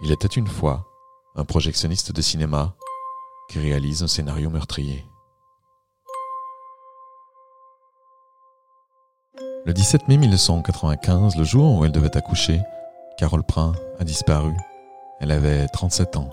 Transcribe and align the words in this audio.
Il 0.00 0.12
était 0.12 0.28
une 0.28 0.46
fois 0.46 0.86
un 1.34 1.44
projectionniste 1.44 2.12
de 2.12 2.22
cinéma 2.22 2.74
qui 3.48 3.58
réalise 3.58 4.02
un 4.04 4.06
scénario 4.06 4.48
meurtrier. 4.48 5.04
Le 9.64 9.72
17 9.72 10.06
mai 10.06 10.16
1995, 10.16 11.36
le 11.36 11.44
jour 11.44 11.78
où 11.78 11.84
elle 11.84 11.92
devait 11.92 12.16
accoucher, 12.16 12.60
Carole 13.18 13.42
Prin 13.42 13.72
a 13.98 14.04
disparu. 14.04 14.52
Elle 15.20 15.32
avait 15.32 15.66
37 15.66 16.16
ans. 16.16 16.30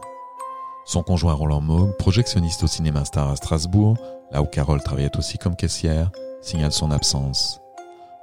Son 0.86 1.02
conjoint 1.02 1.34
Roland 1.34 1.62
Moog, 1.62 1.98
projectionniste 1.98 2.64
au 2.64 2.68
cinéma 2.68 3.04
Star 3.04 3.30
à 3.30 3.36
Strasbourg, 3.36 3.98
là 4.32 4.44
où 4.44 4.46
Carole 4.46 4.84
travaillait 4.84 5.18
aussi 5.18 5.40
comme 5.40 5.56
caissière, 5.56 6.12
signale 6.42 6.72
son 6.72 6.92
absence. 6.92 7.60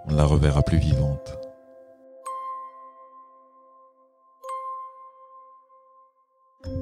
On 0.07 0.13
ne 0.13 0.17
la 0.17 0.25
reverra 0.25 0.63
plus 0.63 0.79
vivante. 0.79 1.37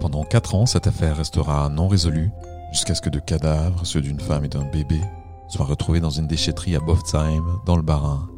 Pendant 0.00 0.24
quatre 0.24 0.54
ans, 0.54 0.66
cette 0.66 0.86
affaire 0.86 1.16
restera 1.16 1.68
non 1.68 1.88
résolue, 1.88 2.30
jusqu'à 2.72 2.94
ce 2.94 3.00
que 3.00 3.10
deux 3.10 3.20
cadavres, 3.20 3.84
ceux 3.84 4.00
d'une 4.00 4.20
femme 4.20 4.44
et 4.44 4.48
d'un 4.48 4.64
bébé, 4.64 5.00
soient 5.48 5.66
retrouvés 5.66 6.00
dans 6.00 6.10
une 6.10 6.26
déchetterie 6.26 6.76
à 6.76 6.80
Boftsheim, 6.80 7.60
dans 7.66 7.76
le 7.76 7.82
Bas-Rhin. 7.82 8.28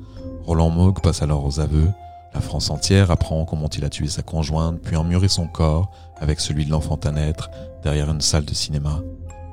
Roland 0.44 0.70
Moog 0.70 1.00
passe 1.00 1.22
alors 1.22 1.44
aux 1.44 1.60
aveux. 1.60 1.90
La 2.34 2.40
France 2.40 2.70
entière 2.70 3.10
apprend 3.10 3.44
comment 3.44 3.68
il 3.68 3.84
a 3.84 3.90
tué 3.90 4.08
sa 4.08 4.22
conjointe, 4.22 4.80
puis 4.80 4.96
emmuré 4.96 5.28
son 5.28 5.46
corps 5.46 5.90
avec 6.20 6.40
celui 6.40 6.64
de 6.64 6.70
l'enfant 6.70 6.98
à 7.04 7.10
naître 7.10 7.50
derrière 7.82 8.10
une 8.10 8.20
salle 8.20 8.44
de 8.44 8.54
cinéma. 8.54 9.00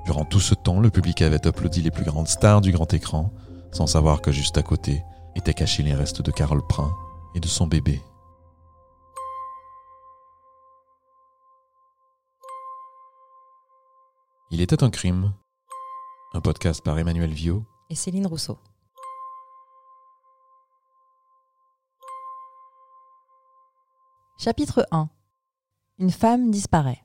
Durant 0.05 0.25
tout 0.25 0.39
ce 0.39 0.55
temps, 0.55 0.79
le 0.79 0.89
public 0.89 1.21
avait 1.21 1.45
applaudi 1.45 1.81
les 1.81 1.91
plus 1.91 2.05
grandes 2.05 2.27
stars 2.27 2.61
du 2.61 2.71
grand 2.71 2.91
écran, 2.93 3.31
sans 3.71 3.85
savoir 3.85 4.21
que 4.21 4.31
juste 4.31 4.57
à 4.57 4.63
côté 4.63 5.03
étaient 5.35 5.53
cachés 5.53 5.83
les 5.83 5.93
restes 5.93 6.21
de 6.21 6.31
Carole 6.31 6.65
Prin 6.67 6.91
et 7.35 7.39
de 7.39 7.47
son 7.47 7.67
bébé. 7.67 8.01
Il 14.51 14.61
était 14.61 14.83
un 14.83 14.89
crime. 14.89 15.31
Un 16.33 16.41
podcast 16.41 16.83
par 16.83 16.97
Emmanuel 16.97 17.29
Viau 17.29 17.63
et 17.91 17.93
Céline 17.95 18.25
Rousseau. 18.25 18.57
Chapitre 24.39 24.87
1 24.89 25.07
Une 25.99 26.09
femme 26.09 26.49
disparaît. 26.49 27.03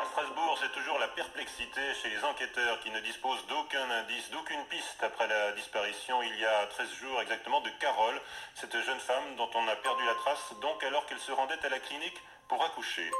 À 0.00 0.06
Strasbourg, 0.06 0.56
c'est 0.62 0.72
toujours 0.72 0.98
la 0.98 1.08
perplexité 1.08 1.82
chez 2.00 2.08
les 2.08 2.24
enquêteurs 2.24 2.80
qui 2.80 2.90
ne 2.90 3.00
disposent 3.00 3.46
d'aucun 3.46 3.84
indice, 4.00 4.30
d'aucune 4.30 4.64
piste 4.70 5.02
après 5.02 5.28
la 5.28 5.52
disparition 5.52 6.22
il 6.22 6.40
y 6.40 6.46
a 6.46 6.66
13 6.68 6.88
jours 6.94 7.20
exactement 7.20 7.60
de 7.60 7.68
Carole, 7.78 8.18
cette 8.54 8.72
jeune 8.72 9.00
femme 9.00 9.36
dont 9.36 9.50
on 9.54 9.68
a 9.68 9.76
perdu 9.76 10.02
la 10.06 10.14
trace 10.14 10.54
donc 10.62 10.82
alors 10.82 11.04
qu'elle 11.04 11.20
se 11.20 11.32
rendait 11.32 11.60
à 11.62 11.68
la 11.68 11.78
clinique 11.80 12.16
pour 12.48 12.64
accoucher. 12.64 13.10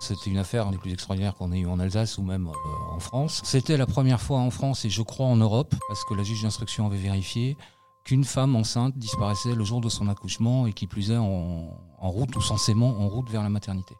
C'était 0.00 0.30
une 0.30 0.38
affaire 0.38 0.70
des 0.70 0.78
plus 0.78 0.92
extraordinaires 0.92 1.34
qu'on 1.34 1.50
ait 1.52 1.60
eu 1.60 1.66
en 1.66 1.80
Alsace 1.80 2.18
ou 2.18 2.22
même 2.22 2.46
euh, 2.46 2.94
en 2.94 3.00
France. 3.00 3.40
C'était 3.44 3.76
la 3.76 3.86
première 3.86 4.20
fois 4.20 4.38
en 4.38 4.50
France 4.50 4.84
et 4.84 4.90
je 4.90 5.02
crois 5.02 5.26
en 5.26 5.36
Europe, 5.36 5.74
parce 5.88 6.04
que 6.04 6.14
la 6.14 6.22
juge 6.22 6.42
d'instruction 6.42 6.86
avait 6.86 6.98
vérifié 6.98 7.56
qu'une 8.04 8.24
femme 8.24 8.54
enceinte 8.54 8.96
disparaissait 8.96 9.54
le 9.54 9.64
jour 9.64 9.80
de 9.80 9.88
son 9.88 10.08
accouchement 10.08 10.66
et 10.66 10.72
qui 10.72 10.86
plus 10.86 11.10
est 11.10 11.16
en, 11.16 11.76
route 12.00 12.34
ou 12.36 12.40
censément 12.40 13.00
en 13.00 13.08
route 13.08 13.28
vers 13.28 13.42
la 13.42 13.48
maternité. 13.48 13.96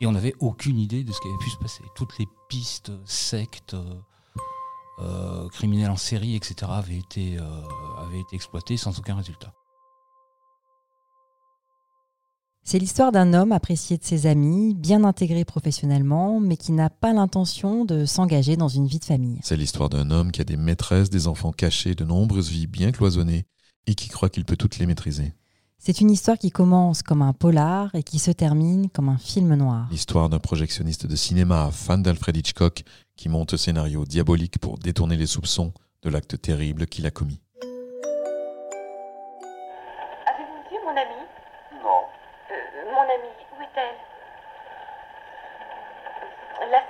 Et 0.00 0.06
on 0.06 0.12
n'avait 0.12 0.34
aucune 0.40 0.78
idée 0.78 1.04
de 1.04 1.12
ce 1.12 1.20
qui 1.20 1.28
avait 1.28 1.38
pu 1.38 1.50
se 1.50 1.56
passer. 1.56 1.82
Toutes 1.94 2.18
les 2.18 2.26
pistes, 2.48 2.92
sectes, 3.04 3.74
euh, 3.74 3.94
euh, 4.98 5.48
criminels 5.48 5.90
en 5.90 5.96
série, 5.96 6.34
etc. 6.34 6.70
avaient 6.70 6.98
été 6.98 7.38
exploitées 8.32 8.76
sans 8.76 8.98
aucun 8.98 9.14
résultat. 9.14 9.54
C'est 12.68 12.80
l'histoire 12.80 13.12
d'un 13.12 13.32
homme 13.32 13.52
apprécié 13.52 13.96
de 13.96 14.02
ses 14.02 14.26
amis, 14.26 14.74
bien 14.74 15.04
intégré 15.04 15.44
professionnellement, 15.44 16.40
mais 16.40 16.56
qui 16.56 16.72
n'a 16.72 16.90
pas 16.90 17.12
l'intention 17.12 17.84
de 17.84 18.04
s'engager 18.04 18.56
dans 18.56 18.66
une 18.66 18.88
vie 18.88 18.98
de 18.98 19.04
famille. 19.04 19.38
C'est 19.44 19.56
l'histoire 19.56 19.88
d'un 19.88 20.10
homme 20.10 20.32
qui 20.32 20.40
a 20.40 20.44
des 20.44 20.56
maîtresses, 20.56 21.08
des 21.08 21.28
enfants 21.28 21.52
cachés, 21.52 21.94
de 21.94 22.04
nombreuses 22.04 22.50
vies 22.50 22.66
bien 22.66 22.90
cloisonnées, 22.90 23.46
et 23.86 23.94
qui 23.94 24.08
croit 24.08 24.30
qu'il 24.30 24.44
peut 24.44 24.56
toutes 24.56 24.78
les 24.78 24.86
maîtriser. 24.86 25.32
C'est 25.78 26.00
une 26.00 26.10
histoire 26.10 26.38
qui 26.38 26.50
commence 26.50 27.04
comme 27.04 27.22
un 27.22 27.32
polar 27.32 27.94
et 27.94 28.02
qui 28.02 28.18
se 28.18 28.32
termine 28.32 28.90
comme 28.90 29.10
un 29.10 29.18
film 29.18 29.54
noir. 29.54 29.86
L'histoire 29.92 30.28
d'un 30.28 30.40
projectionniste 30.40 31.06
de 31.06 31.14
cinéma, 31.14 31.70
fan 31.70 32.02
d'Alfred 32.02 32.36
Hitchcock, 32.36 32.82
qui 33.14 33.28
monte 33.28 33.54
un 33.54 33.58
scénario 33.58 34.04
diabolique 34.04 34.58
pour 34.58 34.76
détourner 34.78 35.16
les 35.16 35.26
soupçons 35.26 35.72
de 36.02 36.10
l'acte 36.10 36.42
terrible 36.42 36.88
qu'il 36.88 37.06
a 37.06 37.12
commis. 37.12 37.38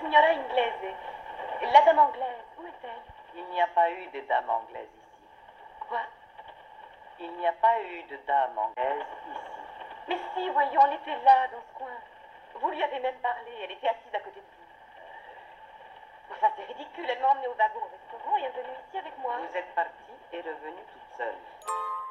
Signora 0.06 0.28
inglese. 0.32 0.94
La 1.72 1.80
dame 1.82 1.98
anglaise, 1.98 2.44
où 2.58 2.66
est-elle? 2.66 3.02
Il 3.34 3.44
n'y 3.46 3.60
a 3.60 3.66
pas 3.68 3.90
eu 3.90 4.06
de 4.06 4.20
dame 4.20 4.48
anglaise 4.48 4.88
ici. 4.88 5.26
Quoi? 5.88 6.00
Il 7.18 7.32
n'y 7.32 7.46
a 7.46 7.52
pas 7.52 7.82
eu 7.82 8.02
de 8.04 8.16
dame 8.26 8.58
anglaise 8.58 9.02
ici. 9.02 9.38
Mais 10.08 10.18
si, 10.34 10.48
voyons, 10.50 10.80
elle 10.86 10.94
était 10.94 11.24
là, 11.24 11.48
dans 11.48 11.60
ce 11.60 11.78
coin. 11.78 11.98
Vous 12.54 12.70
lui 12.70 12.82
avez 12.82 13.00
même 13.00 13.18
parlé, 13.18 13.52
elle 13.64 13.72
était 13.72 13.88
assise 13.88 14.14
à 14.14 14.20
côté 14.20 14.40
de 14.40 14.46
vous. 14.46 16.34
Enfin, 16.34 16.50
c'est 16.56 16.64
ridicule, 16.64 17.06
elle 17.08 17.20
m'a 17.20 17.28
emmenée 17.28 17.48
au 17.48 17.54
wagon 17.54 17.80
au 17.80 17.90
restaurant 17.90 18.36
et 18.36 18.44
est 18.44 18.50
venue 18.50 18.76
ici 18.88 18.98
avec 18.98 19.18
moi. 19.18 19.36
Vous 19.38 19.56
êtes 19.56 19.74
partie 19.74 20.14
et 20.32 20.40
revenue 20.40 20.84
toute 20.92 21.18
seule. 21.18 22.05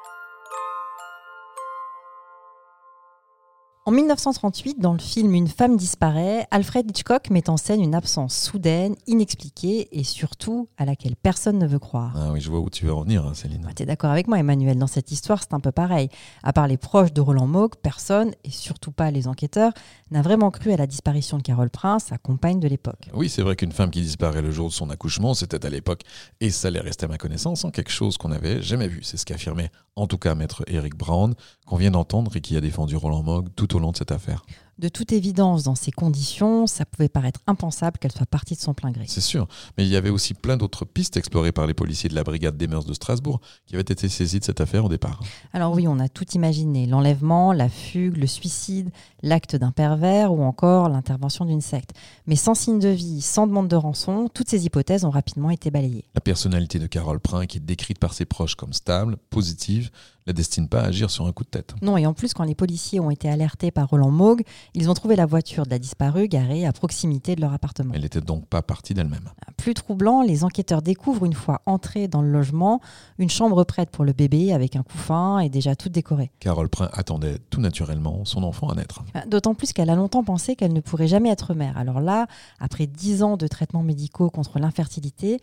En 3.88 3.92
1938, 3.92 4.80
dans 4.80 4.94
le 4.94 4.98
film 4.98 5.32
Une 5.32 5.46
femme 5.46 5.76
disparaît, 5.76 6.48
Alfred 6.50 6.90
Hitchcock 6.90 7.30
met 7.30 7.48
en 7.48 7.56
scène 7.56 7.80
une 7.80 7.94
absence 7.94 8.36
soudaine, 8.36 8.96
inexpliquée 9.06 9.86
et 9.92 10.02
surtout 10.02 10.68
à 10.76 10.84
laquelle 10.84 11.14
personne 11.14 11.56
ne 11.60 11.68
veut 11.68 11.78
croire. 11.78 12.12
Ah 12.16 12.32
oui, 12.32 12.40
je 12.40 12.50
vois 12.50 12.58
où 12.58 12.68
tu 12.68 12.84
veux 12.84 12.92
en 12.92 13.02
venir, 13.02 13.24
hein, 13.24 13.34
Céline. 13.34 13.64
Ah, 13.64 13.72
tu 13.76 13.84
es 13.84 13.86
d'accord 13.86 14.10
avec 14.10 14.26
moi, 14.26 14.40
Emmanuel 14.40 14.76
Dans 14.76 14.88
cette 14.88 15.12
histoire, 15.12 15.40
c'est 15.40 15.54
un 15.54 15.60
peu 15.60 15.70
pareil. 15.70 16.08
À 16.42 16.52
part 16.52 16.66
les 16.66 16.78
proches 16.78 17.12
de 17.12 17.20
Roland 17.20 17.46
Moog, 17.46 17.76
personne, 17.80 18.32
et 18.42 18.50
surtout 18.50 18.90
pas 18.90 19.12
les 19.12 19.28
enquêteurs, 19.28 19.70
n'a 20.10 20.20
vraiment 20.20 20.50
cru 20.50 20.72
à 20.72 20.76
la 20.76 20.88
disparition 20.88 21.36
de 21.38 21.44
Carole 21.44 21.70
Prince, 21.70 22.06
sa 22.06 22.18
compagne 22.18 22.58
de 22.58 22.66
l'époque. 22.66 23.08
Oui, 23.14 23.28
c'est 23.28 23.42
vrai 23.42 23.54
qu'une 23.54 23.70
femme 23.70 23.92
qui 23.92 24.02
disparaît 24.02 24.42
le 24.42 24.50
jour 24.50 24.66
de 24.66 24.74
son 24.74 24.90
accouchement, 24.90 25.32
c'était 25.34 25.64
à 25.64 25.70
l'époque, 25.70 26.02
et 26.40 26.50
ça 26.50 26.66
allait 26.66 26.80
rester 26.80 27.04
à 27.04 27.08
ma 27.08 27.18
connaissance, 27.18 27.64
en 27.64 27.70
quelque 27.70 27.92
chose 27.92 28.18
qu'on 28.18 28.30
n'avait 28.30 28.60
jamais 28.62 28.88
vu. 28.88 29.04
C'est 29.04 29.16
ce 29.16 29.24
qu'affirmait 29.24 29.70
en 29.96 30.06
tout 30.06 30.18
cas 30.18 30.34
maître 30.34 30.62
Eric 30.66 30.94
Brown, 30.94 31.34
qu'on 31.66 31.76
vient 31.76 31.90
d'entendre 31.90 32.36
et 32.36 32.40
qui 32.40 32.56
a 32.56 32.60
défendu 32.60 32.96
Roland 32.96 33.22
Moog 33.22 33.48
tout 33.56 33.74
au 33.74 33.78
long 33.78 33.92
de 33.92 33.96
cette 33.96 34.12
affaire. 34.12 34.44
De 34.78 34.90
toute 34.90 35.12
évidence, 35.12 35.62
dans 35.62 35.74
ces 35.74 35.90
conditions, 35.90 36.66
ça 36.66 36.84
pouvait 36.84 37.08
paraître 37.08 37.40
impensable 37.46 37.96
qu'elle 37.96 38.12
soit 38.12 38.26
partie 38.26 38.54
de 38.56 38.60
son 38.60 38.74
plein 38.74 38.90
gré. 38.90 39.04
C'est 39.08 39.22
sûr, 39.22 39.48
mais 39.78 39.86
il 39.86 39.88
y 39.88 39.96
avait 39.96 40.10
aussi 40.10 40.34
plein 40.34 40.58
d'autres 40.58 40.84
pistes 40.84 41.16
explorées 41.16 41.50
par 41.50 41.66
les 41.66 41.72
policiers 41.72 42.10
de 42.10 42.14
la 42.14 42.22
brigade 42.22 42.58
des 42.58 42.66
mœurs 42.66 42.84
de 42.84 42.92
Strasbourg 42.92 43.40
qui 43.64 43.74
avaient 43.74 43.80
été 43.80 44.06
saisis 44.06 44.38
de 44.38 44.44
cette 44.44 44.60
affaire 44.60 44.84
au 44.84 44.90
départ. 44.90 45.22
Alors 45.54 45.72
oui, 45.72 45.88
on 45.88 45.98
a 45.98 46.10
tout 46.10 46.26
imaginé, 46.34 46.84
l'enlèvement, 46.84 47.54
la 47.54 47.70
fugue, 47.70 48.18
le 48.18 48.26
suicide, 48.26 48.90
l'acte 49.22 49.56
d'un 49.56 49.72
pervers 49.72 50.30
ou 50.34 50.42
encore 50.42 50.90
l'intervention 50.90 51.46
d'une 51.46 51.62
secte. 51.62 51.94
Mais 52.26 52.36
sans 52.36 52.54
signe 52.54 52.78
de 52.78 52.90
vie, 52.90 53.22
sans 53.22 53.46
demande 53.46 53.68
de 53.68 53.76
rançon, 53.76 54.28
toutes 54.28 54.50
ces 54.50 54.66
hypothèses 54.66 55.06
ont 55.06 55.10
rapidement 55.10 55.48
été 55.48 55.70
balayées. 55.70 56.04
La 56.14 56.20
personnalité 56.20 56.78
de 56.78 56.86
Carole 56.86 57.20
Prin, 57.20 57.46
qui 57.46 57.56
est 57.56 57.60
décrite 57.60 57.98
par 57.98 58.12
ses 58.12 58.26
proches 58.26 58.56
comme 58.56 58.74
stable, 58.74 59.16
positive, 59.30 59.90
la 60.26 60.32
destine 60.32 60.68
pas 60.68 60.80
à 60.80 60.86
agir 60.86 61.10
sur 61.10 61.26
un 61.26 61.32
coup 61.32 61.44
de 61.44 61.48
tête. 61.48 61.74
Non, 61.82 61.96
et 61.96 62.06
en 62.06 62.12
plus, 62.12 62.34
quand 62.34 62.44
les 62.44 62.54
policiers 62.54 63.00
ont 63.00 63.10
été 63.10 63.28
alertés 63.28 63.70
par 63.70 63.88
Roland 63.88 64.10
Moog, 64.10 64.42
ils 64.74 64.90
ont 64.90 64.94
trouvé 64.94 65.16
la 65.16 65.26
voiture 65.26 65.64
de 65.64 65.70
la 65.70 65.78
disparue 65.78 66.28
garée 66.28 66.66
à 66.66 66.72
proximité 66.72 67.36
de 67.36 67.40
leur 67.40 67.52
appartement. 67.52 67.92
Elle 67.94 68.02
n'était 68.02 68.20
donc 68.20 68.46
pas 68.46 68.62
partie 68.62 68.94
d'elle-même. 68.94 69.30
Plus 69.56 69.74
troublant, 69.74 70.22
les 70.22 70.44
enquêteurs 70.44 70.82
découvrent 70.82 71.24
une 71.24 71.34
fois 71.34 71.62
entrés 71.66 72.08
dans 72.08 72.22
le 72.22 72.30
logement 72.30 72.80
une 73.18 73.30
chambre 73.30 73.62
prête 73.64 73.90
pour 73.90 74.04
le 74.04 74.12
bébé 74.12 74.52
avec 74.52 74.76
un 74.76 74.82
couffin 74.82 75.38
et 75.38 75.48
déjà 75.48 75.76
toute 75.76 75.92
décorée. 75.92 76.30
Carole 76.40 76.68
Prin 76.68 76.88
attendait 76.92 77.38
tout 77.50 77.60
naturellement 77.60 78.24
son 78.24 78.42
enfant 78.42 78.68
à 78.68 78.74
naître. 78.74 79.04
Ah, 79.14 79.24
d'autant 79.26 79.54
plus 79.54 79.72
qu'elle 79.72 79.90
a 79.90 79.94
longtemps 79.94 80.24
pensé 80.24 80.56
qu'elle 80.56 80.72
ne 80.72 80.80
pourrait 80.80 81.08
jamais 81.08 81.30
être 81.30 81.54
mère. 81.54 81.76
Alors 81.76 82.00
là, 82.00 82.26
après 82.60 82.86
dix 82.86 83.22
ans 83.22 83.36
de 83.36 83.46
traitements 83.46 83.82
médicaux 83.82 84.30
contre 84.30 84.58
l'infertilité, 84.58 85.40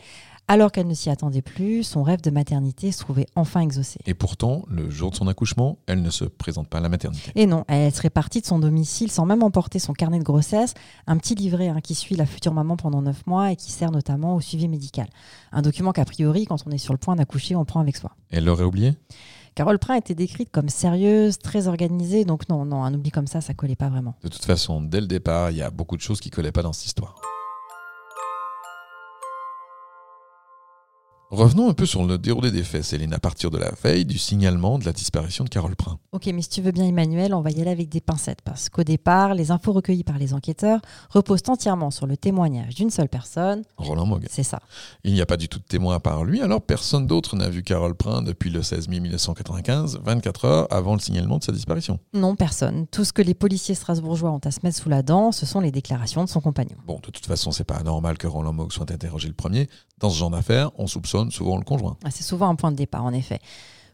alors 0.48 0.72
qu'elle 0.72 0.88
ne 0.88 0.94
s'y 0.94 1.10
attendait 1.10 1.42
plus, 1.42 1.84
son 1.84 2.04
rêve 2.04 2.22
de 2.22 2.30
maternité 2.30 2.92
se 2.92 3.00
trouvait 3.00 3.28
enfin 3.36 3.62
exaucé. 3.62 4.00
Et 4.06 4.14
pourtant, 4.14 4.64
le 4.68 4.90
jour 4.90 5.12
de 5.12 5.16
son 5.16 5.28
accouchement, 5.28 5.78
elle 5.88 6.02
ne 6.02 6.10
se 6.10 6.26
présente 6.26 6.68
pas 6.68 6.80
à 6.80 6.82
la 6.82 6.90
maternité. 6.90 7.32
Et 7.36 7.46
non, 7.46 7.64
elle 7.68 7.94
serait 7.94 8.10
partie 8.10 8.42
de 8.42 8.46
son 8.46 8.60
domicile 8.60 9.10
sans 9.10 9.26
même 9.26 9.44
emporter 9.44 9.80
son 9.80 9.94
carnet 9.94 10.20
de 10.20 10.24
grossesse, 10.24 10.74
un 11.08 11.18
petit 11.18 11.36
livret 11.36 11.70
hein, 11.70 11.80
qui 11.82 11.96
suit 11.96 12.16
la 12.16 12.26
future 12.26 12.54
maman 12.54 12.76
pendant 12.76 13.02
neuf 13.02 13.26
mois 13.26 13.52
et 13.52 13.56
qui 13.56 13.72
sert 13.72 13.92
notamment 13.92 14.36
au 14.36 14.42
suivi 14.42 14.68
médical. 14.68 15.08
Un 15.52 15.62
document 15.62 15.92
qu'a 15.92 16.06
priori, 16.06 16.46
quand 16.46 16.58
on 16.66 16.72
est 16.72 16.78
sur 16.78 16.94
le 16.94 17.00
point 17.00 17.16
d'accoucher, 17.16 17.56
on 17.56 17.66
prend 17.66 17.80
avec 17.80 17.96
soi. 17.96 18.12
Elle 18.30 18.46
l'aurait 18.46 18.66
oublié? 18.66 18.94
Carole 19.56 19.78
Prin 19.78 19.96
était 19.96 20.16
décrite 20.16 20.50
comme 20.52 20.68
sérieuse, 20.68 21.38
très 21.38 21.68
organisée, 21.68 22.26
donc 22.26 22.50
non, 22.50 22.66
non, 22.66 22.84
un 22.84 22.94
oubli 22.94 23.12
comme 23.12 23.28
ça, 23.28 23.40
ça 23.40 23.54
collait 23.54 23.76
pas 23.76 23.90
vraiment. 23.90 24.16
De 24.24 24.28
toute 24.28 24.44
façon, 24.46 24.82
dès 24.82 25.00
le 25.00 25.06
départ, 25.06 25.52
il 25.52 25.58
y 25.58 25.62
a 25.62 25.70
beaucoup 25.70 25.96
de 25.96 26.02
choses 26.02 26.20
qui 26.20 26.32
collaient 26.32 26.52
pas 26.52 26.64
dans 26.64 26.74
cette 26.74 26.88
histoire. 26.88 27.16
Revenons 31.34 31.68
un 31.68 31.74
peu 31.74 31.88
sur 31.88 32.06
le 32.06 32.20
déroulé 32.20 32.52
des 32.52 32.62
faits, 32.62 32.84
Céline, 32.84 33.12
à 33.12 33.18
partir 33.18 33.50
de 33.50 33.58
la 33.58 33.72
veille 33.84 34.06
du 34.06 34.20
signalement 34.20 34.78
de 34.78 34.86
la 34.86 34.94
disparition 34.94 35.44
de 35.44 35.50
Carole 35.50 35.76
Prin. 35.76 35.98
Ok, 36.12 36.28
mais 36.28 36.44
si 36.44 36.50
tu 36.50 36.62
veux 36.62 36.72
bien, 36.72 36.86
Emmanuel, 36.86 37.34
on 37.34 37.42
va 37.42 37.50
y 37.50 37.60
aller 37.60 37.72
avec 37.72 37.90
des 37.90 38.02
pincettes, 38.02 38.44
parce 38.44 38.70
qu'au 38.70 38.84
départ, 38.84 39.34
les 39.34 39.50
infos 39.50 39.74
recueillies 39.74 40.04
par 40.04 40.20
les 40.20 40.36
enquêteurs 40.36 40.80
reposent 41.10 41.42
entièrement 41.48 41.90
sur 41.90 42.06
le 42.06 42.18
témoignage 42.18 42.76
d'une 42.76 42.92
seule 42.92 43.10
personne. 43.10 43.64
Roland 43.78 44.06
Mogg. 44.06 44.28
C'est 44.30 44.44
ça. 44.44 44.60
Il 45.04 45.12
n'y 45.12 45.22
a 45.22 45.26
pas 45.26 45.38
du 45.38 45.50
tout 45.50 45.58
de 45.58 45.64
témoin 45.64 45.96
à 45.96 46.00
part 46.00 46.24
lui, 46.24 46.40
alors 46.40 46.62
personne 46.62 47.08
d'autre 47.08 47.36
n'a 47.36 47.50
vu 47.50 47.64
Carole 47.64 47.96
Prin 47.96 48.22
depuis 48.22 48.52
le 48.52 48.62
16 48.62 48.88
mai 48.90 49.00
1995, 49.00 50.02
24 50.04 50.46
heures 50.46 50.68
avant 50.70 50.94
le 50.94 51.00
signalement 51.00 51.40
de 51.40 51.44
sa 51.44 51.52
disparition. 51.52 51.98
Non, 52.14 52.36
personne. 52.36 52.86
Tout 52.92 53.06
ce 53.06 53.12
que 53.12 53.24
les 53.24 53.34
policiers 53.34 53.74
strasbourgeois 53.74 54.30
ont 54.30 54.42
à 54.46 54.52
se 54.52 54.60
mettre 54.62 54.78
sous 54.78 54.90
la 54.90 55.02
dent, 55.02 55.32
ce 55.32 55.48
sont 55.48 55.62
les 55.62 55.72
déclarations 55.72 56.24
de 56.24 56.30
son 56.30 56.42
compagnon. 56.42 56.78
Bon, 56.86 56.98
de 56.98 57.10
toute 57.10 57.26
façon, 57.26 57.52
c'est 57.52 57.64
pas 57.64 57.78
anormal 57.78 58.20
que 58.20 58.28
Roland 58.28 58.54
Mogg 58.54 58.72
soit 58.72 58.92
interrogé 58.92 59.28
le 59.28 59.34
premier. 59.34 59.68
Dans 59.98 60.12
ce 60.12 60.20
genre 60.20 60.30
d'affaires, 60.30 60.70
on 60.78 60.86
soupçonne 60.86 61.23
souvent 61.32 61.58
le 61.58 61.64
conjoint. 61.64 61.98
Ah, 62.04 62.12
C'est 62.12 62.24
souvent 62.24 62.50
un 62.50 62.56
point 62.56 62.72
de 62.72 62.78
départ, 62.78 63.04
en 63.04 63.14
effet. 63.14 63.40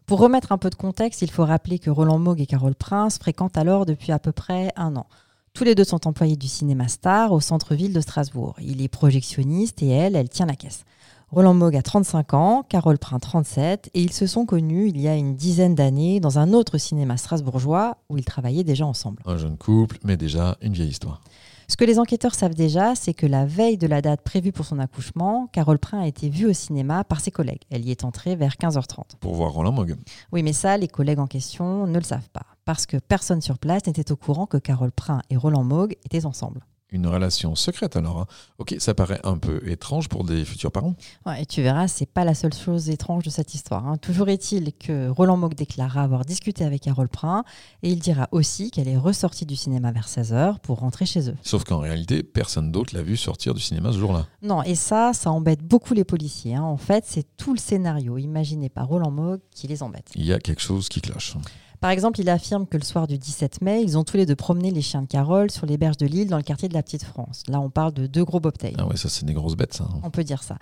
Pour 0.06 0.20
remettre 0.20 0.52
un 0.52 0.58
peu 0.58 0.70
de 0.70 0.76
contexte, 0.76 1.22
il 1.22 1.30
faut 1.30 1.46
rappeler 1.46 1.78
que 1.78 1.90
Roland 1.90 2.18
Mogg 2.18 2.42
et 2.42 2.48
Carole 2.48 2.76
Prince 2.76 3.20
fréquentent 3.20 3.58
alors 3.58 3.86
depuis 3.86 4.12
à 4.12 4.18
peu 4.20 4.32
près 4.32 4.72
un 4.76 4.96
an. 4.96 5.06
Tous 5.54 5.64
les 5.64 5.76
deux 5.76 5.84
sont 5.84 6.08
employés 6.08 6.36
du 6.36 6.48
cinéma 6.48 6.88
Star 6.88 7.32
au 7.32 7.40
centre-ville 7.40 7.94
de 7.94 8.02
Strasbourg. 8.02 8.56
Il 8.62 8.82
est 8.82 8.88
projectionniste 8.88 9.84
et 9.84 9.90
elle, 9.90 10.16
elle 10.16 10.30
tient 10.30 10.46
la 10.46 10.56
caisse. 10.56 10.84
Roland 11.32 11.54
Mogg 11.54 11.76
a 11.76 11.84
35 11.84 12.34
ans, 12.34 12.66
Carole 12.68 12.98
Prin 12.98 13.20
37, 13.20 13.92
et 13.94 14.02
ils 14.02 14.12
se 14.14 14.26
sont 14.26 14.48
connus 14.48 14.90
il 14.90 15.00
y 15.00 15.08
a 15.08 15.16
une 15.16 15.36
dizaine 15.36 15.76
d'années 15.76 16.20
dans 16.20 16.40
un 16.40 16.54
autre 16.54 16.80
cinéma 16.80 17.18
strasbourgeois 17.18 17.98
où 18.10 18.18
ils 18.18 18.26
travaillaient 18.26 18.64
déjà 18.64 18.88
ensemble. 18.88 19.22
Un 19.26 19.38
jeune 19.38 19.58
couple, 19.58 20.00
mais 20.04 20.18
déjà 20.18 20.58
une 20.62 20.74
vieille 20.74 20.90
histoire. 20.90 21.22
Ce 21.70 21.78
que 21.78 21.86
les 21.86 22.00
enquêteurs 22.00 22.34
savent 22.34 22.56
déjà, 22.56 22.96
c'est 22.96 23.14
que 23.14 23.28
la 23.28 23.46
veille 23.46 23.78
de 23.78 23.86
la 23.86 24.02
date 24.02 24.22
prévue 24.22 24.52
pour 24.52 24.66
son 24.66 24.80
accouchement, 24.80 25.48
Carole 25.54 25.78
Prin 25.78 26.02
a 26.02 26.08
été 26.08 26.28
vue 26.28 26.48
au 26.48 26.54
cinéma 26.54 27.04
par 27.04 27.20
ses 27.20 27.30
collègues. 27.30 27.62
Elle 27.70 27.86
y 27.86 27.92
est 27.92 28.04
entrée 28.04 28.36
vers 28.36 28.56
15h30. 28.56 29.18
Pour 29.20 29.36
voir 29.36 29.52
Roland 29.52 29.72
Mogg. 29.72 29.96
Oui, 30.32 30.42
mais 30.42 30.52
ça, 30.52 30.78
les 30.78 30.88
collègues 30.88 31.20
en 31.20 31.28
question 31.28 31.86
ne 31.86 32.00
le 32.00 32.04
savent 32.04 32.30
pas, 32.34 32.48
parce 32.66 32.88
que 32.88 32.98
personne 32.98 33.42
sur 33.42 33.60
place 33.60 33.86
n'était 33.86 34.12
au 34.12 34.16
courant 34.16 34.48
que 34.48 34.58
Carole 34.58 34.92
Prin 34.92 35.22
et 35.30 35.38
Roland 35.38 35.64
Mogg 35.64 35.96
étaient 36.04 36.26
ensemble. 36.26 36.62
Une 36.92 37.06
relation 37.08 37.54
secrète 37.56 37.96
alors. 37.96 38.20
hein. 38.22 38.26
Ok, 38.58 38.76
ça 38.80 38.94
paraît 38.94 39.20
un 39.24 39.38
peu 39.38 39.62
étrange 39.70 40.10
pour 40.10 40.24
des 40.24 40.44
futurs 40.44 40.72
parents. 40.72 40.96
Ouais, 41.26 41.44
et 41.44 41.46
tu 41.46 41.62
verras, 41.62 41.88
c'est 41.88 42.08
pas 42.08 42.24
la 42.26 42.34
seule 42.34 42.54
chose 42.54 42.90
étrange 42.90 43.24
de 43.24 43.30
cette 43.30 43.54
histoire. 43.54 43.88
hein. 43.88 43.98
Toujours 43.98 44.28
est-il 44.30 44.74
que 44.74 45.10
Roland 45.10 45.38
Mogg 45.38 45.54
déclara 45.54 46.02
avoir 46.02 46.26
discuté 46.26 46.64
avec 46.66 46.82
Carole 46.82 47.08
Prin, 47.10 47.44
et 47.84 47.90
il 47.92 48.00
dira 48.00 48.28
aussi 48.32 48.72
qu'elle 48.72 48.88
est 48.88 48.98
ressortie 48.98 49.46
du 49.46 49.56
cinéma 49.56 49.92
vers 49.92 50.08
16h 50.08 50.60
pour 50.60 50.80
rentrer 50.80 51.06
chez 51.06 51.30
eux. 51.30 51.36
Sauf 51.44 51.64
qu'en 51.64 51.78
réalité, 51.80 52.24
personne 52.24 52.72
d'autre 52.72 52.96
l'a 52.96 53.04
vu 53.04 53.18
sortir 53.18 53.54
du 53.54 53.62
cinéma 53.62 53.92
ce 53.92 54.00
jour-là. 54.00 54.26
Non, 54.42 54.64
et 54.64 54.76
ça, 54.76 55.12
ça 55.14 55.32
embête 55.32 55.62
beaucoup 55.62 55.94
les 55.94 56.04
policiers. 56.04 56.56
hein. 56.56 56.64
En 56.64 56.78
fait, 56.78 57.04
c'est 57.08 57.26
tout 57.38 57.54
le 57.54 57.60
scénario 57.60 58.18
imaginé 58.18 58.70
par 58.70 58.88
Roland 58.88 59.12
Mogg 59.12 59.40
qui 59.52 59.68
les 59.68 59.84
embête. 59.84 60.10
Il 60.16 60.26
y 60.26 60.34
a 60.34 60.40
quelque 60.40 60.62
chose 60.62 60.90
qui 60.90 61.02
cloche. 61.02 61.36
Par 61.80 61.92
exemple, 61.92 62.20
il 62.20 62.30
affirme 62.30 62.68
que 62.68 62.78
le 62.78 62.84
soir 62.84 63.08
du 63.08 63.18
17 63.18 63.62
mai, 63.62 63.82
ils 63.82 63.98
ont 63.98 64.04
tous 64.04 64.18
les 64.18 64.26
deux 64.26 64.36
promené 64.36 64.70
les 64.72 64.82
chiens 64.82 65.02
de 65.02 65.08
Carole 65.08 65.50
sur 65.50 65.66
les 65.66 65.78
berges 65.78 65.98
de 65.98 66.06
l'île 66.06 66.28
dans 66.28 66.38
le 66.38 66.44
quartier 66.44 66.68
de 66.68 66.74
la 66.74 66.84
Petite 66.84 67.04
France. 67.04 67.44
Là, 67.48 67.62
on 67.62 67.70
parle 67.70 67.94
de 67.94 68.06
deux 68.06 68.26
gros 68.26 68.42
bobtails. 68.42 68.76
Ah 68.78 68.86
ouais, 68.86 68.98
ça 68.98 69.08
c'est 69.08 69.26
des 69.26 69.34
grosses 69.34 69.56
bêtes 69.56 69.74
ça. 69.74 69.88
On 70.04 70.10
peut 70.10 70.26
dire 70.26 70.44
ça. 70.44 70.58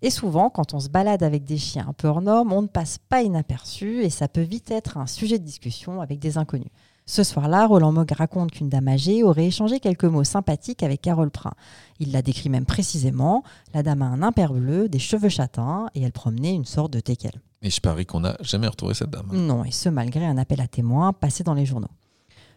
Et 0.00 0.10
souvent, 0.10 0.50
quand 0.50 0.74
on 0.74 0.80
se 0.80 0.88
balade 0.88 1.22
avec 1.22 1.44
des 1.44 1.58
chiens 1.58 1.86
un 1.88 1.92
peu 1.92 2.08
hors 2.08 2.22
normes, 2.22 2.52
on 2.52 2.62
ne 2.62 2.66
passe 2.66 2.98
pas 3.08 3.22
inaperçu 3.22 4.02
et 4.02 4.10
ça 4.10 4.28
peut 4.28 4.40
vite 4.40 4.70
être 4.70 4.96
un 4.96 5.06
sujet 5.06 5.38
de 5.38 5.44
discussion 5.44 6.00
avec 6.00 6.18
des 6.18 6.38
inconnus. 6.38 6.70
Ce 7.04 7.22
soir-là, 7.22 7.66
Roland 7.66 7.92
Mogg 7.92 8.10
raconte 8.12 8.52
qu'une 8.52 8.68
dame 8.68 8.88
âgée 8.88 9.22
aurait 9.22 9.46
échangé 9.46 9.78
quelques 9.78 10.04
mots 10.04 10.24
sympathiques 10.24 10.82
avec 10.82 11.02
Carole 11.02 11.30
Prin. 11.30 11.52
Il 12.00 12.12
la 12.12 12.22
décrit 12.22 12.48
même 12.48 12.64
précisément. 12.64 13.42
La 13.74 13.82
dame 13.82 14.02
a 14.02 14.06
un 14.06 14.22
imper 14.22 14.52
bleu, 14.52 14.88
des 14.88 15.00
cheveux 15.00 15.28
châtains 15.28 15.88
et 15.94 16.02
elle 16.02 16.12
promenait 16.12 16.54
une 16.54 16.64
sorte 16.64 16.92
de 16.92 17.00
teckel. 17.00 17.40
Et 17.62 17.70
je 17.70 17.80
parie 17.80 18.06
qu'on 18.06 18.20
n'a 18.20 18.36
jamais 18.40 18.66
retrouvé 18.66 18.94
cette 18.94 19.10
dame. 19.10 19.28
Non, 19.32 19.64
et 19.64 19.70
ce 19.70 19.88
malgré 19.88 20.26
un 20.26 20.36
appel 20.36 20.60
à 20.60 20.66
témoins 20.66 21.12
passé 21.12 21.44
dans 21.44 21.54
les 21.54 21.64
journaux. 21.64 21.90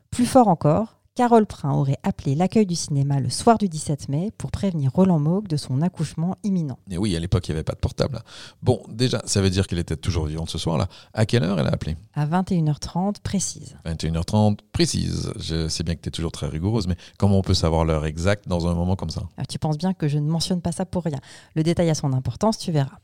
Plus 0.09 0.25
fort 0.25 0.47
encore, 0.47 0.99
Carole 1.15 1.45
Prin 1.45 1.71
aurait 1.71 1.97
appelé 2.03 2.35
l'accueil 2.35 2.65
du 2.65 2.75
cinéma 2.75 3.21
le 3.21 3.29
soir 3.29 3.57
du 3.57 3.69
17 3.69 4.09
mai 4.09 4.33
pour 4.37 4.51
prévenir 4.51 4.91
Roland 4.91 5.17
Mogg 5.17 5.47
de 5.47 5.55
son 5.55 5.81
accouchement 5.81 6.35
imminent. 6.43 6.77
Et 6.91 6.97
oui, 6.97 7.15
à 7.15 7.19
l'époque, 7.21 7.47
il 7.47 7.51
n'y 7.51 7.55
avait 7.55 7.63
pas 7.63 7.71
de 7.71 7.79
portable. 7.79 8.21
Bon, 8.61 8.81
déjà, 8.89 9.21
ça 9.25 9.39
veut 9.41 9.49
dire 9.49 9.65
qu'elle 9.65 9.79
était 9.79 9.95
toujours 9.95 10.25
vivante 10.25 10.49
ce 10.49 10.57
soir-là. 10.57 10.89
À 11.13 11.25
quelle 11.25 11.43
heure 11.43 11.57
elle 11.57 11.67
a 11.67 11.71
appelé? 11.71 11.95
À 12.15 12.27
21h30 12.27 13.21
précise. 13.23 13.77
21h30, 13.85 14.57
précise. 14.73 15.31
Je 15.39 15.69
sais 15.69 15.83
bien 15.83 15.95
que 15.95 16.01
tu 16.01 16.09
es 16.09 16.11
toujours 16.11 16.33
très 16.33 16.47
rigoureuse, 16.47 16.85
mais 16.85 16.97
comment 17.17 17.37
on 17.37 17.43
peut 17.43 17.53
savoir 17.53 17.85
l'heure 17.85 18.05
exacte 18.05 18.49
dans 18.49 18.67
un 18.67 18.73
moment 18.73 18.97
comme 18.97 19.09
ça? 19.09 19.23
Ah, 19.37 19.45
tu 19.45 19.57
penses 19.57 19.77
bien 19.77 19.93
que 19.93 20.09
je 20.09 20.17
ne 20.17 20.29
mentionne 20.29 20.59
pas 20.59 20.73
ça 20.73 20.85
pour 20.85 21.05
rien. 21.05 21.19
Le 21.55 21.63
détail 21.63 21.89
a 21.89 21.95
son 21.95 22.11
importance, 22.11 22.57
tu 22.57 22.73
verras. 22.73 22.97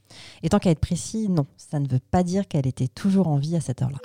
Et 0.43 0.49
tant 0.49 0.59
qu'à 0.59 0.71
être 0.71 0.81
précis, 0.81 1.29
non, 1.29 1.45
ça 1.55 1.79
ne 1.79 1.87
veut 1.87 2.01
pas 2.11 2.23
dire 2.23 2.45
qu'elle 2.49 2.67
était 2.67 2.89
toujours 2.89 3.29
en 3.29 3.37
vie 3.37 3.55
à 3.55 3.61
cette 3.61 3.81
heure-là. 3.81 3.99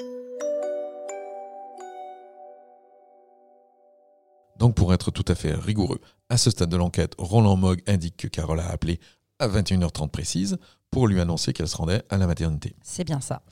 Donc, 4.59 4.75
pour 4.75 4.93
être 4.95 5.11
tout 5.11 5.25
à 5.29 5.35
fait 5.35 5.55
rigoureux, 5.55 6.01
à 6.29 6.37
ce 6.37 6.51
stade 6.51 6.71
de 6.71 6.77
l'enquête, 6.77 7.15
Roland 7.19 7.57
Mogg 7.57 7.83
indique 7.87 8.17
que 8.17 8.29
Carole 8.29 8.61
a 8.61 8.71
appelé 8.71 9.01
à 9.39 9.49
21h30 9.49 10.09
précise 10.09 10.59
pour 10.91 11.09
lui 11.09 11.21
annoncer 11.21 11.53
qu'elle 11.53 11.69
se 11.69 11.77
rendait 11.77 12.03
à 12.09 12.17
la 12.17 12.27
maternité. 12.27 12.75
C'est 12.83 13.05
bien 13.05 13.21
ça. 13.21 13.43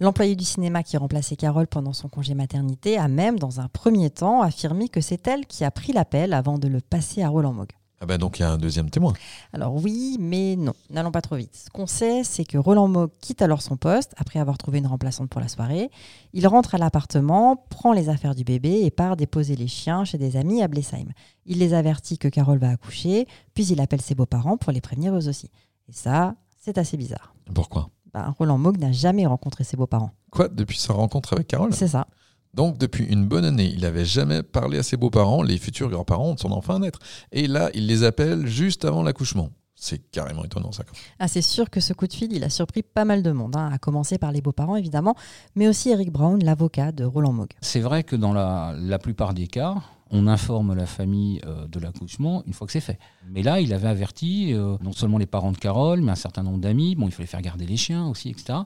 L'employé 0.00 0.36
du 0.36 0.44
cinéma 0.44 0.82
qui 0.82 0.96
remplaçait 0.96 1.36
Carole 1.36 1.66
pendant 1.66 1.92
son 1.92 2.08
congé 2.08 2.34
maternité 2.34 2.98
a 2.98 3.08
même, 3.08 3.38
dans 3.38 3.60
un 3.60 3.68
premier 3.68 4.10
temps, 4.10 4.42
affirmé 4.42 4.88
que 4.88 5.00
c'est 5.00 5.26
elle 5.26 5.46
qui 5.46 5.64
a 5.64 5.70
pris 5.70 5.92
l'appel 5.92 6.32
avant 6.32 6.58
de 6.58 6.68
le 6.68 6.80
passer 6.80 7.22
à 7.22 7.28
Roland 7.28 7.52
Mogg. 7.52 7.68
Ah 8.02 8.06
ben 8.06 8.16
donc 8.16 8.38
il 8.38 8.42
y 8.42 8.44
a 8.46 8.50
un 8.50 8.56
deuxième 8.56 8.88
témoin. 8.88 9.12
Alors 9.52 9.74
oui, 9.74 10.16
mais 10.18 10.56
non, 10.56 10.72
n'allons 10.88 11.12
pas 11.12 11.20
trop 11.20 11.36
vite. 11.36 11.54
Ce 11.54 11.68
qu'on 11.68 11.86
sait, 11.86 12.24
c'est 12.24 12.46
que 12.46 12.56
Roland 12.56 12.88
Mogg 12.88 13.10
quitte 13.20 13.42
alors 13.42 13.60
son 13.60 13.76
poste 13.76 14.14
après 14.16 14.38
avoir 14.38 14.56
trouvé 14.56 14.78
une 14.78 14.86
remplaçante 14.86 15.28
pour 15.28 15.38
la 15.38 15.48
soirée. 15.48 15.90
Il 16.32 16.46
rentre 16.46 16.74
à 16.74 16.78
l'appartement, 16.78 17.56
prend 17.68 17.92
les 17.92 18.08
affaires 18.08 18.34
du 18.34 18.42
bébé 18.42 18.80
et 18.84 18.90
part 18.90 19.16
déposer 19.16 19.54
les 19.54 19.68
chiens 19.68 20.06
chez 20.06 20.16
des 20.16 20.38
amis 20.38 20.62
à 20.62 20.68
Blesheim. 20.68 21.08
Il 21.44 21.58
les 21.58 21.74
avertit 21.74 22.16
que 22.16 22.28
Carole 22.28 22.58
va 22.58 22.70
accoucher, 22.70 23.26
puis 23.52 23.66
il 23.66 23.80
appelle 23.82 24.00
ses 24.00 24.14
beaux-parents 24.14 24.56
pour 24.56 24.72
les 24.72 24.80
prévenir 24.80 25.14
eux 25.14 25.28
aussi. 25.28 25.50
Et 25.86 25.92
ça, 25.92 26.36
c'est 26.58 26.78
assez 26.78 26.96
bizarre. 26.96 27.34
Pourquoi? 27.52 27.90
Ben, 28.14 28.34
Roland 28.38 28.58
Mogg 28.58 28.78
n'a 28.78 28.92
jamais 28.92 29.26
rencontré 29.26 29.62
ses 29.62 29.76
beaux-parents. 29.76 30.12
Quoi? 30.30 30.48
Depuis 30.48 30.78
sa 30.78 30.94
rencontre 30.94 31.34
avec 31.34 31.48
Carole? 31.48 31.74
C'est 31.74 31.88
ça. 31.88 32.06
Donc 32.54 32.78
depuis 32.78 33.04
une 33.04 33.26
bonne 33.26 33.44
année, 33.44 33.70
il 33.72 33.80
n'avait 33.80 34.04
jamais 34.04 34.42
parlé 34.42 34.78
à 34.78 34.82
ses 34.82 34.96
beaux-parents, 34.96 35.42
les 35.42 35.58
futurs 35.58 35.88
grands-parents 35.88 36.34
de 36.34 36.40
son 36.40 36.52
enfant 36.52 36.74
à 36.74 36.78
naître. 36.80 36.98
Et 37.32 37.46
là, 37.46 37.70
il 37.74 37.86
les 37.86 38.02
appelle 38.04 38.46
juste 38.46 38.84
avant 38.84 39.02
l'accouchement. 39.02 39.50
C'est 39.76 40.10
carrément 40.10 40.44
étonnant 40.44 40.72
ça. 40.72 40.84
Ah, 41.18 41.26
c'est 41.26 41.40
sûr 41.40 41.70
que 41.70 41.80
ce 41.80 41.94
coup 41.94 42.06
de 42.06 42.12
fil, 42.12 42.32
il 42.32 42.44
a 42.44 42.50
surpris 42.50 42.82
pas 42.82 43.06
mal 43.06 43.22
de 43.22 43.30
monde, 43.30 43.56
hein, 43.56 43.70
à 43.72 43.78
commencer 43.78 44.18
par 44.18 44.30
les 44.30 44.42
beaux-parents 44.42 44.76
évidemment, 44.76 45.14
mais 45.54 45.68
aussi 45.68 45.88
Eric 45.88 46.12
Brown, 46.12 46.42
l'avocat 46.44 46.92
de 46.92 47.04
Roland 47.04 47.32
Mogg. 47.32 47.48
C'est 47.62 47.80
vrai 47.80 48.04
que 48.04 48.14
dans 48.14 48.34
la, 48.34 48.74
la 48.78 48.98
plupart 48.98 49.32
des 49.32 49.46
cas, 49.46 49.76
on 50.10 50.26
informe 50.26 50.74
la 50.74 50.86
famille 50.86 51.40
euh, 51.46 51.66
de 51.66 51.78
l'accouchement 51.80 52.42
une 52.46 52.52
fois 52.52 52.66
que 52.66 52.72
c'est 52.72 52.80
fait. 52.80 52.98
Mais 53.30 53.42
là, 53.42 53.60
il 53.60 53.72
avait 53.72 53.88
averti 53.88 54.52
euh, 54.52 54.76
non 54.82 54.92
seulement 54.92 55.18
les 55.18 55.26
parents 55.26 55.52
de 55.52 55.56
Carole, 55.56 56.02
mais 56.02 56.12
un 56.12 56.16
certain 56.16 56.42
nombre 56.42 56.58
d'amis. 56.58 56.94
Bon, 56.96 57.06
il 57.06 57.12
fallait 57.12 57.26
faire 57.26 57.40
garder 57.42 57.66
les 57.66 57.76
chiens 57.76 58.06
aussi, 58.06 58.28
etc. 58.28 58.58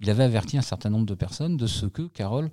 Il 0.00 0.10
avait 0.10 0.24
averti 0.24 0.56
un 0.58 0.62
certain 0.62 0.90
nombre 0.90 1.06
de 1.06 1.14
personnes 1.14 1.56
de 1.56 1.66
ce 1.66 1.86
que 1.86 2.02
Carole 2.02 2.46
euh, 2.46 2.48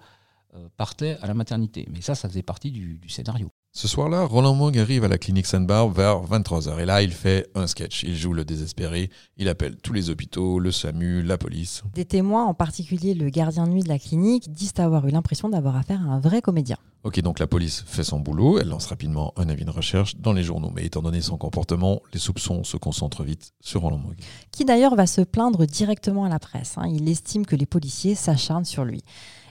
partait 0.78 1.18
à 1.22 1.28
la 1.28 1.34
maternité. 1.34 1.88
Mais 1.92 2.02
ça, 2.02 2.16
ça 2.16 2.28
faisait 2.30 2.42
partie 2.44 2.72
du, 2.72 2.98
du 3.00 3.10
scénario. 3.10 3.50
Ce 3.72 3.88
soir-là, 3.88 4.24
Roland 4.26 4.56
Mogg 4.56 4.80
arrive 4.80 5.04
à 5.04 5.08
la 5.08 5.20
clinique 5.20 5.46
Sainte-Barbe 5.46 5.96
vers 5.96 6.24
23h. 6.24 6.80
Et 6.80 6.86
là, 6.86 7.04
il 7.04 7.12
fait 7.12 7.48
un 7.54 7.68
sketch. 7.68 8.02
Il 8.02 8.16
joue 8.16 8.34
le 8.34 8.44
désespéré. 8.44 9.12
Il 9.38 9.48
appelle 9.48 9.76
tous 9.78 9.94
les 9.94 10.10
hôpitaux, 10.10 10.58
le 10.58 10.72
SAMU, 10.72 11.22
la 11.22 11.38
police. 11.38 11.84
Des 11.94 12.04
témoins, 12.06 12.46
en 12.46 12.56
particulier 12.56 13.14
le 13.14 13.30
gardien 13.30 13.68
de 13.68 13.72
nuit 13.72 13.84
de 13.84 13.88
la 13.88 14.00
clinique, 14.00 14.52
disent 14.52 14.74
avoir 14.80 15.08
eu 15.08 15.12
l'impression 15.12 15.50
d'avoir 15.50 15.76
affaire 15.76 16.02
à 16.02 16.06
un 16.14 16.20
vrai 16.20 16.42
comédien. 16.42 16.78
Ok, 17.04 17.22
donc 17.22 17.38
la 17.40 17.46
police 17.48 17.84
fait 17.86 18.04
son 18.04 18.20
boulot. 18.20 18.58
Elle 18.60 18.70
lance 18.70 18.88
rapidement 18.88 19.34
un 19.38 19.48
avis 19.50 19.66
de 19.66 19.70
recherche 19.70 20.16
dans 20.18 20.34
les 20.34 20.44
journaux. 20.44 20.72
Mais 20.76 20.86
étant 20.86 21.04
donné 21.04 21.22
son 21.22 21.38
comportement, 21.38 22.02
les 22.12 22.20
soupçons 22.20 22.64
se 22.64 22.76
concentrent 22.76 23.24
vite 23.24 23.52
sur 23.62 23.82
Roland 23.82 24.00
Mogg. 24.00 24.18
qui 24.52 24.66
d'ailleurs 24.66 24.96
va 24.96 25.06
se 25.06 25.22
plaindre 25.22 25.68
directement 25.68 26.26
à 26.26 26.30
la 26.30 26.40
presse. 26.40 26.74
hein. 26.78 26.88
Il 26.92 27.08
estime 27.08 27.46
que 27.46 27.56
les 27.56 27.68
policiers 27.68 28.16
s'acharnent 28.16 28.66
sur 28.66 28.84
lui. 28.84 29.04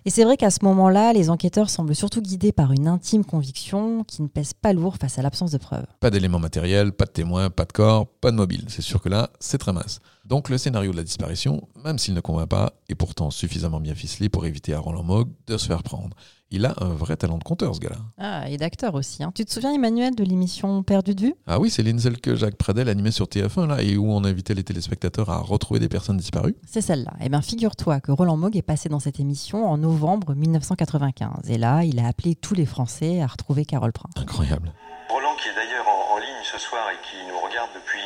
Et 0.05 0.11
c'est 0.11 0.25
vrai 0.25 0.37
qu'à 0.37 0.51
ce 0.51 0.65
moment-là, 0.65 1.13
les 1.13 1.31
enquêteurs 1.31 1.71
semblent 1.71 1.95
surtout 1.95 2.23
guidés 2.23 2.53
par 2.53 2.73
une 2.73 2.89
intime 2.89 3.25
conviction 3.25 4.05
qui 4.05 4.23
ne 4.23 4.29
pèse 4.29 4.55
pas 4.55 4.73
lourd 4.73 4.97
face 5.01 5.19
à 5.19 5.23
l'absence 5.23 5.51
de 5.51 5.59
preuves. 5.59 5.87
Pas 6.01 6.11
d'éléments 6.11 6.39
matériels, 6.39 6.93
pas 6.93 7.05
de 7.05 7.11
témoins, 7.11 7.51
pas 7.51 7.65
de 7.65 7.73
corps, 7.73 8.07
pas 8.07 8.31
de 8.31 8.37
mobile. 8.37 8.65
C'est 8.69 8.83
sûr 8.83 9.03
que 9.03 9.09
là, 9.09 9.31
c'est 9.41 9.59
très 9.59 9.73
mince. 9.73 10.01
Donc 10.29 10.51
le 10.51 10.59
scénario 10.59 10.93
de 10.93 10.97
la 10.99 11.05
disparition, 11.05 11.67
même 11.87 11.99
s'il 11.99 12.13
ne 12.13 12.21
convainc 12.21 12.51
pas, 12.51 12.75
est 12.91 12.95
pourtant 12.95 13.31
suffisamment 13.31 13.81
bien 13.81 13.95
ficelé 13.95 14.29
pour 14.29 14.45
éviter 14.45 14.75
à 14.75 14.79
Roland 14.79 15.03
Mogg 15.03 15.29
de 15.47 15.57
se 15.57 15.67
faire 15.67 15.83
prendre. 15.83 16.15
Il 16.51 16.67
a 16.67 16.75
un 16.83 16.91
vrai 16.93 17.17
talent 17.17 17.39
de 17.39 17.45
conteur, 17.45 17.75
ce 17.75 17.81
gars-là. 17.81 17.97
Ah, 18.19 18.49
et 18.51 18.59
d'acteur 18.59 18.93
aussi. 18.95 19.23
hein. 19.23 19.33
Tu 19.35 19.47
te 19.47 19.51
souviens, 19.51 19.73
Emmanuel, 19.73 20.15
de 20.15 20.25
l'émission 20.25 20.83
Perdu 20.83 21.15
de 21.15 21.21
vue? 21.23 21.35
Ah 21.47 21.59
oui, 21.59 21.71
c'est 21.71 21.83
celle 21.99 22.21
que 22.21 22.37
Jacques 22.37 22.57
Pradel 22.57 22.91
animait 22.91 23.11
sur 23.11 23.25
TF1, 23.25 23.67
là, 23.69 23.83
et 23.83 23.97
où 23.97 24.11
on 24.13 24.23
invitait 24.25 24.53
les 24.55 24.65
téléspectateurs 24.65 25.31
à 25.31 25.39
retrouver 25.39 25.81
des 25.81 25.89
personnes 25.89 26.19
disparues. 26.19 26.57
C'est 26.67 26.83
celle-là. 26.83 27.13
Eh 27.23 27.31
bien, 27.31 27.41
figure-toi 27.41 28.01
que 28.01 28.13
Roland 28.13 28.37
Mogg 28.37 28.55
est 28.55 28.63
passé 28.63 28.91
dans 28.91 29.01
cette 29.01 29.21
émission 29.21 29.67
en 29.67 29.79
novembre 29.79 30.35
1995. 30.35 31.49
Et 31.51 31.57
là, 31.59 31.85
il 31.85 31.99
a 32.01 32.07
appelé 32.07 32.35
tous 32.35 32.55
les 32.55 32.67
Français 32.67 33.23
à 33.23 33.27
retrouver 33.27 33.65
Carole 33.65 33.93
Prin. 33.93 34.09
Incroyable. 34.17 34.73
Roland, 35.11 35.37
qui 35.43 35.49
est 35.49 35.55
d'ailleurs 35.55 35.87
en, 35.89 36.17
en 36.17 36.19
ligne 36.19 36.45
ce 36.51 36.59
soir 36.59 36.83
et 36.93 36.97
qui 37.05 37.17
nous 37.29 37.39
regarde 37.39 37.71
depuis, 37.75 37.98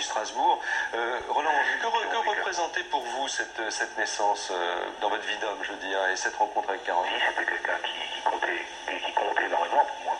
depuis 0.00 0.04
Strasbourg. 0.04 0.58
Euh, 0.94 1.18
Roland, 1.28 1.50
que, 1.80 1.86
re- 1.86 2.08
que 2.10 2.28
représentait 2.30 2.82
pour 2.84 3.02
vous 3.02 3.28
cette, 3.28 3.60
cette 3.70 3.96
naissance 3.98 4.48
euh, 4.50 4.86
dans 5.00 5.08
votre 5.10 5.24
vie 5.24 5.36
d'homme, 5.38 5.58
je 5.62 5.72
veux 5.72 5.78
dire, 5.78 5.98
et 6.12 6.16
cette 6.16 6.36
rencontre 6.36 6.70
avec 6.70 6.84
Carole 6.84 7.06
C'était 7.28 7.50
quelqu'un 7.50 7.78
qui, 7.84 8.14
qui 8.16 8.20
comptait, 8.22 8.64
et 8.90 9.00
qui 9.00 9.12
comptait 9.12 9.44
énormément 9.46 9.84
pour 9.84 10.04
moi. 10.04 10.16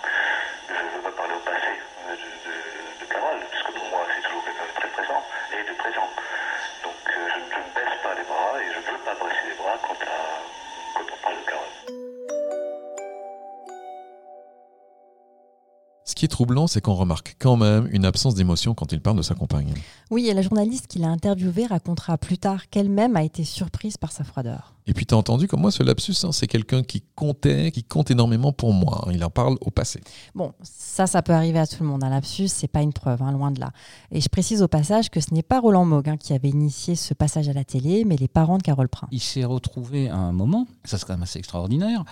Qui 16.21 16.27
est 16.27 16.29
troublant, 16.29 16.67
c'est 16.67 16.83
qu'on 16.83 16.93
remarque 16.93 17.35
quand 17.39 17.57
même 17.57 17.89
une 17.93 18.05
absence 18.05 18.35
d'émotion 18.35 18.75
quand 18.75 18.93
il 18.93 19.01
parle 19.01 19.17
de 19.17 19.23
sa 19.23 19.35
compagne. 19.35 19.73
Oui, 20.11 20.29
et 20.29 20.35
la 20.35 20.43
journaliste 20.43 20.87
qui 20.87 20.99
l'a 20.99 21.09
interviewée 21.09 21.65
racontera 21.65 22.19
plus 22.19 22.37
tard 22.37 22.69
qu'elle-même 22.69 23.17
a 23.17 23.23
été 23.23 23.43
surprise 23.43 23.97
par 23.97 24.13
sa 24.13 24.23
froideur. 24.23 24.75
Et 24.87 24.93
puis 24.93 25.07
t'as 25.07 25.17
entendu 25.17 25.49
comme 25.49 25.61
moi 25.63 25.71
ce 25.71 25.83
lapsus, 25.83 26.15
hein, 26.25 26.33
c'est 26.33 26.47
quelqu'un 26.47 26.83
qui 26.83 27.03
comptait, 27.15 27.71
qui 27.71 27.85
compte 27.85 28.11
énormément 28.11 28.53
pour 28.53 28.75
moi. 28.75 29.05
hein. 29.07 29.13
Il 29.15 29.25
en 29.25 29.31
parle 29.31 29.57
au 29.63 29.71
passé. 29.71 30.03
Bon, 30.35 30.53
ça, 30.63 31.07
ça 31.07 31.23
peut 31.23 31.33
arriver 31.33 31.59
à 31.59 31.67
tout 31.67 31.83
le 31.83 31.89
monde. 31.89 32.05
Un 32.05 32.11
lapsus, 32.11 32.49
c'est 32.49 32.69
pas 32.69 32.83
une 32.83 32.93
preuve, 32.93 33.23
hein, 33.23 33.33
loin 33.33 33.51
de 33.51 33.61
là. 33.61 33.71
Et 34.11 34.21
je 34.21 34.29
précise 34.29 34.61
au 34.61 34.69
passage 34.69 35.09
que 35.09 35.21
ce 35.21 35.33
n'est 35.33 35.43
pas 35.43 35.59
Roland 35.61 35.87
Moog 35.87 36.07
hein, 36.07 36.19
qui 36.19 36.35
avait 36.35 36.51
initié 36.51 36.97
ce 36.97 37.15
passage 37.15 37.49
à 37.49 37.55
la 37.55 37.65
télé, 37.65 38.05
mais 38.05 38.17
les 38.17 38.29
parents 38.29 38.59
de 38.59 38.63
Carole 38.63 38.89
Prin. 38.91 39.09
Il 39.11 39.21
s'est 39.23 39.45
retrouvé 39.45 40.11
à 40.11 40.17
un 40.17 40.33
moment, 40.33 40.67
ça 40.85 40.99
c'est 40.99 41.07
quand 41.07 41.15
même 41.15 41.23
assez 41.23 41.39
extraordinaire, 41.39 42.05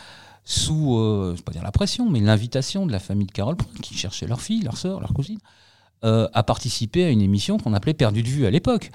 sous, 0.48 0.96
euh, 0.96 1.32
je 1.32 1.36
vais 1.36 1.42
pas 1.42 1.52
dire 1.52 1.62
la 1.62 1.72
pression, 1.72 2.08
mais 2.08 2.20
l'invitation 2.20 2.86
de 2.86 2.92
la 2.92 2.98
famille 2.98 3.26
de 3.26 3.32
Carole 3.32 3.58
qui 3.82 3.92
cherchait 3.92 4.26
leur 4.26 4.40
fille, 4.40 4.62
leur 4.62 4.78
sœur, 4.78 4.98
leur 4.98 5.12
cousine, 5.12 5.38
euh, 6.04 6.26
à 6.32 6.42
participer 6.42 7.04
à 7.04 7.10
une 7.10 7.20
émission 7.20 7.58
qu'on 7.58 7.74
appelait 7.74 7.92
Perdu 7.92 8.22
de 8.22 8.28
vue 8.28 8.46
à 8.46 8.50
l'époque. 8.50 8.90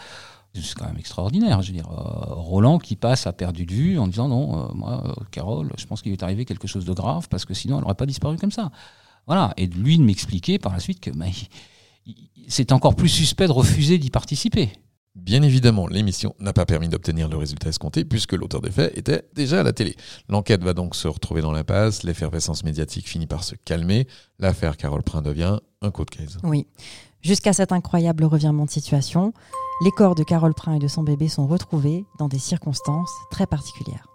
C'est 0.56 0.74
quand 0.74 0.88
même 0.88 0.98
extraordinaire. 0.98 1.62
Je 1.62 1.68
veux 1.68 1.78
dire, 1.78 1.92
euh, 1.92 2.34
Roland 2.34 2.80
qui 2.80 2.96
passe 2.96 3.28
à 3.28 3.34
Perdu 3.34 3.68
de 3.68 3.72
vue 3.72 4.00
en 4.00 4.08
disant 4.08 4.30
non, 4.30 4.74
moi, 4.74 5.16
Carole, 5.30 5.72
je 5.78 5.86
pense 5.86 6.02
qu'il 6.02 6.12
est 6.12 6.24
arrivé 6.24 6.44
quelque 6.46 6.68
chose 6.68 6.86
de 6.86 6.94
grave 6.94 7.28
parce 7.30 7.46
que 7.46 7.54
sinon 7.54 7.76
elle 7.76 7.84
n'aurait 7.84 7.94
pas 7.94 8.08
disparu 8.08 8.38
comme 8.38 8.52
ça. 8.52 8.72
Voilà. 9.28 9.54
Et 9.56 9.68
lui 9.68 10.00
de 10.00 10.04
m'expliquer 10.04 10.58
par 10.58 10.74
la 10.74 10.80
suite 10.80 11.02
que 11.02 11.12
bah, 11.12 11.28
c'est 12.48 12.72
encore 12.72 12.96
plus 12.96 13.10
suspect 13.10 13.46
de 13.46 13.52
refuser 13.52 14.00
d'y 14.00 14.10
participer. 14.10 14.74
Bien 15.16 15.44
évidemment, 15.44 15.86
l'émission 15.88 16.34
n'a 16.40 16.54
pas 16.54 16.66
permis 16.66 16.90
d'obtenir 16.90 17.30
le 17.30 17.38
résultat 17.38 17.70
escompté 17.70 18.04
puisque 18.04 18.34
l'auteur 18.34 18.62
des 18.62 18.72
faits 18.72 18.98
était 18.98 19.30
déjà 19.36 19.60
à 19.60 19.64
la 19.64 19.72
télé. 19.72 19.96
L'enquête 20.28 20.64
va 20.64 20.74
donc 20.74 20.96
se 20.96 21.08
retrouver 21.08 21.42
dans 21.42 21.52
l'impasse, 21.52 22.02
l'effervescence 22.02 22.64
médiatique 22.64 23.08
finit 23.08 23.28
par 23.28 23.44
se 23.44 23.54
calmer, 23.54 24.08
l'affaire 24.40 24.76
Carole 24.76 25.04
Prin 25.04 25.22
devient 25.22 25.60
un 25.84 25.92
coup 25.92 26.04
de 26.04 26.10
case. 26.10 26.40
Oui. 26.44 26.66
Jusqu'à 27.22 27.54
cet 27.54 27.72
incroyable 27.72 28.24
revirement 28.26 28.66
de 28.66 28.72
situation, 28.72 29.34
les 29.84 29.92
corps 29.92 30.16
de 30.16 30.24
Carole 30.24 30.56
Prin 30.56 30.76
et 30.76 30.80
de 30.80 30.88
son 30.88 31.04
bébé 31.04 31.30
sont 31.30 31.46
retrouvés 31.46 32.06
dans 32.18 32.28
des 32.28 32.40
circonstances 32.40 33.12
très 33.30 33.46
particulières. 33.46 34.08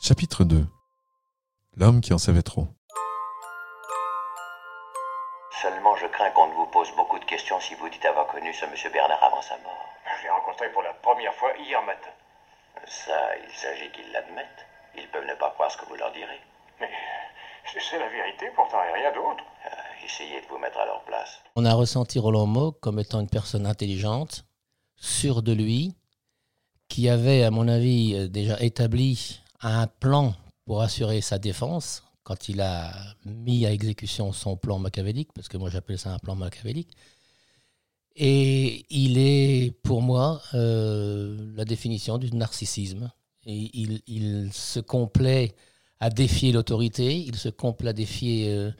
Chapitre 0.00 0.42
2 0.42 0.66
L'homme 1.76 2.00
qui 2.00 2.12
en 2.12 2.18
savait 2.18 2.42
trop. 2.42 2.66
Seulement, 5.62 5.94
je 5.94 6.06
crains 6.08 6.30
qu'on 6.30 6.48
ne 6.48 6.54
vous 6.54 6.66
pose 6.66 6.90
beaucoup 6.96 7.20
de 7.20 7.24
questions 7.24 7.60
si 7.60 7.76
vous 7.76 7.88
dites 7.88 8.04
avoir 8.04 8.26
connu 8.26 8.52
ce 8.52 8.66
monsieur 8.66 8.90
Bernard 8.90 9.22
avant 9.22 9.42
sa 9.42 9.56
mort. 9.58 9.86
Je 10.18 10.24
l'ai 10.24 10.30
rencontré 10.30 10.68
pour 10.72 10.82
la 10.82 10.92
première 10.94 11.32
fois 11.34 11.50
hier 11.56 11.80
matin. 11.84 12.10
Ça, 12.84 13.36
il 13.38 13.54
s'agit 13.54 13.88
qu'ils 13.92 14.10
l'admettent. 14.10 14.66
Ils 14.96 15.06
peuvent 15.06 15.24
ne 15.24 15.34
pas 15.34 15.50
croire 15.50 15.70
ce 15.70 15.76
que 15.76 15.86
vous 15.86 15.94
leur 15.94 16.10
direz. 16.10 16.40
Mais 16.80 16.90
c'est 17.78 17.96
la 17.96 18.08
vérité 18.08 18.50
pourtant 18.56 18.82
et 18.82 18.92
rien 18.92 19.12
d'autre. 19.12 19.44
Euh, 19.66 20.04
essayez 20.04 20.40
de 20.40 20.46
vous 20.48 20.58
mettre 20.58 20.78
à 20.78 20.84
leur 20.84 21.00
place. 21.04 21.40
On 21.54 21.64
a 21.64 21.74
ressenti 21.74 22.18
Roland 22.18 22.46
Moog 22.46 22.80
comme 22.80 22.98
étant 22.98 23.20
une 23.20 23.30
personne 23.30 23.64
intelligente, 23.64 24.44
sûre 24.96 25.44
de 25.44 25.52
lui, 25.52 25.94
qui 26.88 27.08
avait, 27.08 27.44
à 27.44 27.52
mon 27.52 27.68
avis, 27.68 28.16
euh, 28.16 28.26
déjà 28.26 28.58
établi 28.58 29.40
un 29.60 29.86
plan 29.86 30.32
pour 30.66 30.82
assurer 30.82 31.20
sa 31.20 31.38
défense 31.38 32.02
quand 32.22 32.48
il 32.48 32.60
a 32.60 32.92
mis 33.24 33.66
à 33.66 33.72
exécution 33.72 34.32
son 34.32 34.56
plan 34.56 34.78
machiavélique, 34.78 35.32
parce 35.34 35.48
que 35.48 35.56
moi 35.56 35.70
j'appelle 35.70 35.98
ça 35.98 36.12
un 36.12 36.18
plan 36.18 36.34
machiavélique. 36.34 36.96
Et 38.16 38.84
il 38.90 39.18
est, 39.18 39.72
pour 39.82 40.02
moi, 40.02 40.42
euh, 40.54 41.52
la 41.56 41.64
définition 41.64 42.18
du 42.18 42.30
narcissisme. 42.32 43.10
Il, 43.44 44.50
se 44.52 44.78
complaît 44.78 45.56
à 45.98 46.10
défier 46.10 46.52
l'autorité, 46.52 47.16
il 47.16 47.36
se 47.36 47.48
complaît 47.48 47.90
à 47.90 47.92
défier 47.92 48.52
euh, 48.52 48.70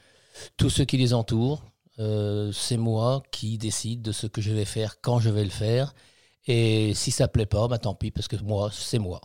tous 0.56 0.70
ceux 0.70 0.84
qui 0.84 0.98
les 0.98 1.14
entourent. 1.14 1.64
Euh, 1.98 2.52
c'est 2.52 2.76
moi 2.76 3.22
qui 3.32 3.58
décide 3.58 4.02
de 4.02 4.12
ce 4.12 4.26
que 4.26 4.40
je 4.40 4.52
vais 4.52 4.64
faire, 4.64 5.00
quand 5.00 5.18
je 5.18 5.30
vais 5.30 5.44
le 5.44 5.50
faire. 5.50 5.94
Et 6.46 6.94
si 6.94 7.10
ça 7.10 7.28
plaît 7.28 7.46
pas, 7.46 7.66
bah 7.68 7.78
tant 7.78 7.94
pis, 7.94 8.10
parce 8.10 8.28
que 8.28 8.36
moi, 8.36 8.70
c'est 8.72 8.98
moi. 8.98 9.20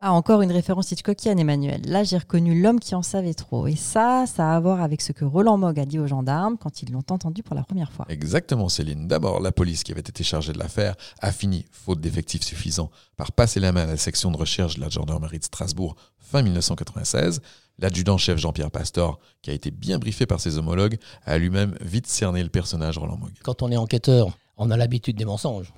Ah, 0.00 0.12
encore 0.12 0.42
une 0.42 0.52
référence 0.52 0.92
Hitchcockienne, 0.92 1.40
Emmanuel. 1.40 1.82
Là, 1.84 2.04
j'ai 2.04 2.18
reconnu 2.18 2.62
l'homme 2.62 2.78
qui 2.78 2.94
en 2.94 3.02
savait 3.02 3.34
trop. 3.34 3.66
Et 3.66 3.74
ça, 3.74 4.26
ça 4.32 4.52
a 4.52 4.56
à 4.56 4.60
voir 4.60 4.80
avec 4.80 5.02
ce 5.02 5.10
que 5.10 5.24
Roland 5.24 5.58
Mogg 5.58 5.80
a 5.80 5.84
dit 5.84 5.98
aux 5.98 6.06
gendarmes 6.06 6.56
quand 6.56 6.82
ils 6.82 6.92
l'ont 6.92 7.02
entendu 7.10 7.42
pour 7.42 7.56
la 7.56 7.64
première 7.64 7.90
fois. 7.90 8.06
Exactement, 8.08 8.68
Céline. 8.68 9.08
D'abord, 9.08 9.40
la 9.40 9.50
police 9.50 9.82
qui 9.82 9.90
avait 9.90 10.00
été 10.00 10.22
chargée 10.22 10.52
de 10.52 10.58
l'affaire 10.60 10.94
a 11.20 11.32
fini, 11.32 11.64
faute 11.72 12.00
d'effectifs 12.00 12.44
suffisants, 12.44 12.90
par 13.16 13.32
passer 13.32 13.58
la 13.58 13.72
main 13.72 13.82
à 13.82 13.86
la 13.86 13.96
section 13.96 14.30
de 14.30 14.36
recherche 14.36 14.76
de 14.76 14.80
la 14.82 14.88
gendarmerie 14.88 15.40
de 15.40 15.44
Strasbourg 15.44 15.96
fin 16.20 16.42
1996. 16.42 17.40
L'adjudant-chef 17.80 18.38
Jean-Pierre 18.38 18.70
Pastor, 18.70 19.18
qui 19.42 19.50
a 19.50 19.52
été 19.52 19.72
bien 19.72 19.98
briefé 19.98 20.26
par 20.26 20.38
ses 20.38 20.58
homologues, 20.58 20.98
a 21.24 21.38
lui-même 21.38 21.74
vite 21.80 22.06
cerné 22.06 22.44
le 22.44 22.50
personnage 22.50 22.98
Roland 22.98 23.16
Mogg. 23.16 23.32
Quand 23.42 23.62
on 23.62 23.72
est 23.72 23.76
enquêteur, 23.76 24.28
on 24.58 24.70
a 24.70 24.76
l'habitude 24.76 25.16
des 25.16 25.24
mensonges. 25.24 25.72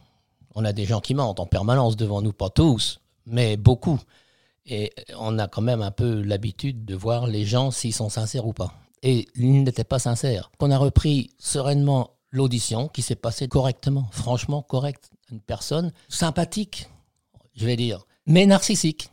On 0.54 0.66
a 0.66 0.74
des 0.74 0.84
gens 0.84 1.00
qui 1.00 1.14
mentent 1.14 1.40
en 1.40 1.46
permanence 1.46 1.96
devant 1.96 2.20
nous, 2.20 2.34
pas 2.34 2.50
tous, 2.50 3.00
mais 3.30 3.56
beaucoup. 3.56 4.00
Et 4.66 4.92
on 5.18 5.38
a 5.38 5.48
quand 5.48 5.62
même 5.62 5.82
un 5.82 5.90
peu 5.90 6.20
l'habitude 6.22 6.84
de 6.84 6.94
voir 6.94 7.26
les 7.26 7.44
gens 7.44 7.70
s'ils 7.70 7.94
sont 7.94 8.10
sincères 8.10 8.46
ou 8.46 8.52
pas. 8.52 8.74
Et 9.02 9.26
ils 9.34 9.62
n'étaient 9.64 9.84
pas 9.84 9.98
sincères. 9.98 10.50
On 10.60 10.70
a 10.70 10.76
repris 10.78 11.30
sereinement 11.38 12.10
l'audition 12.30 12.88
qui 12.88 13.02
s'est 13.02 13.16
passée 13.16 13.48
correctement, 13.48 14.08
franchement 14.12 14.62
correct. 14.62 15.10
Une 15.32 15.40
personne 15.40 15.92
sympathique, 16.08 16.88
je 17.56 17.64
vais 17.66 17.76
dire, 17.76 18.06
mais 18.26 18.46
narcissique. 18.46 19.10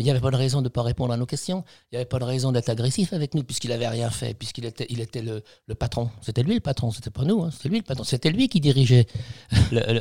Il 0.00 0.04
n'y 0.04 0.10
avait 0.12 0.20
pas 0.20 0.30
de 0.30 0.36
raison 0.36 0.58
de 0.58 0.64
ne 0.64 0.68
pas 0.68 0.82
répondre 0.82 1.12
à 1.12 1.16
nos 1.16 1.26
questions. 1.26 1.64
Il 1.90 1.94
n'y 1.94 1.96
avait 1.96 2.04
pas 2.08 2.20
de 2.20 2.24
raison 2.24 2.52
d'être 2.52 2.68
agressif 2.68 3.12
avec 3.12 3.34
nous 3.34 3.42
puisqu'il 3.42 3.70
n'avait 3.70 3.88
rien 3.88 4.10
fait, 4.10 4.32
puisqu'il 4.34 4.64
était, 4.64 4.86
il 4.90 5.00
était 5.00 5.22
le, 5.22 5.42
le 5.66 5.74
patron. 5.74 6.10
C'était 6.20 6.42
lui 6.44 6.54
le 6.54 6.60
patron, 6.60 6.92
c'était 6.92 7.10
pas 7.10 7.24
nous. 7.24 7.42
hein. 7.42 7.50
C'était 7.50 7.68
lui 7.68 7.78
le 7.78 7.84
patron. 7.84 8.04
C'était 8.04 8.30
lui 8.30 8.48
qui 8.48 8.60
dirigeait 8.60 9.06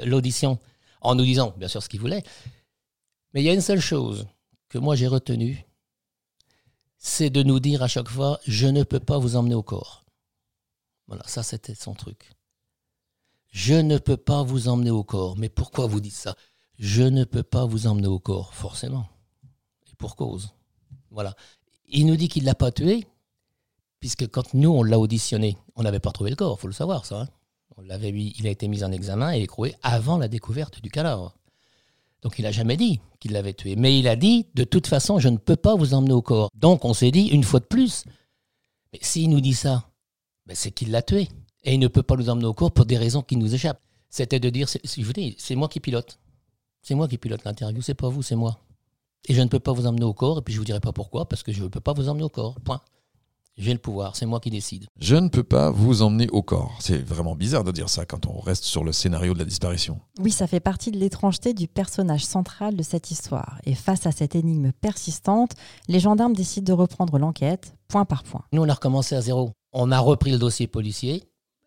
l'audition 0.05 0.59
en 1.01 1.15
nous 1.15 1.23
disant, 1.23 1.53
bien 1.57 1.67
sûr, 1.67 1.81
ce 1.81 1.89
qu'il 1.89 1.99
voulait. 1.99 2.23
Mais 3.33 3.41
il 3.41 3.45
y 3.45 3.49
a 3.49 3.53
une 3.53 3.61
seule 3.61 3.79
chose 3.79 4.27
que 4.69 4.77
moi 4.77 4.95
j'ai 4.95 5.07
retenue, 5.07 5.65
c'est 6.97 7.29
de 7.29 7.43
nous 7.43 7.59
dire 7.59 7.83
à 7.83 7.87
chaque 7.87 8.09
fois, 8.09 8.39
je 8.45 8.67
ne 8.67 8.83
peux 8.83 8.99
pas 8.99 9.17
vous 9.17 9.35
emmener 9.35 9.55
au 9.55 9.63
corps. 9.63 10.05
Voilà, 11.07 11.23
ça 11.27 11.43
c'était 11.43 11.75
son 11.75 11.93
truc. 11.93 12.31
Je 13.51 13.75
ne 13.75 13.97
peux 13.97 14.17
pas 14.17 14.43
vous 14.43 14.67
emmener 14.67 14.91
au 14.91 15.03
corps. 15.03 15.37
Mais 15.37 15.49
pourquoi 15.49 15.87
vous 15.87 15.99
dites 16.01 16.13
ça? 16.13 16.35
Je 16.77 17.03
ne 17.03 17.23
peux 17.23 17.43
pas 17.43 17.65
vous 17.65 17.87
emmener 17.87 18.07
au 18.07 18.19
corps, 18.19 18.53
forcément. 18.53 19.07
Et 19.89 19.95
pour 19.95 20.15
cause. 20.15 20.53
Voilà. 21.09 21.35
Il 21.87 22.05
nous 22.05 22.17
dit 22.17 22.27
qu'il 22.27 22.43
ne 22.43 22.47
l'a 22.47 22.55
pas 22.55 22.71
tué, 22.71 23.07
puisque 23.99 24.27
quand 24.27 24.53
nous, 24.53 24.69
on 24.69 24.83
l'a 24.83 24.99
auditionné, 24.99 25.57
on 25.75 25.83
n'avait 25.83 25.99
pas 25.99 26.11
trouvé 26.11 26.29
le 26.29 26.35
corps, 26.35 26.57
il 26.57 26.61
faut 26.61 26.67
le 26.67 26.73
savoir, 26.73 27.05
ça. 27.05 27.21
hein. 27.21 27.29
On 27.77 27.81
l'avait 27.81 28.09
il 28.09 28.47
a 28.47 28.49
été 28.49 28.67
mis 28.67 28.83
en 28.83 28.91
examen 28.91 29.33
et 29.33 29.41
écroué 29.41 29.75
avant 29.83 30.17
la 30.17 30.27
découverte 30.27 30.81
du 30.81 30.89
cadavre. 30.89 31.36
Donc 32.21 32.39
il 32.39 32.43
n'a 32.43 32.51
jamais 32.51 32.77
dit 32.77 32.99
qu'il 33.19 33.31
l'avait 33.31 33.53
tué. 33.53 33.75
Mais 33.75 33.97
il 33.99 34.07
a 34.07 34.15
dit, 34.15 34.47
de 34.55 34.63
toute 34.63 34.87
façon, 34.87 35.19
je 35.19 35.29
ne 35.29 35.37
peux 35.37 35.55
pas 35.55 35.75
vous 35.75 35.93
emmener 35.93 36.13
au 36.13 36.21
corps. 36.21 36.49
Donc 36.55 36.85
on 36.85 36.93
s'est 36.93 37.11
dit, 37.11 37.27
une 37.27 37.43
fois 37.43 37.59
de 37.59 37.65
plus, 37.65 38.03
mais 38.93 38.99
s'il 39.01 39.29
nous 39.29 39.41
dit 39.41 39.53
ça, 39.53 39.89
ben, 40.45 40.55
c'est 40.55 40.71
qu'il 40.71 40.91
l'a 40.91 41.01
tué. 41.01 41.27
Et 41.63 41.73
il 41.73 41.79
ne 41.79 41.87
peut 41.87 42.03
pas 42.03 42.15
nous 42.15 42.29
emmener 42.29 42.45
au 42.45 42.53
corps 42.53 42.71
pour 42.71 42.85
des 42.85 42.97
raisons 42.97 43.21
qui 43.21 43.35
nous 43.35 43.53
échappent. 43.53 43.81
C'était 44.09 44.39
de 44.39 44.49
dire, 44.49 44.67
je 44.67 45.01
vous 45.01 45.13
dis, 45.13 45.35
c'est 45.37 45.55
moi 45.55 45.67
qui 45.67 45.79
pilote. 45.79 46.17
C'est 46.81 46.95
moi 46.95 47.07
qui 47.07 47.17
pilote 47.17 47.43
l'interview, 47.43 47.81
c'est 47.81 47.93
pas 47.93 48.07
vous, 48.07 48.21
c'est 48.21 48.35
moi. 48.35 48.57
Et 49.27 49.33
je 49.33 49.41
ne 49.41 49.47
peux 49.47 49.59
pas 49.59 49.73
vous 49.73 49.85
emmener 49.85 50.05
au 50.05 50.13
corps, 50.13 50.39
et 50.39 50.41
puis 50.41 50.53
je 50.53 50.59
vous 50.59 50.65
dirai 50.65 50.79
pas 50.79 50.93
pourquoi, 50.93 51.27
parce 51.27 51.43
que 51.43 51.51
je 51.51 51.61
ne 51.61 51.67
peux 51.67 51.81
pas 51.81 51.91
vous 51.91 52.07
emmener 52.07 52.23
au 52.23 52.29
corps. 52.29 52.55
Point. 52.61 52.81
J'ai 53.57 53.73
le 53.73 53.79
pouvoir, 53.79 54.15
c'est 54.15 54.27
moi 54.27 54.39
qui 54.39 54.51
décide. 54.51 54.85
Je 54.99 55.15
ne 55.15 55.29
peux 55.29 55.43
pas 55.43 55.71
vous 55.71 56.03
emmener 56.03 56.29
au 56.29 56.43
corps. 56.43 56.77
C'est 56.79 57.01
vraiment 57.01 57.35
bizarre 57.35 57.63
de 57.63 57.71
dire 57.71 57.89
ça 57.89 58.05
quand 58.05 58.27
on 58.27 58.39
reste 58.39 58.65
sur 58.65 58.83
le 58.83 58.91
scénario 58.91 59.33
de 59.33 59.39
la 59.39 59.45
disparition. 59.45 59.99
Oui, 60.19 60.31
ça 60.31 60.45
fait 60.45 60.59
partie 60.59 60.91
de 60.91 60.99
l'étrangeté 60.99 61.55
du 61.55 61.67
personnage 61.67 62.23
central 62.23 62.75
de 62.75 62.83
cette 62.83 63.09
histoire. 63.09 63.59
Et 63.65 63.73
face 63.73 64.05
à 64.05 64.11
cette 64.11 64.35
énigme 64.35 64.71
persistante, 64.73 65.53
les 65.87 65.99
gendarmes 65.99 66.33
décident 66.33 66.71
de 66.71 66.79
reprendre 66.79 67.17
l'enquête, 67.17 67.73
point 67.87 68.05
par 68.05 68.23
point. 68.23 68.43
Nous, 68.53 68.61
on 68.61 68.69
a 68.69 68.73
recommencé 68.75 69.15
à 69.15 69.21
zéro. 69.21 69.51
On 69.73 69.91
a 69.91 69.99
repris 69.99 70.31
le 70.31 70.37
dossier 70.37 70.67
policier 70.67 71.23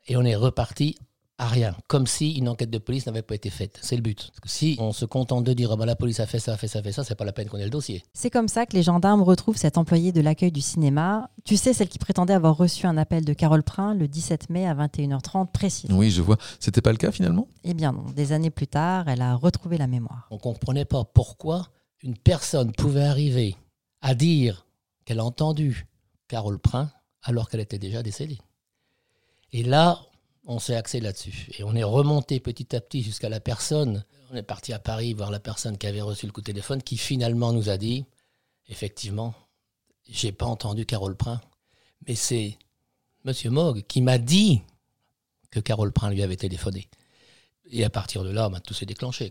et 0.06 0.16
on 0.16 0.22
est 0.22 0.36
reparti 0.36 0.96
à 1.40 1.46
rien, 1.46 1.74
comme 1.86 2.06
si 2.06 2.32
une 2.32 2.50
enquête 2.50 2.68
de 2.68 2.76
police 2.76 3.06
n'avait 3.06 3.22
pas 3.22 3.34
été 3.34 3.48
faite. 3.48 3.78
C'est 3.80 3.96
le 3.96 4.02
but. 4.02 4.28
Parce 4.28 4.40
que 4.40 4.48
si 4.50 4.76
on 4.78 4.92
se 4.92 5.06
contente 5.06 5.42
de 5.42 5.54
dire 5.54 5.72
ah 5.72 5.76
ben, 5.76 5.86
la 5.86 5.96
police 5.96 6.20
a 6.20 6.26
fait 6.26 6.38
ça, 6.38 6.52
a 6.52 6.56
fait 6.58 6.68
ça, 6.68 6.80
a 6.80 6.82
fait 6.82 6.92
ça, 6.92 7.02
c'est 7.02 7.14
pas 7.14 7.24
la 7.24 7.32
peine 7.32 7.48
qu'on 7.48 7.56
ait 7.56 7.64
le 7.64 7.70
dossier. 7.70 8.04
C'est 8.12 8.28
comme 8.28 8.46
ça 8.46 8.66
que 8.66 8.76
les 8.76 8.82
gendarmes 8.82 9.22
retrouvent 9.22 9.56
cette 9.56 9.78
employée 9.78 10.12
de 10.12 10.20
l'accueil 10.20 10.52
du 10.52 10.60
cinéma. 10.60 11.30
Tu 11.46 11.56
sais, 11.56 11.72
celle 11.72 11.88
qui 11.88 11.98
prétendait 11.98 12.34
avoir 12.34 12.58
reçu 12.58 12.86
un 12.86 12.98
appel 12.98 13.24
de 13.24 13.32
Carole 13.32 13.62
Prin 13.62 13.94
le 13.94 14.06
17 14.06 14.50
mai 14.50 14.66
à 14.66 14.74
21h30 14.74 15.50
précis. 15.50 15.88
Oui, 15.90 16.10
je 16.10 16.20
vois. 16.20 16.36
C'était 16.58 16.82
pas 16.82 16.92
le 16.92 16.98
cas 16.98 17.10
finalement? 17.10 17.48
Eh 17.64 17.72
bien 17.72 17.92
non, 17.92 18.04
des 18.14 18.32
années 18.32 18.50
plus 18.50 18.68
tard, 18.68 19.08
elle 19.08 19.22
a 19.22 19.34
retrouvé 19.34 19.78
la 19.78 19.86
mémoire. 19.86 20.28
On 20.30 20.36
comprenait 20.36 20.84
pas 20.84 21.04
pourquoi 21.04 21.68
une 22.02 22.18
personne 22.18 22.72
pouvait 22.72 23.04
arriver 23.04 23.56
à 24.02 24.14
dire 24.14 24.66
qu'elle 25.06 25.20
a 25.20 25.24
entendu 25.24 25.86
Carole 26.28 26.58
Prin 26.58 26.90
alors 27.22 27.48
qu'elle 27.48 27.60
était 27.60 27.78
déjà 27.78 28.02
décédée. 28.02 28.38
Et 29.52 29.62
là, 29.62 30.00
on 30.50 30.58
s'est 30.58 30.74
axé 30.74 30.98
là-dessus. 30.98 31.46
Et 31.56 31.62
on 31.62 31.76
est 31.76 31.84
remonté 31.84 32.40
petit 32.40 32.74
à 32.74 32.80
petit 32.80 33.04
jusqu'à 33.04 33.28
la 33.28 33.38
personne. 33.38 34.04
On 34.32 34.36
est 34.36 34.42
parti 34.42 34.72
à 34.72 34.80
Paris 34.80 35.14
voir 35.14 35.30
la 35.30 35.38
personne 35.38 35.78
qui 35.78 35.86
avait 35.86 36.00
reçu 36.00 36.26
le 36.26 36.32
coup 36.32 36.40
de 36.40 36.46
téléphone, 36.46 36.82
qui 36.82 36.96
finalement 36.96 37.52
nous 37.52 37.70
a 37.70 37.76
dit 37.76 38.04
effectivement, 38.68 39.32
j'ai 40.08 40.32
pas 40.32 40.46
entendu 40.46 40.86
Carole 40.86 41.16
Prin, 41.16 41.40
mais 42.06 42.16
c'est 42.16 42.58
Monsieur 43.24 43.50
Mogg 43.50 43.84
qui 43.86 44.00
m'a 44.02 44.18
dit 44.18 44.62
que 45.52 45.60
Carole 45.60 45.92
Prin 45.92 46.10
lui 46.10 46.22
avait 46.22 46.36
téléphoné. 46.36 46.88
Et 47.70 47.84
à 47.84 47.90
partir 47.90 48.24
de 48.24 48.30
là, 48.30 48.48
bah, 48.48 48.58
tout 48.58 48.74
s'est 48.74 48.86
déclenché. 48.86 49.30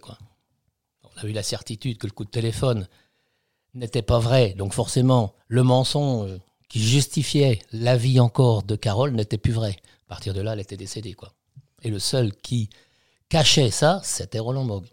On 1.04 1.22
a 1.22 1.26
eu 1.26 1.34
la 1.34 1.44
certitude 1.44 1.98
que 1.98 2.08
le 2.08 2.14
coup 2.14 2.24
de 2.24 2.30
téléphone 2.30 2.88
n'était 3.74 4.02
pas 4.02 4.20
vrai. 4.20 4.54
Donc 4.54 4.74
forcément, 4.74 5.34
le 5.50 5.64
mensonge 5.64 6.40
qui 6.70 6.80
justifiait 6.82 7.60
la 7.74 7.98
vie 7.98 8.22
encore 8.22 8.64
de 8.64 8.78
Carole 8.78 9.12
n'était 9.12 9.38
plus 9.38 9.52
vrai. 9.52 9.82
À 10.10 10.16
partir 10.16 10.34
de 10.34 10.42
là, 10.42 10.54
elle 10.54 10.60
était 10.60 10.76
décédée. 10.76 11.14
Quoi. 11.14 11.32
Et 11.84 11.92
le 11.92 12.00
seul 12.00 12.34
qui 12.34 12.68
cachait 13.30 13.70
ça, 13.70 14.02
c'était 14.04 14.40
Roland 14.40 14.64
Mogg. 14.64 14.86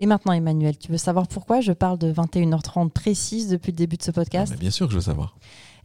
Et 0.00 0.06
maintenant, 0.06 0.32
Emmanuel, 0.32 0.78
tu 0.78 0.90
veux 0.90 0.98
savoir 0.98 1.28
pourquoi 1.28 1.60
je 1.60 1.72
parle 1.72 1.98
de 1.98 2.10
21h30 2.10 2.88
précise 2.88 3.50
depuis 3.50 3.72
le 3.72 3.76
début 3.76 3.98
de 3.98 4.02
ce 4.02 4.10
podcast? 4.10 4.52
Mais 4.52 4.58
Bien 4.58 4.70
sûr 4.70 4.86
que 4.86 4.92
je 4.92 4.96
veux 4.96 5.04
savoir. 5.04 5.36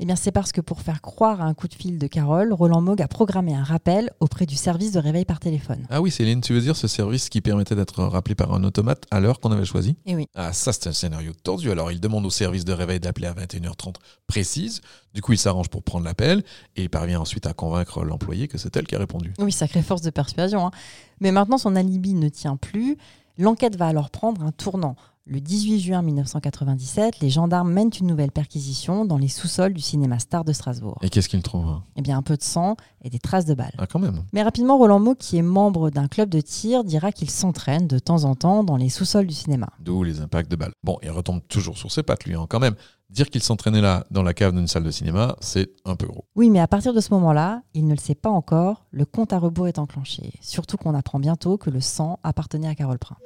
Eh 0.01 0.05
bien, 0.05 0.15
c'est 0.15 0.31
parce 0.31 0.53
que 0.53 0.61
pour 0.61 0.79
faire 0.81 1.01
croire 1.01 1.41
à 1.41 1.43
un 1.45 1.53
coup 1.53 1.67
de 1.67 1.73
fil 1.73 1.97
de 1.99 2.07
Carole, 2.07 2.53
Roland 2.53 2.79
Mogg 2.79 3.01
a 3.01 3.09
programmé 3.09 3.53
un 3.53 3.63
rappel 3.63 4.09
auprès 4.21 4.45
du 4.45 4.55
service 4.55 4.93
de 4.93 4.99
réveil 4.99 5.25
par 5.25 5.41
téléphone. 5.41 5.85
Ah 5.89 6.01
oui, 6.01 6.09
Céline, 6.09 6.39
tu 6.39 6.53
veux 6.53 6.61
dire 6.61 6.77
ce 6.77 6.87
service 6.87 7.27
qui 7.27 7.41
permettait 7.41 7.75
d'être 7.75 8.01
rappelé 8.05 8.33
par 8.33 8.53
un 8.53 8.63
automate 8.63 9.03
à 9.11 9.19
l'heure 9.19 9.41
qu'on 9.41 9.51
avait 9.51 9.65
choisi? 9.65 9.97
Et 10.05 10.15
oui. 10.15 10.27
Ah, 10.35 10.53
ça, 10.53 10.71
c'est 10.71 10.87
un 10.87 10.93
scénario 10.93 11.33
tordu. 11.43 11.69
Alors, 11.69 11.91
il 11.91 11.99
demande 11.99 12.25
au 12.25 12.29
service 12.29 12.63
de 12.63 12.71
réveil 12.71 13.01
d'appeler 13.01 13.27
à 13.27 13.33
21h30 13.33 13.95
précise. 14.25 14.79
Du 15.13 15.21
coup, 15.21 15.33
il 15.33 15.37
s'arrange 15.37 15.67
pour 15.67 15.83
prendre 15.83 16.05
l'appel 16.05 16.43
et 16.77 16.83
il 16.83 16.89
parvient 16.89 17.19
ensuite 17.19 17.45
à 17.45 17.51
convaincre 17.53 18.05
l'employé 18.05 18.47
que 18.47 18.57
c'est 18.57 18.75
elle 18.77 18.87
qui 18.87 18.95
a 18.95 18.99
répondu. 18.99 19.33
Oui, 19.37 19.51
sacrée 19.51 19.81
force 19.81 20.01
de 20.01 20.11
persuasion. 20.11 20.67
hein. 20.67 20.71
Mais 21.19 21.31
maintenant, 21.33 21.57
son 21.57 21.75
alibi 21.75 22.13
ne 22.13 22.29
tient 22.29 22.55
plus. 22.55 22.97
L'enquête 23.37 23.75
va 23.75 23.87
alors 23.87 24.09
prendre 24.11 24.43
un 24.43 24.51
tournant. 24.51 24.95
Le 25.31 25.39
18 25.39 25.79
juin 25.79 26.01
1997, 26.01 27.19
les 27.19 27.29
gendarmes 27.29 27.71
mènent 27.71 27.91
une 27.99 28.07
nouvelle 28.07 28.31
perquisition 28.31 29.05
dans 29.05 29.19
les 29.19 29.27
sous-sols 29.27 29.75
du 29.75 29.79
cinéma 29.79 30.17
Star 30.17 30.43
de 30.43 30.51
Strasbourg. 30.51 30.97
Et 31.03 31.09
qu'est-ce 31.11 31.29
qu'il 31.29 31.43
trouve 31.43 31.81
Eh 31.95 32.01
bien, 32.01 32.17
un 32.17 32.23
peu 32.23 32.35
de 32.35 32.41
sang 32.41 32.77
et 33.03 33.11
des 33.11 33.19
traces 33.19 33.45
de 33.45 33.53
balles. 33.53 33.75
Ah, 33.77 33.85
quand 33.85 33.99
même. 33.99 34.23
Mais 34.33 34.41
rapidement, 34.41 34.79
Roland 34.79 34.97
Mau, 34.97 35.13
qui 35.13 35.37
est 35.37 35.43
membre 35.43 35.91
d'un 35.91 36.07
club 36.07 36.29
de 36.29 36.41
tir, 36.41 36.83
dira 36.83 37.11
qu'il 37.11 37.29
s'entraîne 37.29 37.85
de 37.85 37.99
temps 37.99 38.23
en 38.23 38.33
temps 38.33 38.63
dans 38.63 38.75
les 38.75 38.89
sous-sols 38.89 39.27
du 39.27 39.35
cinéma. 39.35 39.69
D'où 39.79 40.03
les 40.03 40.19
impacts 40.19 40.49
de 40.49 40.55
balles. 40.55 40.73
Bon, 40.83 40.97
il 41.03 41.11
retombe 41.11 41.41
toujours 41.47 41.77
sur 41.77 41.91
ses 41.91 42.01
pattes, 42.01 42.25
lui, 42.25 42.33
hein, 42.33 42.47
quand 42.49 42.59
même. 42.59 42.73
Dire 43.11 43.29
qu'il 43.29 43.43
s'entraînait 43.43 43.81
là, 43.81 44.07
dans 44.09 44.23
la 44.23 44.33
cave 44.33 44.53
d'une 44.53 44.67
salle 44.67 44.83
de 44.83 44.91
cinéma, 44.91 45.35
c'est 45.41 45.69
un 45.85 45.95
peu 45.95 46.07
gros. 46.07 46.25
Oui, 46.35 46.49
mais 46.49 46.59
à 46.59 46.67
partir 46.67 46.91
de 46.91 47.01
ce 47.01 47.13
moment-là, 47.13 47.61
il 47.75 47.85
ne 47.85 47.91
le 47.91 47.99
sait 47.99 48.15
pas 48.15 48.31
encore, 48.31 48.87
le 48.89 49.05
compte 49.05 49.31
à 49.31 49.37
rebours 49.37 49.67
est 49.67 49.77
enclenché. 49.77 50.33
Surtout 50.41 50.77
qu'on 50.77 50.95
apprend 50.95 51.19
bientôt 51.19 51.59
que 51.59 51.69
le 51.69 51.81
sang 51.81 52.17
appartenait 52.23 52.67
à 52.67 52.73
Carole 52.73 52.97
Prin. 52.97 53.17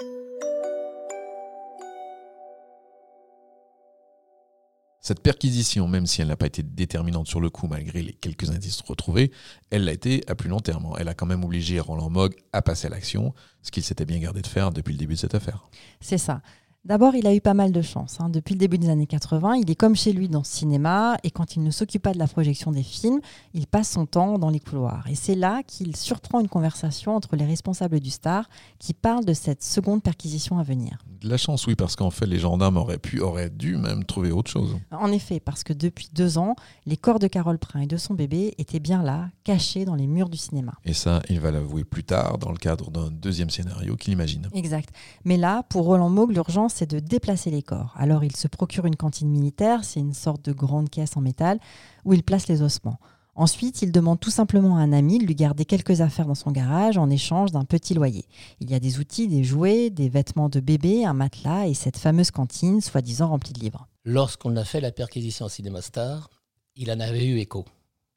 Cette 5.05 5.19
perquisition, 5.19 5.89
même 5.89 6.05
si 6.05 6.21
elle 6.21 6.29
n'a 6.29 6.37
pas 6.37 6.45
été 6.45 6.63
déterminante 6.63 7.27
sur 7.27 7.41
le 7.41 7.49
coup 7.49 7.67
malgré 7.67 8.01
les 8.01 8.13
quelques 8.13 8.49
indices 8.51 8.79
retrouvés, 8.79 9.31
elle 9.69 9.83
l'a 9.83 9.91
été 9.91 10.23
à 10.27 10.35
plus 10.35 10.47
long 10.47 10.61
terme. 10.61 10.87
Elle 10.97 11.09
a 11.09 11.13
quand 11.13 11.25
même 11.25 11.43
obligé 11.43 11.77
Roland 11.81 12.09
Mogg 12.09 12.33
à 12.53 12.61
passer 12.61 12.87
à 12.87 12.89
l'action, 12.89 13.33
ce 13.63 13.71
qu'il 13.71 13.83
s'était 13.83 14.05
bien 14.05 14.19
gardé 14.19 14.41
de 14.41 14.47
faire 14.47 14.71
depuis 14.71 14.93
le 14.93 14.97
début 14.97 15.15
de 15.15 15.19
cette 15.19 15.35
affaire. 15.35 15.67
C'est 15.99 16.17
ça. 16.17 16.41
D'abord, 16.85 17.15
il 17.15 17.25
a 17.27 17.33
eu 17.33 17.39
pas 17.39 17.53
mal 17.53 17.71
de 17.71 17.81
chance. 17.81 18.17
hein. 18.19 18.27
Depuis 18.27 18.55
le 18.55 18.59
début 18.59 18.77
des 18.77 18.89
années 18.89 19.07
80, 19.07 19.55
il 19.55 19.71
est 19.71 19.75
comme 19.75 19.95
chez 19.95 20.11
lui 20.11 20.27
dans 20.27 20.43
ce 20.43 20.51
cinéma 20.51 21.15
et 21.23 21.31
quand 21.31 21.55
il 21.55 21.63
ne 21.63 21.71
s'occupe 21.71 22.01
pas 22.01 22.11
de 22.11 22.19
la 22.19 22.27
projection 22.27 22.71
des 22.73 22.83
films, 22.83 23.21
il 23.53 23.67
passe 23.67 23.91
son 23.91 24.05
temps 24.05 24.37
dans 24.37 24.49
les 24.49 24.59
couloirs. 24.59 25.05
Et 25.09 25.15
c'est 25.15 25.35
là 25.35 25.63
qu'il 25.65 25.95
surprend 25.95 26.41
une 26.41 26.49
conversation 26.49 27.15
entre 27.15 27.37
les 27.37 27.45
responsables 27.45 28.01
du 28.01 28.09
Star 28.09 28.49
qui 28.79 28.93
parlent 28.93 29.23
de 29.23 29.31
cette 29.31 29.63
seconde 29.63 30.03
perquisition 30.03 30.59
à 30.59 30.63
venir. 30.63 30.97
De 31.21 31.29
la 31.29 31.37
chance, 31.37 31.65
oui, 31.67 31.75
parce 31.75 31.95
qu'en 31.95 32.09
fait, 32.09 32.25
les 32.25 32.37
gendarmes 32.39 32.75
auraient 32.75 32.97
pu, 32.97 33.21
auraient 33.21 33.49
dû 33.49 33.77
même 33.77 34.03
trouver 34.03 34.31
autre 34.33 34.51
chose. 34.51 34.75
En 34.91 35.09
effet, 35.13 35.39
parce 35.39 35.63
que 35.63 35.71
depuis 35.71 36.09
deux 36.13 36.37
ans, 36.37 36.57
les 36.85 36.97
corps 36.97 37.19
de 37.19 37.27
Carole 37.27 37.59
Prin 37.59 37.79
et 37.79 37.87
de 37.87 37.95
son 37.95 38.13
bébé 38.13 38.55
étaient 38.57 38.81
bien 38.81 39.01
là, 39.01 39.29
cachés 39.45 39.85
dans 39.85 39.95
les 39.95 40.05
murs 40.07 40.27
du 40.27 40.37
cinéma. 40.37 40.73
Et 40.83 40.91
ça, 40.93 41.21
il 41.29 41.39
va 41.39 41.51
l'avouer 41.51 41.85
plus 41.85 42.03
tard, 42.03 42.39
dans 42.39 42.51
le 42.51 42.57
cadre 42.57 42.91
d'un 42.91 43.09
deuxième 43.09 43.49
scénario 43.49 43.95
qu'il 43.95 44.11
imagine. 44.11 44.49
Exact. 44.53 44.89
Mais 45.23 45.37
là, 45.37 45.63
pour 45.69 45.85
Roland 45.85 46.09
Mogg, 46.09 46.31
l'urgence, 46.33 46.72
c'est 46.73 46.89
de 46.89 46.99
déplacer 46.99 47.51
les 47.51 47.61
corps. 47.61 47.93
Alors, 47.95 48.23
il 48.23 48.35
se 48.35 48.47
procure 48.47 48.85
une 48.85 48.95
cantine 48.95 49.29
militaire, 49.29 49.83
c'est 49.83 49.99
une 49.99 50.13
sorte 50.13 50.43
de 50.43 50.51
grande 50.51 50.89
caisse 50.89 51.15
en 51.15 51.21
métal, 51.21 51.59
où 52.03 52.13
il 52.13 52.23
place 52.23 52.47
les 52.47 52.61
ossements. 52.61 52.99
Ensuite, 53.35 53.81
il 53.81 53.91
demande 53.91 54.19
tout 54.19 54.29
simplement 54.29 54.77
à 54.77 54.81
un 54.81 54.93
ami 54.93 55.17
de 55.17 55.25
lui 55.25 55.33
garder 55.33 55.65
quelques 55.65 56.01
affaires 56.01 56.27
dans 56.27 56.35
son 56.35 56.51
garage 56.51 56.97
en 56.97 57.09
échange 57.09 57.51
d'un 57.51 57.65
petit 57.65 57.95
loyer. 57.95 58.25
Il 58.59 58.69
y 58.69 58.75
a 58.75 58.79
des 58.79 58.99
outils, 58.99 59.27
des 59.27 59.43
jouets, 59.43 59.89
des 59.89 60.09
vêtements 60.09 60.49
de 60.49 60.59
bébé, 60.59 61.03
un 61.03 61.13
matelas 61.13 61.67
et 61.67 61.73
cette 61.73 61.97
fameuse 61.97 62.29
cantine, 62.29 62.79
soi-disant 62.79 63.29
remplie 63.29 63.53
de 63.53 63.59
livres. 63.59 63.87
Lorsqu'on 64.05 64.55
a 64.55 64.63
fait 64.63 64.81
la 64.81 64.91
perquisition 64.91 65.45
au 65.45 65.49
Cinéma 65.49 65.81
Star, 65.81 66.29
il 66.75 66.91
en 66.91 66.99
avait 66.99 67.25
eu 67.25 67.39
écho. 67.39 67.65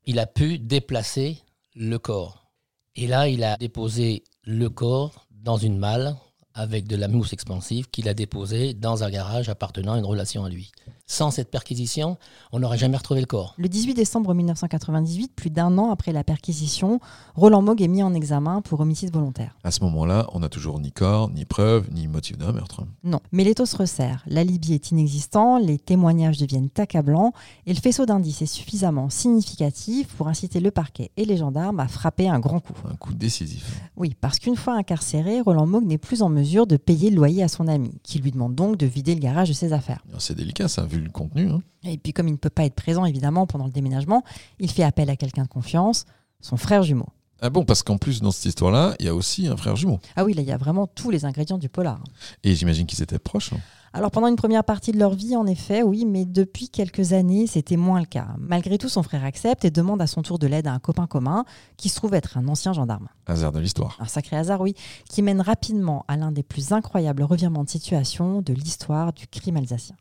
Il 0.05 0.19
a 0.19 0.27
pu 0.27 0.59
déplacer 0.59 1.39
le 1.75 1.99
corps. 1.99 2.51
Et 2.95 3.07
là, 3.07 3.29
il 3.29 3.43
a 3.43 3.57
déposé 3.57 4.25
le 4.45 4.69
corps 4.69 5.27
dans 5.31 5.57
une 5.57 5.79
malle 5.79 6.17
avec 6.57 6.89
de 6.89 6.97
la 6.97 7.07
mousse 7.07 7.35
expansive 7.35 7.89
qu'il 7.91 8.09
a 8.09 8.15
déposée 8.15 8.73
dans 8.73 9.05
un 9.05 9.11
garage 9.11 9.49
appartenant 9.51 9.93
à 9.93 9.99
une 9.99 10.07
relation 10.07 10.45
à 10.45 10.49
lui. 10.49 10.73
Sans 11.09 11.31
cette 11.31 11.53
perquisition, 11.53 12.17
on 12.51 12.59
n'aurait 12.59 12.79
jamais 12.79 12.97
retrouvé 12.97 13.21
le 13.21 13.27
corps. 13.27 13.55
Le 13.59 13.69
18 13.69 13.95
décembre 13.95 14.35
1998, 14.35 15.33
plus 15.37 15.51
d'un 15.51 15.79
an 15.79 15.93
après 15.93 16.11
la 16.13 16.25
perquisition, 16.25 16.99
Roland 17.37 17.63
Mogg 17.63 17.81
est 17.81 17.87
mis 17.87 18.03
en 18.03 18.13
examen 18.13 18.61
pour 18.61 18.81
homicide 18.81 19.13
volontaire. 19.13 19.57
À 19.63 19.71
ce 19.71 19.85
moment-là, 19.85 20.27
on 20.33 20.41
n'a 20.41 20.49
toujours 20.49 20.81
ni 20.81 20.91
corps, 20.91 21.31
ni 21.31 21.45
preuve, 21.45 21.89
ni 21.93 22.09
motif 22.09 22.37
d'un 22.39 22.51
meurtre. 22.51 22.83
Non, 23.05 23.21
mais 23.31 23.45
l'étau 23.45 23.67
se 23.67 23.77
resserre, 23.77 24.25
l'alibi 24.27 24.75
est 24.75 24.91
inexistant, 24.91 25.59
les 25.59 25.79
témoignages 25.79 26.39
deviennent 26.39 26.71
accablants 26.77 27.33
et 27.67 27.73
le 27.73 27.81
faisceau 27.81 28.05
d'indices 28.05 28.43
est 28.43 28.47
suffisamment 28.47 29.09
significatif 29.09 30.09
pour 30.09 30.27
inciter 30.27 30.59
le 30.59 30.73
parquet 30.73 31.13
et 31.17 31.25
les 31.25 31.37
gendarmes 31.37 31.79
à 31.79 31.87
frapper 31.87 32.29
un 32.29 32.41
grand 32.41 32.59
coup. 32.59 32.75
Un 32.85 32.97
coup 32.97 33.15
décisif. 33.15 33.81
Oui, 33.97 34.17
parce 34.21 34.41
qu'une 34.41 34.57
fois 34.57 34.75
incarcéré, 34.75 35.41
Roland 35.41 35.67
Mogg 35.67 35.85
n'est 35.87 35.99
plus 35.99 36.23
en 36.23 36.31
mesure 36.31 36.67
de 36.67 36.77
payer 36.77 37.11
le 37.11 37.17
loyer 37.17 37.45
à 37.45 37.49
son 37.49 37.69
ami, 37.69 37.93
qui 38.03 38.19
lui 38.19 38.33
demande 38.33 38.57
donc 38.57 38.77
de 38.77 38.87
vider 38.87 39.15
le 39.15 39.21
garage 39.21 39.49
de 39.51 39.55
ses 39.55 39.73
affaires. 39.73 40.03
C'est 40.19 40.35
délicat, 40.35 40.67
ça, 40.67 40.83
vu 40.85 40.96
le 41.01 41.11
contenu. 41.11 41.51
hein. 41.51 41.63
Et 41.85 41.99
puis 41.99 42.13
comme 42.13 42.29
il 42.29 42.33
ne 42.33 42.37
peut 42.37 42.51
pas 42.51 42.65
être 42.65 42.75
présent 42.75 43.05
évidemment 43.05 43.47
pendant 43.47 43.67
le 43.67 43.73
déménagement, 43.73 44.23
il 44.59 44.71
fait 44.71 44.83
appel 44.83 45.09
à 45.11 45.17
quelqu'un 45.17 45.43
de 45.45 45.49
confiance, 45.49 46.05
son 46.41 46.57
frère 46.57 46.83
jumeau. 46.83 47.07
Ah 47.43 47.51
bon, 47.51 47.67
parce 47.67 47.83
qu'en 47.83 47.99
plus, 47.99 48.23
dans 48.23 48.31
cette 48.31 48.47
histoire-là, 48.47 48.95
il 48.99 49.05
y 49.05 49.09
a 49.11 49.15
aussi 49.15 49.47
un 49.47 49.59
frère 49.59 49.77
jumeau. 49.77 50.01
Ah 50.17 50.25
oui, 50.25 50.33
là 50.33 50.41
il 50.41 50.49
y 50.49 50.53
a 50.53 50.57
vraiment 50.57 50.87
tous 50.87 51.11
les 51.11 51.27
ingrédients 51.27 51.59
du 51.59 51.69
polar. 51.69 52.01
Et 52.45 52.55
j'imagine 52.55 52.87
qu'ils 52.87 53.03
étaient 53.03 53.19
proches. 53.19 53.53
hein. 53.53 53.59
Alors 53.93 54.11
pendant 54.11 54.27
une 54.27 54.37
première 54.37 54.65
partie 54.65 54.91
de 54.93 54.99
leur 54.99 55.15
vie, 55.15 55.37
en 55.37 55.47
effet, 55.47 55.83
oui, 55.83 56.05
mais 56.07 56.25
depuis 56.27 56.69
quelques 56.71 57.13
années, 57.13 57.47
c'était 57.47 57.77
moins 57.77 58.01
le 58.01 58.07
cas. 58.07 58.29
Malgré 58.39 58.77
tout, 58.79 58.89
son 58.91 59.03
frère 59.03 59.25
accepte 59.25 59.65
et 59.65 59.71
demande 59.71 60.03
à 60.03 60.07
son 60.07 60.23
tour 60.23 60.39
de 60.39 60.47
l'aide 60.47 60.67
à 60.67 60.73
un 60.73 60.79
copain 60.79 61.07
commun, 61.07 61.45
qui 61.77 61.89
se 61.91 61.97
trouve 61.97 62.15
être 62.15 62.37
un 62.37 62.49
ancien 62.49 62.73
gendarme. 62.75 63.09
Hasard 63.27 63.53
de 63.53 63.61
l'histoire. 63.61 63.97
Un 64.01 64.07
sacré 64.07 64.37
hasard, 64.37 64.61
oui, 64.63 64.75
qui 65.09 65.23
mène 65.23 65.41
rapidement 65.41 66.05
à 66.09 66.17
l'un 66.17 66.33
des 66.33 66.43
plus 66.43 66.73
incroyables 66.73 67.23
revirements 67.23 67.65
de 67.65 67.71
situation 67.71 68.43
de 68.43 68.53
l'histoire 68.55 69.13
du 69.13 69.27
crime 69.29 69.57
alsacien. 69.59 69.97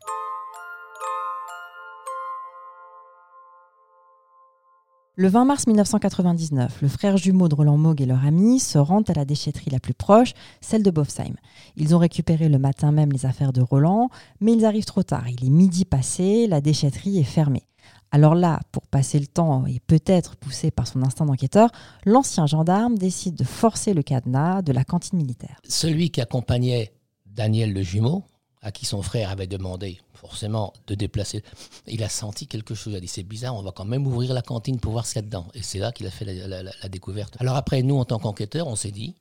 Le 5.18 5.30
20 5.30 5.46
mars 5.46 5.66
1999, 5.66 6.82
le 6.82 6.90
frère 6.90 7.16
jumeau 7.16 7.48
de 7.48 7.56
Roland 7.56 7.78
Mogg 7.78 8.02
et 8.02 8.06
leur 8.06 8.26
ami 8.26 8.60
se 8.60 8.78
rendent 8.78 9.10
à 9.10 9.14
la 9.14 9.24
déchetterie 9.24 9.72
la 9.72 9.80
plus 9.80 9.94
proche, 9.94 10.34
celle 10.60 10.84
de 10.84 10.92
Bofsheim. 10.92 11.36
Ils 11.78 11.96
ont 11.96 12.00
récupéré 12.00 12.50
le 12.50 12.58
matin 12.58 12.92
même 12.92 13.14
les 13.14 13.26
affaires 13.26 13.54
de 13.54 13.62
Roland, 13.62 14.10
mais 14.42 14.52
ils 14.52 14.66
arrivent 14.66 14.84
trop 14.84 15.04
tard. 15.04 15.30
Il 15.30 15.46
est 15.46 15.50
midi 15.50 15.86
passé, 15.86 16.48
la 16.48 16.60
déchetterie 16.60 17.18
est 17.18 17.24
fermée. 17.24 17.64
Alors 18.12 18.36
là, 18.36 18.60
pour 18.74 18.88
passer 18.88 19.18
le 19.18 19.28
temps 19.28 19.66
et 19.66 19.80
peut-être 19.88 20.36
poussé 20.36 20.70
par 20.70 20.86
son 20.86 21.02
instinct 21.02 21.26
d'enquêteur, 21.26 21.70
l'ancien 22.06 22.46
gendarme 22.46 22.98
décide 22.98 23.36
de 23.36 23.46
forcer 23.46 23.94
le 23.94 24.04
cadenas 24.04 24.64
de 24.64 24.74
la 24.74 24.84
cantine 24.84 25.18
militaire. 25.18 25.62
Celui 25.64 26.10
qui 26.10 26.20
accompagnait 26.20 26.92
Daniel 27.26 27.72
le 27.72 27.84
jumeau 27.84 28.26
à 28.66 28.72
qui 28.72 28.86
son 28.86 29.04
frère 29.04 29.30
avait 29.30 29.46
demandé 29.46 30.02
forcément 30.16 30.74
de 30.88 30.96
déplacer. 30.96 31.44
Il 31.86 32.04
a 32.04 32.10
senti 32.10 32.48
quelque 32.48 32.74
chose. 32.74 32.94
Il 32.94 32.96
a 32.98 33.00
dit 33.00 33.08
c'est 33.08 33.24
bizarre, 33.24 33.56
on 33.56 33.62
va 33.62 33.72
quand 33.72 33.86
même 33.86 34.08
ouvrir 34.08 34.34
la 34.34 34.42
cantine 34.42 34.80
pour 34.80 34.92
voir 34.92 35.06
ce 35.06 35.14
qu'il 35.14 35.22
y 35.22 35.24
a 35.24 35.28
dedans. 35.28 35.46
Et 35.54 35.62
c'est 35.62 35.78
là 35.78 35.92
qu'il 35.92 36.08
a 36.08 36.12
fait 36.12 36.26
la, 36.26 36.90
découverte. 36.90 37.38
Alors 37.40 37.56
après, 37.56 37.84
nous, 37.84 37.96
en 37.96 38.06
tant 38.06 38.18
qu'enquêteurs, 38.18 38.66
on 38.68 38.76
s'est 38.76 38.92
dit, 38.92 39.14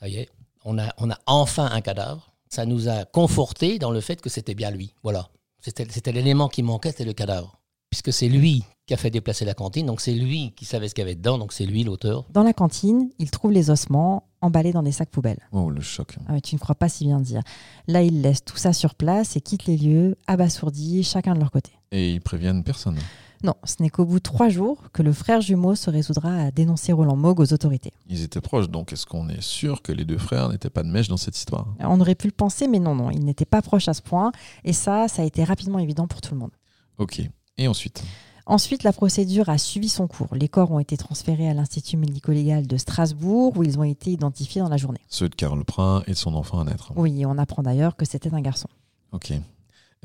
ça 0.00 0.08
y 0.08 0.16
est, 0.16 0.30
on 0.64 0.78
a, 0.78 0.94
on 0.96 1.10
a 1.10 1.18
enfin 1.26 1.68
un 1.70 1.82
cadavre. 1.82 2.32
Ça 2.48 2.64
nous 2.64 2.88
a 2.88 3.04
conforté 3.04 3.78
dans 3.78 3.90
le 3.90 4.00
fait 4.00 4.22
que 4.22 4.30
c'était 4.30 4.54
bien 4.54 4.70
lui. 4.70 4.94
Voilà. 5.02 5.28
C'était 5.60 6.12
l'élément 6.12 6.48
qui 6.48 6.62
manquait, 6.62 6.90
c'était 6.90 7.04
le 7.04 7.12
cadavre. 7.12 7.58
Puisque 7.90 8.14
c'est 8.14 8.28
lui 8.28 8.64
qui 8.86 8.94
a 8.94 8.96
fait 8.96 9.10
déplacer 9.10 9.44
la 9.44 9.54
cantine, 9.54 9.84
donc 9.86 10.00
c'est 10.00 10.14
lui 10.14 10.52
qui 10.54 10.64
savait 10.64 10.88
ce 10.88 10.94
qu'il 10.94 11.02
y 11.02 11.06
avait 11.06 11.16
dedans, 11.16 11.38
donc 11.38 11.52
c'est 11.52 11.66
lui 11.66 11.82
l'auteur. 11.82 12.24
Dans 12.30 12.44
la 12.44 12.52
cantine, 12.52 13.10
il 13.18 13.30
trouve 13.32 13.50
les 13.50 13.70
ossements 13.70 14.22
emballés 14.40 14.72
dans 14.72 14.84
des 14.84 14.92
sacs 14.92 15.10
poubelles. 15.10 15.40
Oh, 15.50 15.70
le 15.70 15.80
choc. 15.80 16.16
Ah 16.28 16.40
tu 16.40 16.54
ne 16.54 16.60
crois 16.60 16.76
pas 16.76 16.88
si 16.88 17.04
bien 17.04 17.18
dire. 17.18 17.42
Là, 17.88 18.02
ils 18.02 18.22
laissent 18.22 18.44
tout 18.44 18.56
ça 18.56 18.72
sur 18.72 18.94
place 18.94 19.36
et 19.36 19.40
quittent 19.40 19.66
les 19.66 19.76
lieux, 19.76 20.16
abasourdis, 20.28 21.02
chacun 21.02 21.34
de 21.34 21.40
leur 21.40 21.50
côté. 21.50 21.72
Et 21.90 22.12
ils 22.12 22.20
préviennent 22.20 22.62
personne. 22.62 22.96
Non, 23.42 23.54
ce 23.64 23.82
n'est 23.82 23.90
qu'au 23.90 24.04
bout 24.04 24.18
de 24.18 24.22
trois 24.22 24.48
jours 24.48 24.78
que 24.92 25.02
le 25.02 25.12
frère 25.12 25.40
jumeau 25.40 25.74
se 25.74 25.90
résoudra 25.90 26.34
à 26.36 26.50
dénoncer 26.52 26.92
Roland 26.92 27.16
Moog 27.16 27.40
aux 27.40 27.52
autorités. 27.52 27.92
Ils 28.08 28.22
étaient 28.22 28.40
proches, 28.40 28.70
donc 28.70 28.92
est-ce 28.92 29.04
qu'on 29.04 29.28
est 29.28 29.42
sûr 29.42 29.82
que 29.82 29.92
les 29.92 30.04
deux 30.04 30.16
frères 30.16 30.48
n'étaient 30.48 30.70
pas 30.70 30.84
de 30.84 30.88
mèche 30.88 31.08
dans 31.08 31.16
cette 31.16 31.36
histoire? 31.36 31.66
On 31.80 32.00
aurait 32.00 32.14
pu 32.14 32.28
le 32.28 32.32
penser, 32.32 32.68
mais 32.68 32.78
non, 32.78 32.94
non, 32.94 33.10
ils 33.10 33.24
n'étaient 33.24 33.44
pas 33.44 33.62
proches 33.62 33.88
à 33.88 33.94
ce 33.94 34.02
point. 34.02 34.30
Et 34.64 34.72
ça, 34.72 35.08
ça 35.08 35.22
a 35.22 35.24
été 35.24 35.42
rapidement 35.42 35.80
évident 35.80 36.06
pour 36.06 36.20
tout 36.20 36.34
le 36.34 36.40
monde. 36.40 36.52
Ok. 36.98 37.20
Et 37.58 37.68
ensuite? 37.68 38.04
Ensuite, 38.48 38.84
la 38.84 38.92
procédure 38.92 39.48
a 39.48 39.58
suivi 39.58 39.88
son 39.88 40.06
cours. 40.06 40.28
Les 40.32 40.48
corps 40.48 40.70
ont 40.70 40.78
été 40.78 40.96
transférés 40.96 41.48
à 41.48 41.54
l'Institut 41.54 41.96
médico-légal 41.96 42.68
de 42.68 42.76
Strasbourg, 42.76 43.52
où 43.56 43.64
ils 43.64 43.76
ont 43.76 43.82
été 43.82 44.12
identifiés 44.12 44.60
dans 44.60 44.68
la 44.68 44.76
journée. 44.76 45.00
Ceux 45.08 45.28
de 45.28 45.34
Karl 45.34 45.64
Prin 45.64 46.04
et 46.06 46.12
de 46.12 46.16
son 46.16 46.32
enfant 46.34 46.60
à 46.60 46.64
naître. 46.64 46.92
Oui, 46.94 47.20
et 47.20 47.26
on 47.26 47.38
apprend 47.38 47.62
d'ailleurs 47.62 47.96
que 47.96 48.04
c'était 48.04 48.32
un 48.32 48.40
garçon. 48.40 48.68
Ok. 49.10 49.32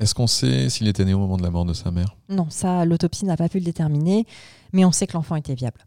Est-ce 0.00 0.14
qu'on 0.14 0.26
sait 0.26 0.68
s'il 0.68 0.88
était 0.88 1.04
né 1.04 1.14
au 1.14 1.18
moment 1.18 1.36
de 1.36 1.44
la 1.44 1.50
mort 1.50 1.64
de 1.64 1.72
sa 1.72 1.92
mère? 1.92 2.16
Non, 2.28 2.46
ça, 2.50 2.84
l'autopsie 2.84 3.24
n'a 3.26 3.36
pas 3.36 3.48
pu 3.48 3.60
le 3.60 3.64
déterminer, 3.64 4.26
mais 4.72 4.84
on 4.84 4.90
sait 4.90 5.06
que 5.06 5.12
l'enfant 5.12 5.36
était 5.36 5.54
viable. 5.54 5.78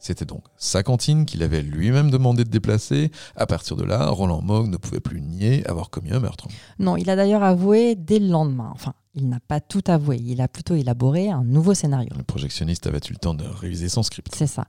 C'était 0.00 0.24
donc 0.24 0.44
sa 0.56 0.82
cantine 0.82 1.26
qu'il 1.26 1.42
avait 1.42 1.62
lui-même 1.62 2.10
demandé 2.10 2.44
de 2.44 2.50
déplacer. 2.50 3.10
À 3.36 3.46
partir 3.46 3.76
de 3.76 3.84
là, 3.84 4.08
Roland 4.10 4.42
Mogg 4.42 4.68
ne 4.68 4.76
pouvait 4.76 5.00
plus 5.00 5.20
nier 5.20 5.66
avoir 5.66 5.90
commis 5.90 6.12
un 6.12 6.20
meurtre. 6.20 6.46
Non, 6.78 6.96
il 6.96 7.10
a 7.10 7.16
d'ailleurs 7.16 7.42
avoué 7.42 7.94
dès 7.96 8.18
le 8.20 8.28
lendemain. 8.28 8.70
Enfin, 8.74 8.94
il 9.14 9.28
n'a 9.28 9.40
pas 9.40 9.60
tout 9.60 9.82
avoué, 9.88 10.20
il 10.24 10.40
a 10.40 10.46
plutôt 10.48 10.76
élaboré 10.76 11.30
un 11.30 11.42
nouveau 11.42 11.74
scénario. 11.74 12.10
Le 12.16 12.22
projectionniste 12.22 12.86
avait 12.86 13.00
eu 13.08 13.12
le 13.12 13.18
temps 13.18 13.34
de 13.34 13.44
réviser 13.44 13.88
son 13.88 14.02
script? 14.04 14.32
C'est 14.36 14.46
ça. 14.46 14.66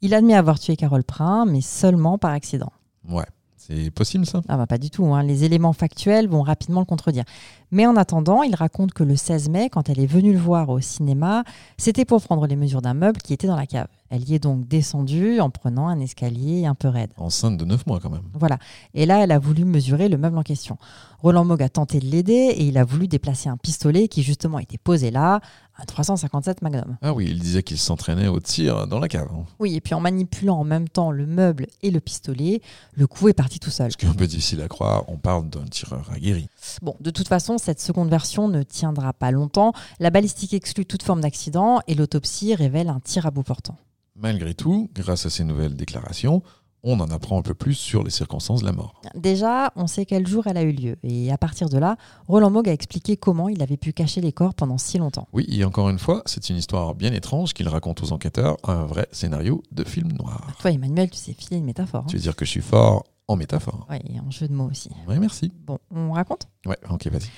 Il 0.00 0.14
admet 0.14 0.34
avoir 0.34 0.58
tué 0.58 0.76
Carole 0.76 1.04
Prin, 1.04 1.44
mais 1.44 1.60
seulement 1.60 2.16
par 2.16 2.32
accident. 2.32 2.72
Ouais, 3.08 3.26
c'est 3.56 3.90
possible 3.90 4.26
ça 4.26 4.40
Ah 4.48 4.56
bah 4.56 4.66
pas 4.66 4.78
du 4.78 4.90
tout, 4.90 5.04
hein. 5.06 5.22
les 5.22 5.44
éléments 5.44 5.72
factuels 5.72 6.28
vont 6.28 6.42
rapidement 6.42 6.80
le 6.80 6.86
contredire. 6.86 7.24
Mais 7.70 7.86
en 7.86 7.96
attendant, 7.96 8.42
il 8.42 8.54
raconte 8.54 8.92
que 8.92 9.04
le 9.04 9.14
16 9.16 9.48
mai, 9.50 9.68
quand 9.70 9.88
elle 9.88 10.00
est 10.00 10.06
venue 10.06 10.32
le 10.32 10.38
voir 10.38 10.70
au 10.70 10.80
cinéma, 10.80 11.44
c'était 11.76 12.04
pour 12.04 12.22
prendre 12.22 12.46
les 12.46 12.56
mesures 12.56 12.82
d'un 12.82 12.94
meuble 12.94 13.20
qui 13.20 13.32
était 13.32 13.46
dans 13.46 13.56
la 13.56 13.66
cave. 13.66 13.86
Elle 14.14 14.28
y 14.28 14.34
est 14.34 14.38
donc 14.38 14.68
descendue 14.68 15.40
en 15.40 15.48
prenant 15.48 15.88
un 15.88 15.98
escalier 15.98 16.66
un 16.66 16.74
peu 16.74 16.88
raide. 16.88 17.10
Enceinte 17.16 17.56
de 17.56 17.64
9 17.64 17.86
mois 17.86 17.98
quand 17.98 18.10
même. 18.10 18.20
Voilà. 18.38 18.58
Et 18.92 19.06
là, 19.06 19.24
elle 19.24 19.32
a 19.32 19.38
voulu 19.38 19.64
mesurer 19.64 20.10
le 20.10 20.18
meuble 20.18 20.36
en 20.36 20.42
question. 20.42 20.76
Roland 21.20 21.46
Moog 21.46 21.62
a 21.62 21.70
tenté 21.70 21.98
de 21.98 22.04
l'aider 22.04 22.32
et 22.54 22.64
il 22.66 22.76
a 22.76 22.84
voulu 22.84 23.08
déplacer 23.08 23.48
un 23.48 23.56
pistolet 23.56 24.08
qui 24.08 24.22
justement 24.22 24.58
était 24.58 24.76
posé 24.76 25.10
là, 25.10 25.40
un 25.78 25.84
357 25.86 26.60
Magnum. 26.60 26.98
Ah 27.00 27.14
oui, 27.14 27.26
il 27.30 27.38
disait 27.38 27.62
qu'il 27.62 27.78
s'entraînait 27.78 28.28
au 28.28 28.38
tir 28.38 28.86
dans 28.86 28.98
la 28.98 29.08
cave. 29.08 29.28
hein. 29.32 29.44
Oui, 29.58 29.76
et 29.76 29.80
puis 29.80 29.94
en 29.94 30.00
manipulant 30.00 30.58
en 30.58 30.64
même 30.64 30.90
temps 30.90 31.10
le 31.10 31.24
meuble 31.24 31.68
et 31.80 31.90
le 31.90 32.00
pistolet, 32.00 32.60
le 32.92 33.06
coup 33.06 33.28
est 33.28 33.32
parti 33.32 33.60
tout 33.60 33.70
seul. 33.70 33.92
Ce 33.92 33.96
qui 33.96 34.04
est 34.04 34.10
un 34.10 34.14
peu 34.14 34.26
difficile 34.26 34.60
à 34.60 34.68
croire, 34.68 35.04
on 35.08 35.16
parle 35.16 35.48
d'un 35.48 35.64
tireur 35.64 36.10
aguerri. 36.14 36.48
Bon, 36.82 36.96
de 37.00 37.10
toute 37.10 37.28
façon, 37.28 37.56
cette 37.56 37.80
seconde 37.80 38.10
version 38.10 38.48
ne 38.48 38.62
tiendra 38.62 39.14
pas 39.14 39.30
longtemps. 39.30 39.72
La 40.00 40.10
balistique 40.10 40.52
exclut 40.52 40.84
toute 40.84 41.02
forme 41.02 41.22
d'accident 41.22 41.80
et 41.86 41.94
l'autopsie 41.94 42.54
révèle 42.54 42.90
un 42.90 43.00
tir 43.00 43.24
à 43.24 43.30
bout 43.30 43.42
portant. 43.42 43.78
Malgré 44.16 44.54
tout, 44.54 44.90
grâce 44.94 45.26
à 45.26 45.30
ces 45.30 45.44
nouvelles 45.44 45.74
déclarations, 45.74 46.42
on 46.84 46.98
en 47.00 47.10
apprend 47.10 47.38
un 47.38 47.42
peu 47.42 47.54
plus 47.54 47.74
sur 47.74 48.02
les 48.02 48.10
circonstances 48.10 48.60
de 48.60 48.66
la 48.66 48.72
mort. 48.72 49.00
Déjà, 49.14 49.72
on 49.76 49.86
sait 49.86 50.04
quel 50.04 50.26
jour 50.26 50.46
elle 50.48 50.56
a 50.56 50.62
eu 50.62 50.72
lieu. 50.72 50.96
Et 51.04 51.30
à 51.32 51.38
partir 51.38 51.68
de 51.68 51.78
là, 51.78 51.96
Roland 52.26 52.50
Moog 52.50 52.68
a 52.68 52.72
expliqué 52.72 53.16
comment 53.16 53.48
il 53.48 53.62
avait 53.62 53.76
pu 53.76 53.92
cacher 53.92 54.20
les 54.20 54.32
corps 54.32 54.52
pendant 54.54 54.78
si 54.78 54.98
longtemps. 54.98 55.28
Oui, 55.32 55.46
et 55.48 55.64
encore 55.64 55.88
une 55.88 55.98
fois, 56.00 56.22
c'est 56.26 56.50
une 56.50 56.56
histoire 56.56 56.94
bien 56.94 57.12
étrange 57.12 57.54
qu'il 57.54 57.68
raconte 57.68 58.02
aux 58.02 58.12
enquêteurs, 58.12 58.56
un 58.64 58.84
vrai 58.84 59.06
scénario 59.12 59.62
de 59.70 59.84
film 59.84 60.12
noir. 60.12 60.48
Toi, 60.60 60.72
Emmanuel, 60.72 61.08
tu 61.08 61.18
sais 61.18 61.32
filer 61.32 61.58
une 61.58 61.64
métaphore. 61.64 62.02
hein. 62.02 62.06
Tu 62.08 62.16
veux 62.16 62.22
dire 62.22 62.36
que 62.36 62.44
je 62.44 62.50
suis 62.50 62.60
fort 62.62 63.04
en 63.28 63.36
métaphore 63.36 63.86
Oui, 63.88 63.98
et 64.12 64.18
en 64.20 64.30
jeu 64.30 64.48
de 64.48 64.52
mots 64.52 64.68
aussi. 64.68 64.90
Oui, 65.08 65.18
merci. 65.20 65.52
Bon, 65.64 65.78
on 65.94 66.10
raconte? 66.12 66.48
Ouais, 66.66 66.76
ok, 66.90 67.06
vas-y. 67.06 67.30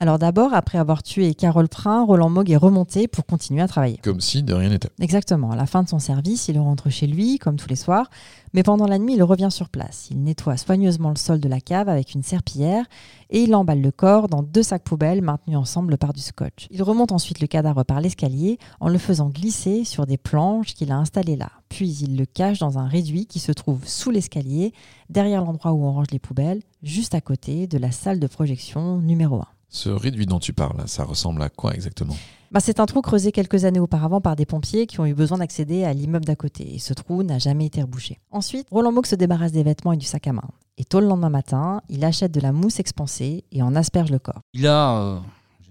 Alors 0.00 0.20
d'abord, 0.20 0.54
après 0.54 0.78
avoir 0.78 1.02
tué 1.02 1.34
Carole 1.34 1.68
Prin, 1.68 2.04
Roland 2.04 2.30
Moog 2.30 2.48
est 2.52 2.56
remonté 2.56 3.08
pour 3.08 3.26
continuer 3.26 3.62
à 3.62 3.66
travailler. 3.66 3.98
Comme 4.04 4.20
si 4.20 4.44
de 4.44 4.54
rien 4.54 4.68
n'était. 4.68 4.90
Exactement. 5.00 5.50
À 5.50 5.56
la 5.56 5.66
fin 5.66 5.82
de 5.82 5.88
son 5.88 5.98
service, 5.98 6.46
il 6.46 6.56
rentre 6.60 6.88
chez 6.88 7.08
lui, 7.08 7.40
comme 7.40 7.56
tous 7.56 7.68
les 7.68 7.74
soirs. 7.74 8.08
Mais 8.54 8.62
pendant 8.62 8.86
la 8.86 9.00
nuit, 9.00 9.14
il 9.14 9.24
revient 9.24 9.48
sur 9.50 9.68
place. 9.68 10.06
Il 10.12 10.22
nettoie 10.22 10.56
soigneusement 10.56 11.08
le 11.10 11.16
sol 11.16 11.40
de 11.40 11.48
la 11.48 11.60
cave 11.60 11.88
avec 11.88 12.14
une 12.14 12.22
serpillière 12.22 12.84
et 13.30 13.42
il 13.42 13.56
emballe 13.56 13.80
le 13.80 13.90
corps 13.90 14.28
dans 14.28 14.44
deux 14.44 14.62
sacs 14.62 14.84
poubelles 14.84 15.20
maintenus 15.20 15.56
ensemble 15.56 15.98
par 15.98 16.12
du 16.12 16.20
scotch. 16.20 16.68
Il 16.70 16.84
remonte 16.84 17.10
ensuite 17.10 17.40
le 17.40 17.48
cadavre 17.48 17.82
par 17.82 18.00
l'escalier 18.00 18.58
en 18.78 18.88
le 18.88 18.98
faisant 18.98 19.30
glisser 19.30 19.82
sur 19.82 20.06
des 20.06 20.16
planches 20.16 20.74
qu'il 20.74 20.92
a 20.92 20.96
installées 20.96 21.34
là. 21.34 21.50
Puis 21.70 21.90
il 22.02 22.16
le 22.16 22.24
cache 22.24 22.60
dans 22.60 22.78
un 22.78 22.86
réduit 22.86 23.26
qui 23.26 23.40
se 23.40 23.50
trouve 23.50 23.84
sous 23.84 24.12
l'escalier, 24.12 24.72
derrière 25.10 25.44
l'endroit 25.44 25.72
où 25.72 25.84
on 25.84 25.92
range 25.92 26.12
les 26.12 26.20
poubelles, 26.20 26.62
juste 26.84 27.16
à 27.16 27.20
côté 27.20 27.66
de 27.66 27.78
la 27.78 27.90
salle 27.90 28.20
de 28.20 28.28
projection 28.28 28.98
numéro 28.98 29.40
1. 29.40 29.46
Ce 29.68 29.88
réduit 29.88 30.26
dont 30.26 30.38
tu 30.38 30.52
parles, 30.52 30.82
ça 30.86 31.04
ressemble 31.04 31.42
à 31.42 31.48
quoi 31.48 31.74
exactement? 31.74 32.16
Bah, 32.50 32.60
c'est 32.60 32.80
un 32.80 32.86
trou 32.86 33.02
creusé 33.02 33.30
quelques 33.30 33.66
années 33.66 33.80
auparavant 33.80 34.22
par 34.22 34.34
des 34.34 34.46
pompiers 34.46 34.86
qui 34.86 35.00
ont 35.00 35.06
eu 35.06 35.12
besoin 35.12 35.38
d'accéder 35.38 35.84
à 35.84 35.92
l'immeuble 35.92 36.24
d'à 36.24 36.36
côté. 36.36 36.74
Et 36.74 36.78
ce 36.78 36.94
trou 36.94 37.22
n'a 37.22 37.38
jamais 37.38 37.66
été 37.66 37.82
rebouché. 37.82 38.18
Ensuite, 38.30 38.66
Roland 38.70 38.92
Moog 38.92 39.04
se 39.04 39.14
débarrasse 39.14 39.52
des 39.52 39.62
vêtements 39.62 39.92
et 39.92 39.98
du 39.98 40.06
sac 40.06 40.26
à 40.26 40.32
main. 40.32 40.48
Et 40.78 40.84
tôt 40.84 41.00
le 41.00 41.06
lendemain 41.06 41.28
matin, 41.28 41.82
il 41.90 42.04
achète 42.04 42.32
de 42.32 42.40
la 42.40 42.52
mousse 42.52 42.80
expansée 42.80 43.44
et 43.52 43.62
en 43.62 43.76
asperge 43.76 44.10
le 44.10 44.18
corps. 44.18 44.40
Il 44.54 44.66
a, 44.66 44.96
euh, 44.96 45.18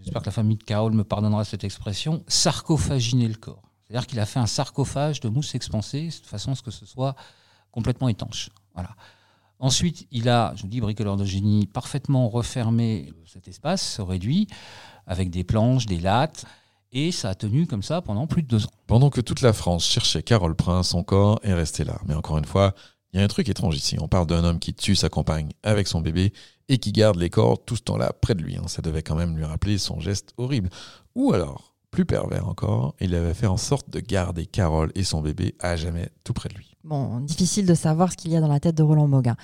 j'espère 0.04 0.22
que 0.22 0.28
la 0.28 0.32
famille 0.32 0.58
de 0.58 0.64
Carole 0.64 0.94
me 0.94 1.04
pardonnera 1.04 1.46
cette 1.46 1.64
expression, 1.64 2.24
sarcophaginé 2.28 3.28
le 3.28 3.36
corps. 3.36 3.64
C'est-à-dire 3.88 4.06
qu'il 4.06 4.20
a 4.20 4.28
fait 4.28 4.40
un 4.40 4.46
sarcophage 4.46 5.20
de 5.20 5.30
mousse 5.30 5.56
expansée 5.56 6.08
de 6.08 6.28
façon 6.28 6.52
à 6.52 6.56
ce 6.56 6.62
que 6.62 6.72
ce 6.72 6.86
soit 6.86 7.16
complètement 7.72 8.10
étanche. 8.10 8.50
Voilà. 8.76 8.90
Ensuite, 9.60 10.08
il 10.12 10.30
a, 10.30 10.54
je 10.56 10.62
vous 10.62 10.68
dis, 10.68 10.82
bricoleur 10.82 11.18
de 11.18 11.26
génie, 11.26 11.66
parfaitement 11.66 12.30
refermé 12.30 13.12
cet 13.26 13.48
espace, 13.48 13.96
ce 13.96 14.02
réduit, 14.02 14.48
avec 15.08 15.30
des 15.30 15.44
planches, 15.44 15.86
des 15.88 16.00
lattes, 16.00 16.46
et 16.92 17.12
ça 17.12 17.30
a 17.30 17.36
tenu 17.36 17.66
comme 17.68 17.84
ça 17.84 18.02
pendant 18.02 18.28
plus 18.28 18.44
de 18.44 18.48
deux 18.48 18.66
ans. 18.66 18.72
Pendant 18.86 19.10
que 19.10 19.22
toute 19.22 19.42
la 19.42 19.54
France 19.54 19.86
cherchait 19.86 20.24
Carole 20.24 20.56
Prince, 20.56 20.90
son 20.90 21.04
corps 21.04 21.40
est 21.44 21.54
resté 21.54 21.84
là. 21.84 22.00
Mais 22.08 22.14
encore 22.14 22.38
une 22.38 22.46
fois, 22.46 22.74
il 23.12 23.20
y 23.20 23.22
a 23.22 23.26
un 23.26 23.28
truc 23.28 23.50
étrange 23.50 23.76
ici. 23.76 23.98
On 24.00 24.08
parle 24.08 24.28
d'un 24.28 24.44
homme 24.44 24.60
qui 24.60 24.74
tue 24.74 24.96
sa 24.96 25.10
compagne 25.10 25.50
avec 25.64 25.88
son 25.88 26.02
bébé 26.02 26.34
et 26.70 26.78
qui 26.78 26.92
garde 26.92 27.18
les 27.18 27.30
corps 27.30 27.64
tout 27.66 27.76
ce 27.76 27.82
temps-là 27.84 28.14
près 28.22 28.36
de 28.36 28.44
lui. 28.44 28.58
hein. 28.58 28.68
Ça 28.68 28.82
devait 28.82 29.02
quand 29.04 29.16
même 29.16 29.36
lui 29.36 29.46
rappeler 29.46 29.78
son 29.78 30.00
geste 30.00 30.34
horrible. 30.38 30.70
Ou 31.16 31.34
alors, 31.34 31.74
plus 31.92 32.06
pervers 32.06 32.48
encore, 32.48 32.96
il 33.00 33.16
avait 33.16 33.34
fait 33.34 33.48
en 33.48 33.58
sorte 33.58 33.90
de 33.90 34.00
garder 34.00 34.46
Carole 34.46 34.92
et 34.96 35.04
son 35.04 35.22
bébé 35.22 35.56
à 35.60 35.76
jamais 35.76 36.10
tout 36.24 36.34
près 36.34 36.50
de 36.50 36.56
lui. 36.56 36.77
Bon, 36.84 37.20
difficile 37.20 37.66
de 37.66 37.74
savoir 37.74 38.12
ce 38.12 38.18
qu'il 38.18 38.32
y 38.32 38.38
a 38.38 38.42
dans 38.42 38.48
la 38.48 38.60
tête 38.60 38.76
de 38.76 38.84
Roland 38.84 39.12
hein. 39.26 39.36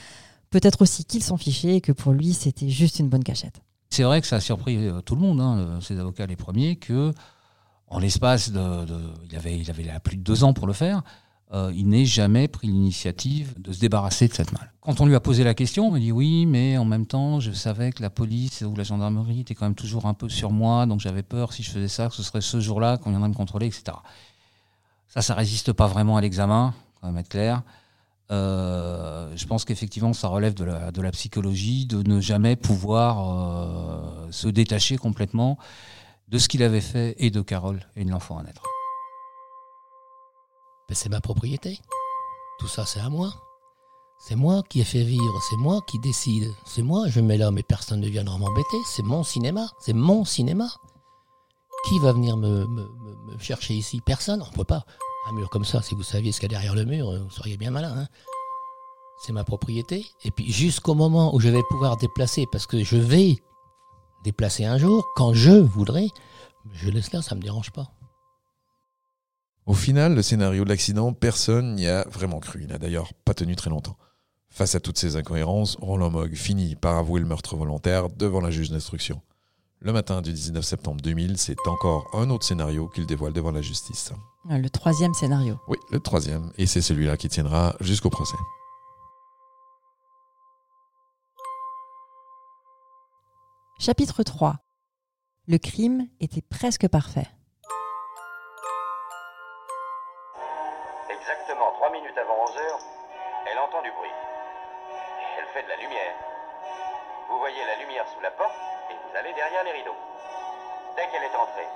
Peut-être 0.49 0.83
aussi 0.83 1.03
qu'il 1.03 1.23
s'en 1.23 1.37
fichait 1.37 1.77
et 1.77 1.81
que 1.81 1.91
pour 1.91 2.11
lui, 2.11 2.33
c'était 2.33 2.69
juste 2.69 2.99
une 2.99 3.09
bonne 3.09 3.23
cachette. 3.23 3.61
C'est 3.89 4.03
vrai 4.03 4.21
que 4.21 4.27
ça 4.27 4.37
a 4.37 4.39
surpris 4.39 4.87
euh, 4.87 5.01
tout 5.01 5.15
le 5.15 5.21
monde, 5.21 5.41
hein, 5.41 5.79
ses 5.81 5.99
avocats 5.99 6.25
les 6.25 6.35
premiers, 6.35 6.75
que 6.75 7.11
en 7.87 7.99
l'espace 7.99 8.51
de, 8.51 8.85
il 9.29 9.35
avait, 9.35 9.57
il 9.57 9.69
avait 9.69 9.99
plus 9.99 10.17
de 10.17 10.23
deux 10.23 10.43
ans 10.43 10.53
pour 10.53 10.67
le 10.67 10.73
faire, 10.73 11.03
euh, 11.53 11.71
il 11.75 11.87
n'ait 11.87 12.05
jamais 12.05 12.47
pris 12.47 12.67
l'initiative 12.67 13.53
de 13.61 13.71
se 13.71 13.79
débarrasser 13.79 14.27
de 14.27 14.33
cette 14.33 14.51
malle. 14.51 14.73
Quand 14.81 14.99
on 15.01 15.05
lui 15.05 15.13
a 15.13 15.19
posé 15.19 15.43
la 15.43 15.53
question, 15.53 15.87
on 15.87 15.91
m'a 15.91 15.99
dit 15.99 16.11
oui, 16.11 16.47
mais 16.47 16.77
en 16.77 16.85
même 16.85 17.05
temps, 17.05 17.39
je 17.39 17.51
savais 17.51 17.91
que 17.91 18.01
la 18.01 18.09
police 18.09 18.61
ou 18.61 18.75
la 18.75 18.83
gendarmerie 18.83 19.41
était 19.41 19.53
quand 19.53 19.65
même 19.65 19.75
toujours 19.75 20.07
un 20.07 20.15
peu 20.15 20.29
sur 20.29 20.51
moi, 20.51 20.87
donc 20.87 20.99
j'avais 20.99 21.21
peur 21.21 21.53
si 21.53 21.61
je 21.61 21.69
faisais 21.69 21.87
ça, 21.87 22.09
que 22.09 22.15
ce 22.15 22.23
serait 22.23 22.41
ce 22.41 22.59
jour-là 22.59 22.97
qu'on 22.97 23.11
viendrait 23.11 23.29
me 23.29 23.35
contrôler, 23.35 23.67
etc. 23.67 23.83
Ça, 25.07 25.21
ça 25.21 25.35
résiste 25.35 25.73
pas 25.73 25.85
vraiment 25.85 26.17
à 26.17 26.21
l'examen, 26.21 26.73
même 27.07 27.17
être 27.17 27.29
clair. 27.29 27.61
Euh, 28.31 29.31
je 29.35 29.45
pense 29.45 29.65
qu'effectivement, 29.65 30.13
ça 30.13 30.27
relève 30.27 30.53
de 30.53 30.63
la, 30.63 30.91
de 30.91 31.01
la 31.01 31.11
psychologie, 31.11 31.85
de 31.85 32.01
ne 32.03 32.19
jamais 32.21 32.55
pouvoir 32.55 34.27
euh, 34.27 34.31
se 34.31 34.47
détacher 34.47 34.97
complètement 34.97 35.57
de 36.29 36.37
ce 36.39 36.47
qu'il 36.47 36.63
avait 36.63 36.81
fait 36.81 37.15
et 37.17 37.29
de 37.29 37.41
Carole 37.41 37.81
et 37.95 38.05
de 38.05 38.09
l'enfant 38.11 38.37
à 38.37 38.43
naître. 38.43 38.63
Ben, 40.89 40.95
c'est 40.95 41.09
ma 41.09 41.21
propriété. 41.21 41.79
Tout 42.59 42.67
ça, 42.67 42.85
c'est 42.85 42.99
à 43.01 43.09
moi. 43.09 43.33
C'est 44.19 44.35
moi 44.35 44.63
qui 44.69 44.79
ai 44.79 44.85
fait 44.85 45.03
vivre, 45.03 45.41
c'est 45.49 45.57
moi 45.57 45.81
qui 45.85 45.99
décide. 45.99 46.49
C'est 46.65 46.81
moi, 46.81 47.07
je 47.09 47.19
mets 47.19 47.37
là, 47.37 47.51
mais 47.51 47.61
personne 47.63 47.99
ne 47.99 48.07
viendra 48.07 48.37
m'embêter. 48.37 48.77
C'est 48.87 49.03
mon 49.03 49.23
cinéma, 49.23 49.67
c'est 49.79 49.93
mon 49.93 50.23
cinéma. 50.23 50.69
Qui 51.85 51.99
va 51.99 52.13
venir 52.13 52.37
me- 52.37 52.65
me- 52.65 53.33
me 53.33 53.37
chercher 53.39 53.73
ici? 53.73 53.99
Personne, 54.05 54.41
on 54.41 54.47
ne 54.49 54.53
peut 54.53 54.63
pas. 54.63 54.85
Un 55.29 55.33
mur 55.33 55.49
comme 55.49 55.65
ça, 55.65 55.81
si 55.81 55.95
vous 55.95 56.03
saviez 56.03 56.31
ce 56.31 56.39
qu'il 56.39 56.51
y 56.51 56.55
a 56.55 56.57
derrière 56.57 56.75
le 56.75 56.85
mur, 56.85 57.11
vous 57.11 57.29
seriez 57.29 57.57
bien 57.57 57.71
malin. 57.71 57.97
hein. 57.97 58.07
c'est 59.21 59.31
ma 59.31 59.43
propriété. 59.43 60.05
Et 60.25 60.31
puis 60.31 60.51
jusqu'au 60.51 60.95
moment 60.95 61.33
où 61.33 61.39
je 61.39 61.49
vais 61.49 61.61
pouvoir 61.69 61.97
déplacer, 61.97 62.45
parce 62.51 62.67
que 62.67 62.83
je 62.83 62.97
vais 62.97 63.37
déplacer 64.23 64.65
un 64.65 64.77
jour, 64.77 65.05
quand 65.15 65.33
je 65.33 65.51
voudrais, 65.51 66.07
je 66.73 66.89
laisse 66.89 67.11
là, 67.13 67.21
ça 67.21 67.35
me 67.35 67.41
dérange 67.41 67.71
pas. 67.71 67.87
Au 69.65 69.73
final, 69.73 70.13
le 70.13 70.21
scénario 70.21 70.65
de 70.65 70.69
l'accident, 70.69 71.13
personne 71.13 71.75
n'y 71.75 71.87
a 71.87 72.05
vraiment 72.09 72.39
cru. 72.39 72.63
Il 72.63 72.67
n'a 72.67 72.77
d'ailleurs 72.77 73.13
pas 73.23 73.33
tenu 73.33 73.55
très 73.55 73.69
longtemps. 73.69 73.97
Face 74.49 74.75
à 74.75 74.81
toutes 74.81 74.97
ces 74.97 75.15
incohérences, 75.15 75.77
Roland 75.81 76.09
Mogg 76.11 76.35
finit 76.35 76.75
par 76.75 76.97
avouer 76.97 77.21
le 77.21 77.25
meurtre 77.25 77.55
volontaire 77.55 78.09
devant 78.09 78.41
la 78.41 78.51
juge 78.51 78.69
d'instruction. 78.71 79.21
Le 79.85 79.91
matin 79.91 80.21
du 80.21 80.31
19 80.31 80.63
septembre 80.63 81.01
2000, 81.01 81.37
c'est 81.37 81.67
encore 81.67 82.07
un 82.13 82.29
autre 82.29 82.45
scénario 82.45 82.87
qu'il 82.87 83.05
dévoile 83.05 83.33
devant 83.33 83.51
la 83.51 83.61
justice. 83.61 84.13
Le 84.45 84.69
troisième 84.69 85.13
scénario. 85.13 85.59
Oui, 85.67 85.77
le 85.91 85.99
troisième, 85.99 86.53
et 86.57 86.67
c'est 86.67 86.81
celui-là 86.81 87.17
qui 87.17 87.27
tiendra 87.27 87.75
jusqu'au 87.81 88.09
procès. 88.09 88.37
Chapitre 93.77 94.23
3. 94.23 94.55
Le 95.49 95.57
crime 95.57 96.07
était 96.21 96.41
presque 96.41 96.87
parfait. 96.87 97.27
Exactement 101.09 101.73
trois 101.75 101.91
minutes 101.91 102.17
avant 102.17 102.41
11 102.41 102.55
heures, 102.55 102.79
elle 103.51 103.59
entend 103.59 103.83
du 103.83 103.91
bruit. 103.91 104.15
Elle 105.37 105.45
fait 105.53 105.63
de 105.63 105.67
la 105.67 105.75
lumière. 105.75 106.15
Vous 107.29 107.37
voyez 107.37 107.59
la 107.67 107.83
lumière 107.83 108.07
sous 108.07 108.21
la 108.21 108.31
porte 108.31 108.72
allez 109.15 109.33
derrière 109.33 109.63
les 109.63 109.71
rideaux. 109.71 109.97
Dès 110.95 111.05
qu'elle 111.09 111.23
est 111.23 111.35
entrée, 111.35 111.69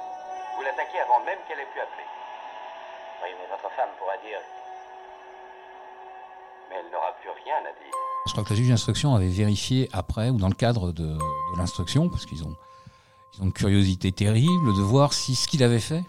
vous 0.57 0.63
l'attaquez 0.63 0.99
avant 0.99 1.23
même 1.25 1.39
qu'elle 1.47 1.59
ait 1.59 1.71
pu 1.73 1.79
appeler. 1.79 2.07
Oui, 3.23 3.29
mais 3.37 3.47
votre 3.49 3.69
femme 3.75 3.89
pourra 3.97 4.17
dire. 4.17 4.39
Mais 6.69 6.75
elle 6.79 6.91
n'aura 6.91 7.13
plus 7.21 7.29
rien 7.29 7.57
à 7.61 7.73
dire. 7.83 7.93
Je 8.25 8.31
crois 8.31 8.43
que 8.43 8.49
la 8.49 8.55
juge 8.55 8.69
d'instruction 8.69 9.15
avait 9.15 9.27
vérifié 9.27 9.89
après 9.93 10.29
ou 10.29 10.37
dans 10.37 10.49
le 10.49 10.55
cadre 10.55 10.91
de, 10.91 11.17
l'instruction, 11.57 12.09
parce 12.09 12.25
qu'ils 12.25 12.43
ont, 12.43 12.55
ils 13.37 13.45
une 13.45 13.53
curiosité 13.53 14.11
terrible 14.11 14.75
de 14.75 14.81
voir 14.81 15.13
si 15.13 15.35
ce 15.35 15.47
qu'il 15.47 15.63
avait 15.63 15.79
fait 15.79 16.03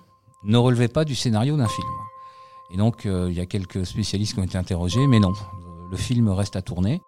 ne 0.44 0.56
relevait 0.56 0.88
pas 0.88 1.04
du 1.04 1.14
scénario 1.14 1.56
d'un 1.56 1.68
film. 1.68 1.88
Et 2.70 2.76
donc, 2.76 3.06
euh, 3.06 3.28
il 3.30 3.36
y 3.36 3.40
a 3.40 3.46
quelques 3.46 3.86
spécialistes 3.86 4.34
qui 4.34 4.40
ont 4.40 4.44
été 4.44 4.58
interrogés, 4.58 5.06
mais 5.06 5.20
non, 5.20 5.32
le 5.90 5.96
film 5.96 6.28
reste 6.28 6.56
à 6.56 6.62
tourner. 6.62 7.00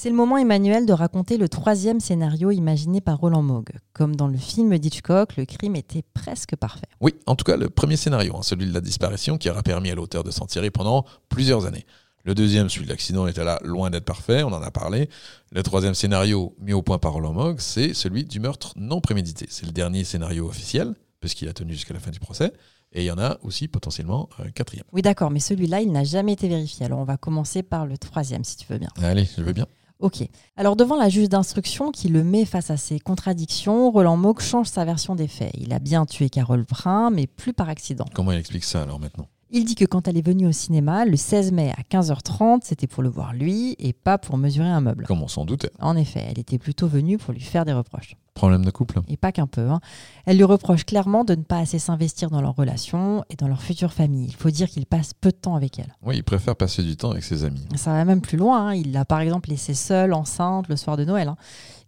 C'est 0.00 0.10
le 0.10 0.14
moment, 0.14 0.38
Emmanuel, 0.38 0.86
de 0.86 0.92
raconter 0.92 1.38
le 1.38 1.48
troisième 1.48 1.98
scénario 1.98 2.52
imaginé 2.52 3.00
par 3.00 3.18
Roland 3.18 3.42
Mogg. 3.42 3.70
Comme 3.92 4.14
dans 4.14 4.28
le 4.28 4.38
film 4.38 4.78
d'Hitchcock, 4.78 5.36
le 5.36 5.44
crime 5.44 5.74
était 5.74 6.04
presque 6.14 6.54
parfait. 6.54 6.86
Oui, 7.00 7.16
en 7.26 7.34
tout 7.34 7.42
cas, 7.42 7.56
le 7.56 7.68
premier 7.68 7.96
scénario, 7.96 8.36
hein, 8.36 8.42
celui 8.44 8.66
de 8.66 8.72
la 8.72 8.80
disparition, 8.80 9.38
qui 9.38 9.50
aura 9.50 9.64
permis 9.64 9.90
à 9.90 9.96
l'auteur 9.96 10.22
de 10.22 10.30
s'en 10.30 10.46
tirer 10.46 10.70
pendant 10.70 11.04
plusieurs 11.28 11.66
années. 11.66 11.84
Le 12.22 12.36
deuxième, 12.36 12.70
celui 12.70 12.84
de 12.84 12.90
l'accident, 12.90 13.26
était 13.26 13.42
là 13.42 13.58
loin 13.64 13.90
d'être 13.90 14.04
parfait, 14.04 14.44
on 14.44 14.52
en 14.52 14.62
a 14.62 14.70
parlé. 14.70 15.10
Le 15.50 15.64
troisième 15.64 15.94
scénario 15.94 16.54
mis 16.60 16.74
au 16.74 16.82
point 16.82 16.98
par 16.98 17.14
Roland 17.14 17.32
Mogg, 17.32 17.58
c'est 17.58 17.92
celui 17.92 18.22
du 18.22 18.38
meurtre 18.38 18.74
non 18.76 19.00
prémédité. 19.00 19.46
C'est 19.50 19.66
le 19.66 19.72
dernier 19.72 20.04
scénario 20.04 20.46
officiel, 20.46 20.94
puisqu'il 21.18 21.48
a 21.48 21.52
tenu 21.52 21.72
jusqu'à 21.72 21.94
la 21.94 21.98
fin 21.98 22.12
du 22.12 22.20
procès. 22.20 22.52
Et 22.92 23.02
il 23.02 23.06
y 23.06 23.10
en 23.10 23.18
a 23.18 23.36
aussi 23.42 23.66
potentiellement 23.66 24.28
un 24.38 24.50
quatrième. 24.50 24.84
Oui, 24.92 25.02
d'accord, 25.02 25.32
mais 25.32 25.40
celui-là, 25.40 25.80
il 25.80 25.90
n'a 25.90 26.04
jamais 26.04 26.34
été 26.34 26.46
vérifié. 26.46 26.86
Alors 26.86 27.00
on 27.00 27.04
va 27.04 27.16
commencer 27.16 27.64
par 27.64 27.84
le 27.84 27.98
troisième, 27.98 28.44
si 28.44 28.56
tu 28.56 28.66
veux 28.72 28.78
bien. 28.78 28.90
Allez, 29.02 29.28
je 29.36 29.42
veux 29.42 29.52
bien. 29.52 29.66
Ok. 30.00 30.28
Alors 30.56 30.76
devant 30.76 30.96
la 30.96 31.08
juge 31.08 31.28
d'instruction 31.28 31.90
qui 31.90 32.08
le 32.08 32.22
met 32.22 32.44
face 32.44 32.70
à 32.70 32.76
ses 32.76 33.00
contradictions, 33.00 33.90
Roland 33.90 34.16
Mogg 34.16 34.40
change 34.40 34.68
sa 34.68 34.84
version 34.84 35.16
des 35.16 35.26
faits. 35.26 35.52
Il 35.58 35.72
a 35.72 35.80
bien 35.80 36.06
tué 36.06 36.30
Carole 36.30 36.64
Prin, 36.64 37.10
mais 37.10 37.26
plus 37.26 37.52
par 37.52 37.68
accident. 37.68 38.04
Comment 38.14 38.32
il 38.32 38.38
explique 38.38 38.64
ça 38.64 38.82
alors 38.82 39.00
maintenant? 39.00 39.26
Il 39.50 39.64
dit 39.64 39.74
que 39.74 39.86
quand 39.86 40.06
elle 40.06 40.18
est 40.18 40.26
venue 40.26 40.46
au 40.46 40.52
cinéma, 40.52 41.06
le 41.06 41.16
16 41.16 41.52
mai 41.52 41.72
à 41.76 41.80
15h30, 41.82 42.60
c'était 42.64 42.86
pour 42.86 43.02
le 43.02 43.08
voir 43.08 43.32
lui 43.32 43.74
et 43.78 43.94
pas 43.94 44.18
pour 44.18 44.36
mesurer 44.36 44.68
un 44.68 44.82
meuble. 44.82 45.06
Comme 45.06 45.22
on 45.22 45.28
s'en 45.28 45.46
doutait. 45.46 45.70
En 45.80 45.96
effet, 45.96 46.22
elle 46.30 46.38
était 46.38 46.58
plutôt 46.58 46.86
venue 46.86 47.16
pour 47.16 47.32
lui 47.32 47.40
faire 47.40 47.64
des 47.64 47.72
reproches. 47.72 48.14
Problème 48.38 48.64
de 48.64 48.70
couple 48.70 49.00
Et 49.08 49.16
pas 49.16 49.32
qu'un 49.32 49.46
peu. 49.48 49.68
hein. 49.68 49.80
Elle 50.24 50.36
lui 50.36 50.44
reproche 50.44 50.84
clairement 50.84 51.24
de 51.24 51.34
ne 51.34 51.42
pas 51.42 51.58
assez 51.58 51.78
s'investir 51.80 52.30
dans 52.30 52.40
leur 52.40 52.54
relation 52.54 53.24
et 53.30 53.36
dans 53.36 53.48
leur 53.48 53.60
future 53.62 53.92
famille. 53.92 54.26
Il 54.28 54.34
faut 54.36 54.50
dire 54.50 54.68
qu'il 54.68 54.86
passe 54.86 55.12
peu 55.12 55.30
de 55.30 55.36
temps 55.36 55.56
avec 55.56 55.78
elle. 55.80 55.92
Oui, 56.02 56.16
il 56.18 56.22
préfère 56.22 56.54
passer 56.54 56.82
du 56.84 56.96
temps 56.96 57.10
avec 57.10 57.24
ses 57.24 57.44
amis. 57.44 57.66
Ça 57.74 57.92
va 57.92 58.04
même 58.04 58.20
plus 58.20 58.38
loin. 58.38 58.68
hein. 58.68 58.74
Il 58.74 58.92
l'a 58.92 59.04
par 59.04 59.20
exemple 59.20 59.50
laissée 59.50 59.74
seule, 59.74 60.12
enceinte, 60.14 60.68
le 60.68 60.76
soir 60.76 60.96
de 60.96 61.04
Noël. 61.04 61.28
hein. 61.28 61.36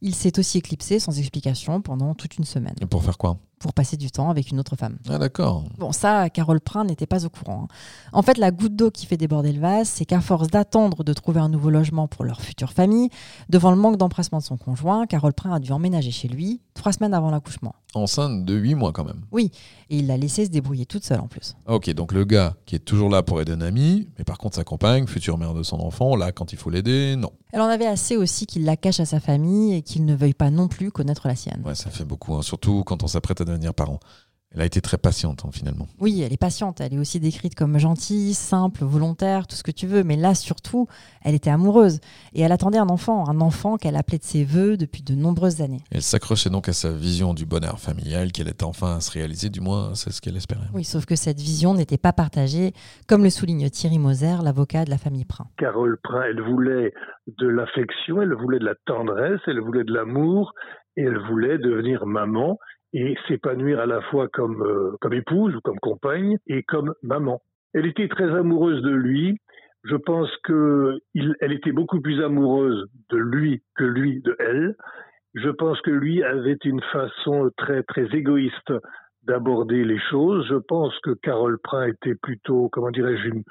Il 0.03 0.15
s'est 0.15 0.39
aussi 0.39 0.59
éclipsé 0.59 0.99
sans 0.99 1.19
explication 1.19 1.81
pendant 1.83 2.15
toute 2.15 2.39
une 2.39 2.45
semaine 2.45 2.75
Et 2.81 2.87
pour 2.87 3.05
faire 3.05 3.19
quoi? 3.19 3.37
Pour 3.59 3.75
passer 3.75 3.99
du 3.99 4.11
temps 4.11 4.31
avec 4.31 4.51
une 4.51 4.59
autre 4.59 4.75
femme. 4.75 4.97
Ah 5.11 5.19
d'accord. 5.19 5.65
Bon, 5.77 5.93
ça, 5.93 6.31
Carole 6.31 6.63
Prin 6.63 6.85
n'était 6.85 7.05
pas 7.05 7.27
au 7.27 7.29
courant. 7.29 7.69
En 8.15 8.23
fait, 8.23 8.39
la 8.39 8.51
goutte 8.53 8.75
d'eau 8.75 8.91
qui 8.91 9.05
fait 9.05 9.19
déborder 9.19 9.53
le 9.53 9.61
vase, 9.61 9.87
c'est 9.91 10.07
qu'à 10.07 10.23
force 10.23 10.49
d'attendre 10.49 11.05
de 11.05 11.13
trouver 11.13 11.41
un 11.41 11.51
nouveau 11.51 11.69
logement 11.69 12.09
pour 12.09 12.25
leur 12.25 12.41
future 12.41 12.73
famille, 12.73 13.11
devant 13.51 13.71
le 13.71 13.77
manque 13.77 13.99
d'empressement 13.99 14.39
de 14.39 14.43
son 14.45 14.57
conjoint, 14.57 15.05
Carole 15.07 15.35
Prin 15.35 15.53
a 15.53 15.59
dû 15.59 15.71
emménager 15.73 16.11
chez 16.11 16.29
lui 16.29 16.40
trois 16.75 16.93
semaines 16.93 17.15
avant 17.15 17.31
l'accouchement. 17.31 17.75
Enceinte 17.95 18.45
de 18.45 18.55
8 18.55 18.75
mois 18.75 18.93
quand 18.93 19.05
même. 19.05 19.23
Oui, 19.33 19.51
et 19.91 19.99
il 19.99 20.07
l'a 20.07 20.17
laissée 20.17 20.45
se 20.45 20.51
débrouiller 20.51 20.87
toute 20.87 21.05
seule 21.05 21.21
en 21.21 21.27
plus. 21.27 21.57
Ok, 21.67 21.91
donc 21.91 22.13
le 22.13 22.25
gars 22.25 22.55
qui 22.67 22.77
est 22.77 22.81
toujours 22.81 23.09
là 23.11 23.23
pour 23.23 23.41
aider 23.41 23.53
un 23.53 23.61
ami, 23.61 24.09
mais 24.17 24.25
par 24.25 24.39
contre 24.39 24.57
sa 24.57 24.65
compagne, 24.65 25.07
future 25.07 25.39
mère 25.39 25.55
de 25.55 25.63
son 25.63 25.81
enfant, 25.81 26.17
là 26.17 26.33
quand 26.33 26.53
il 26.53 26.59
faut 26.59 26.71
l'aider, 26.71 27.17
non. 27.17 27.33
Elle 27.53 27.61
en 27.61 27.67
avait 27.67 27.87
assez 27.87 28.17
aussi 28.17 28.47
qu'il 28.47 28.65
la 28.65 28.77
cache 28.77 29.01
à 29.01 29.07
sa 29.07 29.21
famille 29.21 29.75
et 29.75 29.83
qu'il 29.83 30.05
ne 30.05 30.15
veuille 30.15 30.35
pas 30.35 30.51
non 30.51 30.69
plus 30.69 30.91
connaître 30.93 31.27
la 31.27 31.35
sienne. 31.35 31.63
Ouais, 31.65 31.75
ça 31.75 31.91
fait 31.91 32.05
beaucoup, 32.05 32.35
hein, 32.35 32.43
surtout 32.43 32.85
quand 32.85 33.03
on 33.03 33.09
s'apprête 33.09 33.41
à 33.41 33.45
devenir 33.45 33.75
parent. 33.75 33.99
Elle 34.53 34.63
a 34.63 34.65
été 34.65 34.81
très 34.81 34.99
patiente 34.99 35.45
hein, 35.45 35.51
finalement. 35.53 35.87
Oui, 36.01 36.23
elle 36.23 36.33
est 36.33 36.41
patiente, 36.41 36.81
elle 36.81 36.95
est 36.95 36.99
aussi 36.99 37.21
décrite 37.21 37.55
comme 37.55 37.79
gentille, 37.79 38.35
simple, 38.35 38.83
volontaire, 38.83 39.47
tout 39.47 39.55
ce 39.55 39.63
que 39.63 39.71
tu 39.71 39.87
veux, 39.87 40.03
mais 40.03 40.17
là 40.17 40.35
surtout, 40.35 40.89
elle 41.23 41.37
était 41.37 41.51
amoureuse 41.51 42.01
et 42.33 42.41
elle 42.41 42.51
attendait 42.51 42.79
un 42.79 42.89
enfant, 42.89 43.29
un 43.29 43.41
enfant 43.41 43.77
qu'elle 43.77 43.95
appelait 43.95 44.19
de 44.19 44.25
ses 44.25 44.43
voeux 44.45 44.77
depuis 44.77 45.03
de 45.05 45.15
nombreuses 45.15 45.63
années. 45.63 45.83
Elle 45.93 46.03
s'accrochait 46.03 46.51
donc 46.51 46.69
à 46.69 46.73
sa 46.73 46.91
vision 46.91 47.33
du 47.33 47.47
bonheur 47.47 47.79
familial 47.79 48.33
qu'elle 48.33 48.49
était 48.49 48.65
enfin 48.65 48.97
à 48.97 49.01
se 49.01 49.13
réaliser, 49.13 49.51
du 49.51 49.61
moins 49.61 49.95
c'est 49.95 50.11
ce 50.11 50.21
qu'elle 50.21 50.37
espérait. 50.37 50.67
Oui, 50.75 50.83
sauf 50.83 51.07
que 51.07 51.15
cette 51.15 51.39
vision 51.39 51.75
n'était 51.75 51.97
pas 51.97 52.13
partagée, 52.13 52.73
comme 53.07 53.23
le 53.23 53.31
souligne 53.31 53.71
Thierry 53.71 54.01
Moser, 54.01 54.43
l'avocat 54.43 54.85
de 54.85 54.91
la 54.91 54.99
famille 54.99 55.27
Prin. 55.27 55.47
Carole 55.59 55.97
Prin, 56.03 56.23
elle 56.29 56.43
voulait 56.43 56.93
de 57.39 57.47
l'affection, 57.47 58.21
elle 58.21 58.35
voulait 58.35 58.59
de 58.59 58.65
la 58.65 58.75
tendresse, 58.85 59.41
elle 59.47 59.61
voulait 59.61 59.85
de 59.85 59.93
l'amour, 59.93 60.55
et 60.97 61.03
elle 61.03 61.19
voulait 61.29 61.59
devenir 61.59 62.05
maman 62.05 62.59
et 62.93 63.17
s'épanouir 63.29 63.81
à 63.81 63.87
la 63.87 64.01
fois 64.03 64.29
comme, 64.29 64.63
euh, 64.63 64.97
comme 65.01 65.13
épouse 65.13 65.55
ou 65.55 65.61
comme 65.61 65.79
compagne 65.79 66.39
et 66.47 66.63
comme 66.63 66.95
maman. 67.03 67.41
Elle 67.73 67.87
était 67.87 68.09
très 68.09 68.31
amoureuse 68.31 68.83
de 68.83 68.91
lui. 68.91 69.39
Je 69.85 69.97
pense 69.97 70.31
que 70.45 70.99
il, 71.15 71.35
elle 71.41 71.53
était 71.53 71.73
beaucoup 71.73 72.01
plus 72.01 72.23
amoureuse 72.23 72.87
de 73.11 73.17
lui 73.17 73.63
que 73.77 73.85
lui 73.85 74.21
de 74.23 74.37
elle. 74.39 74.75
Je 75.35 75.49
pense 75.49 75.81
que 75.83 75.91
lui 75.91 76.23
avait 76.25 76.59
une 76.65 76.83
façon 76.93 77.51
très 77.57 77.83
très 77.85 78.07
égoïste 78.07 78.73
d'aborder 79.23 79.85
les 79.85 80.01
choses. 80.11 80.47
Je 80.49 80.57
pense 80.57 80.99
que 81.01 81.13
Carole 81.23 81.59
Prin 81.63 81.87
était 81.87 82.17
plutôt, 82.17 82.69
comment 82.71 82.91
dirais-je, 82.91 83.29
une, 83.29 83.45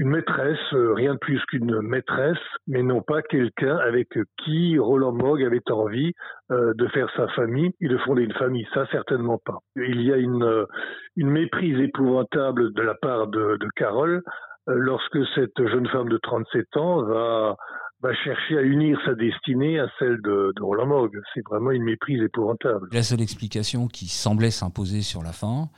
une 0.00 0.08
maîtresse, 0.08 0.72
euh, 0.72 0.94
rien 0.94 1.12
de 1.12 1.18
plus 1.18 1.44
qu'une 1.44 1.82
maîtresse, 1.82 2.38
mais 2.66 2.82
non 2.82 3.02
pas 3.02 3.20
quelqu'un 3.20 3.76
avec 3.76 4.08
qui 4.42 4.78
Roland 4.78 5.12
Mogg 5.12 5.44
avait 5.44 5.70
envie 5.70 6.14
euh, 6.50 6.72
de 6.74 6.86
faire 6.88 7.08
sa 7.16 7.28
famille 7.28 7.70
et 7.82 7.88
de 7.88 7.98
fonder 7.98 8.22
une 8.22 8.32
famille. 8.32 8.66
Ça, 8.72 8.86
certainement 8.90 9.38
pas. 9.44 9.58
Il 9.76 10.00
y 10.00 10.10
a 10.10 10.16
une, 10.16 10.42
euh, 10.42 10.64
méprise 11.18 11.78
épouvantable 11.80 12.72
de 12.72 12.80
la 12.80 12.94
part 12.94 13.26
de, 13.26 13.58
de 13.60 13.68
Carole 13.76 14.22
lorsque 14.66 15.18
cette 15.34 15.68
jeune 15.68 15.86
femme 15.88 16.08
de 16.08 16.16
37 16.16 16.76
ans 16.78 17.02
va 17.02 17.56
va 18.02 18.14
chercher 18.14 18.56
à 18.56 18.62
unir 18.62 18.98
sa 19.04 19.14
destinée 19.14 19.78
à 19.78 19.86
celle 19.98 20.22
de, 20.22 20.54
de 20.56 20.62
Roland 20.62 20.86
Mogg. 20.86 21.10
C'est 21.34 21.44
vraiment 21.46 21.70
une 21.70 21.82
méprise 21.82 22.22
épouvantable. 22.22 22.88
La 22.92 23.02
seule 23.02 23.20
explication 23.20 23.88
qui 23.88 24.06
semblait 24.06 24.50
s'imposer 24.50 25.02
sur 25.02 25.22
la 25.22 25.32
fin, 25.32 25.68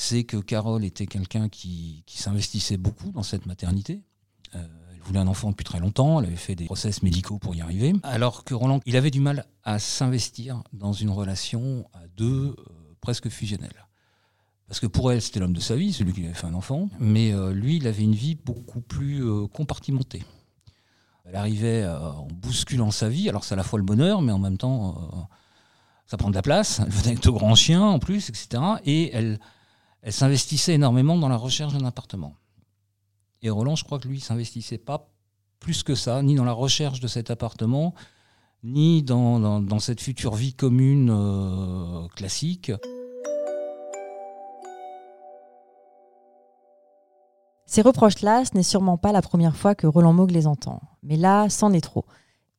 c'est 0.00 0.22
que 0.22 0.36
Carole 0.36 0.84
était 0.84 1.08
quelqu'un 1.08 1.48
qui, 1.48 2.04
qui 2.06 2.18
s'investissait 2.18 2.76
beaucoup 2.76 3.10
dans 3.10 3.24
cette 3.24 3.46
maternité. 3.46 4.04
Euh, 4.54 4.64
elle 4.92 5.02
voulait 5.02 5.18
un 5.18 5.26
enfant 5.26 5.50
depuis 5.50 5.64
très 5.64 5.80
longtemps, 5.80 6.20
elle 6.20 6.26
avait 6.26 6.36
fait 6.36 6.54
des 6.54 6.66
process 6.66 7.02
médicaux 7.02 7.38
pour 7.38 7.56
y 7.56 7.62
arriver. 7.62 7.94
Alors 8.04 8.44
que 8.44 8.54
Roland, 8.54 8.80
il 8.86 8.96
avait 8.96 9.10
du 9.10 9.18
mal 9.18 9.44
à 9.64 9.80
s'investir 9.80 10.62
dans 10.72 10.92
une 10.92 11.10
relation 11.10 11.90
à 11.94 12.06
deux 12.16 12.54
euh, 12.56 12.94
presque 13.00 13.28
fusionnelle. 13.28 13.88
Parce 14.68 14.78
que 14.78 14.86
pour 14.86 15.10
elle, 15.10 15.20
c'était 15.20 15.40
l'homme 15.40 15.52
de 15.52 15.60
sa 15.60 15.74
vie, 15.74 15.92
celui 15.92 16.12
qui 16.12 16.24
avait 16.24 16.32
fait 16.32 16.46
un 16.46 16.54
enfant. 16.54 16.88
Mais 17.00 17.32
euh, 17.32 17.52
lui, 17.52 17.78
il 17.78 17.88
avait 17.88 18.04
une 18.04 18.14
vie 18.14 18.36
beaucoup 18.36 18.80
plus 18.80 19.24
compartimentée. 19.48 20.24
Elle 21.24 21.34
arrivait 21.34 21.84
en 21.84 22.28
bousculant 22.28 22.92
sa 22.92 23.08
vie. 23.08 23.28
Alors 23.28 23.42
c'est 23.42 23.54
à 23.54 23.56
la 23.56 23.64
fois 23.64 23.80
le 23.80 23.84
bonheur, 23.84 24.22
mais 24.22 24.30
en 24.30 24.38
même 24.38 24.58
temps, 24.58 25.28
ça 26.06 26.16
prend 26.16 26.30
de 26.30 26.36
la 26.36 26.42
place. 26.42 26.78
Elle 26.78 26.90
venait 26.90 27.08
avec 27.08 27.22
de 27.24 27.30
grands 27.30 27.56
chiens 27.56 27.82
en 27.82 27.98
plus, 27.98 28.28
etc. 28.28 28.62
Et 28.84 29.10
elle, 29.12 29.40
elle 30.02 30.12
s'investissait 30.12 30.74
énormément 30.74 31.16
dans 31.16 31.28
la 31.28 31.36
recherche 31.36 31.72
d'un 31.72 31.84
appartement. 31.86 32.34
Et 33.42 33.50
Roland, 33.50 33.76
je 33.76 33.84
crois 33.84 33.98
que 33.98 34.08
lui, 34.08 34.20
s'investissait 34.20 34.78
pas 34.78 35.08
plus 35.60 35.82
que 35.82 35.94
ça, 35.94 36.22
ni 36.22 36.34
dans 36.34 36.44
la 36.44 36.52
recherche 36.52 37.00
de 37.00 37.08
cet 37.08 37.30
appartement, 37.30 37.94
ni 38.64 39.02
dans, 39.02 39.38
dans- 39.40 39.60
dans 39.60 39.78
cette 39.78 40.00
future 40.00 40.34
vie 40.34 40.54
commune 40.54 41.10
euh, 41.10 42.06
classique. 42.16 42.72
Ces 47.66 47.82
reproches-là, 47.82 48.44
ce 48.44 48.56
n'est 48.56 48.62
sûrement 48.62 48.96
pas 48.96 49.12
la 49.12 49.20
première 49.22 49.54
fois 49.56 49.74
que 49.74 49.86
Roland 49.86 50.12
Moog 50.14 50.30
les 50.30 50.46
entend. 50.46 50.80
Mais 51.02 51.16
là, 51.16 51.48
c'en 51.50 51.72
est 51.72 51.80
trop. 51.82 52.06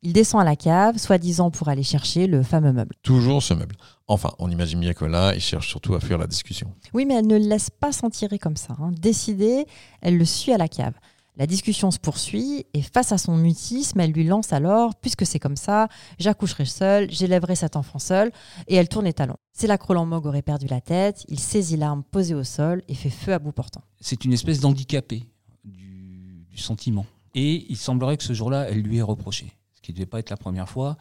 Il 0.01 0.13
descend 0.13 0.39
à 0.41 0.45
la 0.45 0.55
cave, 0.55 0.97
soi-disant 0.97 1.51
pour 1.51 1.67
aller 1.67 1.83
chercher 1.83 2.25
le 2.27 2.41
fameux 2.41 2.71
meuble. 2.71 2.95
Toujours 3.03 3.43
ce 3.43 3.53
meuble. 3.53 3.75
Enfin, 4.07 4.31
on 4.39 4.49
imagine 4.49 4.79
bien 4.79 4.93
que 4.93 5.03
là, 5.05 5.33
il 5.35 5.41
cherche 5.41 5.67
surtout 5.67 5.93
à 5.93 5.99
fuir 5.99 6.17
la 6.17 6.25
discussion. 6.27 6.73
Oui, 6.93 7.05
mais 7.05 7.15
elle 7.15 7.27
ne 7.27 7.37
le 7.37 7.45
laisse 7.45 7.69
pas 7.69 7.91
s'en 7.91 8.09
tirer 8.09 8.39
comme 8.39 8.55
ça. 8.55 8.75
hein. 8.79 8.91
Décidée, 8.93 9.65
elle 10.01 10.17
le 10.17 10.23
suit 10.25 10.53
à 10.53 10.57
la 10.57 10.69
cave. 10.69 10.93
La 11.35 11.47
discussion 11.47 11.89
se 11.91 11.99
poursuit 11.99 12.65
et 12.73 12.81
face 12.81 13.11
à 13.13 13.17
son 13.17 13.37
mutisme, 13.37 13.99
elle 14.01 14.11
lui 14.11 14.25
lance 14.25 14.51
alors 14.51 14.95
Puisque 14.95 15.25
c'est 15.25 15.39
comme 15.39 15.55
ça, 15.55 15.87
j'accoucherai 16.17 16.65
seule, 16.65 17.09
j'élèverai 17.11 17.55
cet 17.55 17.75
enfant 17.77 17.97
seul, 17.99 18.31
et 18.67 18.75
elle 18.75 18.89
tourne 18.89 19.05
les 19.05 19.13
talons. 19.13 19.37
C'est 19.53 19.67
là 19.67 19.77
que 19.77 19.85
Roland 19.85 20.05
Mogg 20.05 20.25
aurait 20.25 20.41
perdu 20.41 20.67
la 20.67 20.81
tête, 20.81 21.23
il 21.29 21.39
saisit 21.39 21.77
l'arme 21.77 22.03
posée 22.03 22.35
au 22.35 22.43
sol 22.43 22.83
et 22.89 22.93
fait 22.93 23.09
feu 23.09 23.33
à 23.33 23.39
bout 23.39 23.53
portant. 23.53 23.81
C'est 24.01 24.25
une 24.25 24.33
espèce 24.33 24.59
d'handicapé 24.59 25.23
du, 25.63 26.45
du 26.49 26.57
sentiment. 26.57 27.05
Et 27.35 27.65
il 27.69 27.77
semblerait 27.77 28.17
que 28.17 28.23
ce 28.23 28.33
jour-là, 28.33 28.67
elle 28.69 28.81
lui 28.81 28.97
ait 28.97 29.01
reproché, 29.01 29.53
qui 29.89 29.93
ne 29.93 29.97
devait 29.97 30.05
pas 30.05 30.19
être 30.19 30.29
la 30.29 30.37
première 30.37 30.69
fois. 30.69 30.97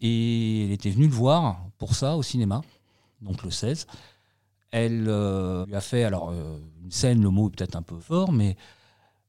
Et 0.00 0.64
elle 0.64 0.72
était 0.72 0.88
venue 0.88 1.08
le 1.08 1.12
voir 1.12 1.66
pour 1.76 1.94
ça 1.94 2.16
au 2.16 2.22
cinéma, 2.22 2.62
donc 3.20 3.42
le 3.42 3.50
16. 3.50 3.86
Elle 4.70 5.06
euh, 5.08 5.66
lui 5.66 5.74
a 5.74 5.82
fait, 5.82 6.04
alors 6.04 6.30
euh, 6.30 6.58
une 6.82 6.90
scène, 6.90 7.22
le 7.22 7.28
mot 7.28 7.48
est 7.48 7.56
peut-être 7.56 7.76
un 7.76 7.82
peu 7.82 7.98
fort, 8.00 8.32
mais 8.32 8.56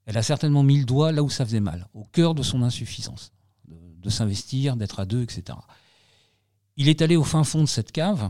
elle 0.06 0.18
a 0.18 0.24
certainement 0.24 0.64
mis 0.64 0.78
le 0.78 0.86
doigt 0.86 1.12
là 1.12 1.24
où 1.24 1.30
ça 1.30 1.44
faisait 1.44 1.60
mal, 1.60 1.88
au 1.94 2.06
cœur 2.06 2.36
de 2.36 2.42
son 2.42 2.64
insuffisance, 2.64 3.34
de, 3.68 4.10
s'investir, 4.10 4.78
d'être 4.78 5.02
à 5.02 5.06
deux, 5.06 5.24
etc. 5.24 5.58
Il 6.78 6.88
est 6.88 7.02
allé 7.02 7.18
au 7.18 7.24
fin 7.26 7.44
fond 7.44 7.62
de 7.62 7.68
cette 7.68 7.92
cave, 7.92 8.30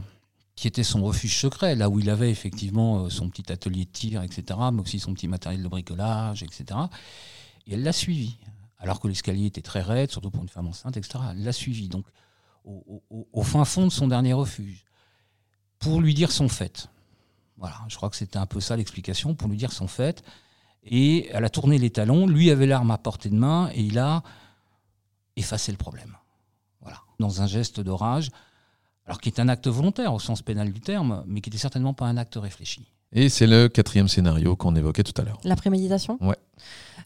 qui 0.55 0.67
était 0.67 0.83
son 0.83 1.03
refuge 1.03 1.37
secret, 1.37 1.75
là 1.75 1.89
où 1.89 1.99
il 1.99 2.09
avait 2.09 2.31
effectivement 2.31 3.03
euh, 3.05 3.09
son 3.09 3.29
petit 3.29 3.51
atelier 3.51 3.85
de 3.85 3.91
tir, 3.91 4.23
etc., 4.23 4.59
mais 4.73 4.81
aussi 4.81 4.99
son 4.99 5.13
petit 5.13 5.27
matériel 5.27 5.61
de 5.61 5.67
bricolage, 5.67 6.41
etc. 6.41 6.79
Et 7.67 7.75
elle 7.75 7.83
l'a 7.83 7.93
suivi, 7.93 8.37
alors 8.81 8.99
que 8.99 9.07
l'escalier 9.07 9.45
était 9.45 9.61
très 9.61 9.81
raide, 9.81 10.11
surtout 10.11 10.31
pour 10.31 10.41
une 10.41 10.49
femme 10.49 10.67
enceinte, 10.67 10.97
etc. 10.97 11.19
Elle 11.31 11.43
l'a 11.43 11.53
suivi, 11.53 11.87
donc 11.87 12.05
au, 12.65 13.43
fin 13.43 13.63
fond 13.63 13.85
de 13.85 13.91
son 13.91 14.07
dernier 14.07 14.33
refuge, 14.33 14.85
pour 15.79 16.01
lui 16.01 16.13
dire 16.13 16.31
son 16.31 16.49
fait. 16.49 16.89
Voilà, 17.57 17.79
je 17.87 17.95
crois 17.95 18.09
que 18.09 18.15
c'était 18.15 18.37
un 18.37 18.47
peu 18.47 18.59
ça 18.59 18.75
l'explication, 18.75 19.35
pour 19.35 19.47
lui 19.47 19.57
dire 19.57 19.71
son 19.71 19.87
fait. 19.87 20.23
Et 20.83 21.29
elle 21.29 21.45
a 21.45 21.49
tourné 21.49 21.77
les 21.77 21.91
talons, 21.91 22.25
lui 22.25 22.49
avait 22.49 22.65
l'arme 22.65 22.89
à 22.89 22.97
portée 22.97 23.29
de 23.29 23.35
main, 23.35 23.69
et 23.73 23.81
il 23.81 23.99
a 23.99 24.23
effacé 25.35 25.71
le 25.71 25.77
problème. 25.77 26.17
Voilà, 26.81 27.01
dans 27.19 27.43
un 27.43 27.47
geste 27.47 27.79
de 27.79 27.91
rage, 27.91 28.31
alors 29.05 29.21
qui 29.21 29.29
est 29.29 29.39
un 29.39 29.47
acte 29.47 29.67
volontaire 29.67 30.11
au 30.11 30.19
sens 30.19 30.41
pénal 30.41 30.73
du 30.73 30.79
terme, 30.81 31.23
mais 31.27 31.41
qui 31.41 31.51
n'était 31.51 31.61
certainement 31.61 31.93
pas 31.93 32.07
un 32.07 32.17
acte 32.17 32.35
réfléchi. 32.35 32.91
Et 33.13 33.29
c'est 33.29 33.47
le 33.47 33.67
quatrième 33.67 34.07
scénario 34.07 34.55
qu'on 34.55 34.75
évoquait 34.75 35.03
tout 35.03 35.19
à 35.19 35.25
l'heure. 35.25 35.37
La 35.43 35.55
préméditation 35.55 36.17
Ouais. 36.21 36.37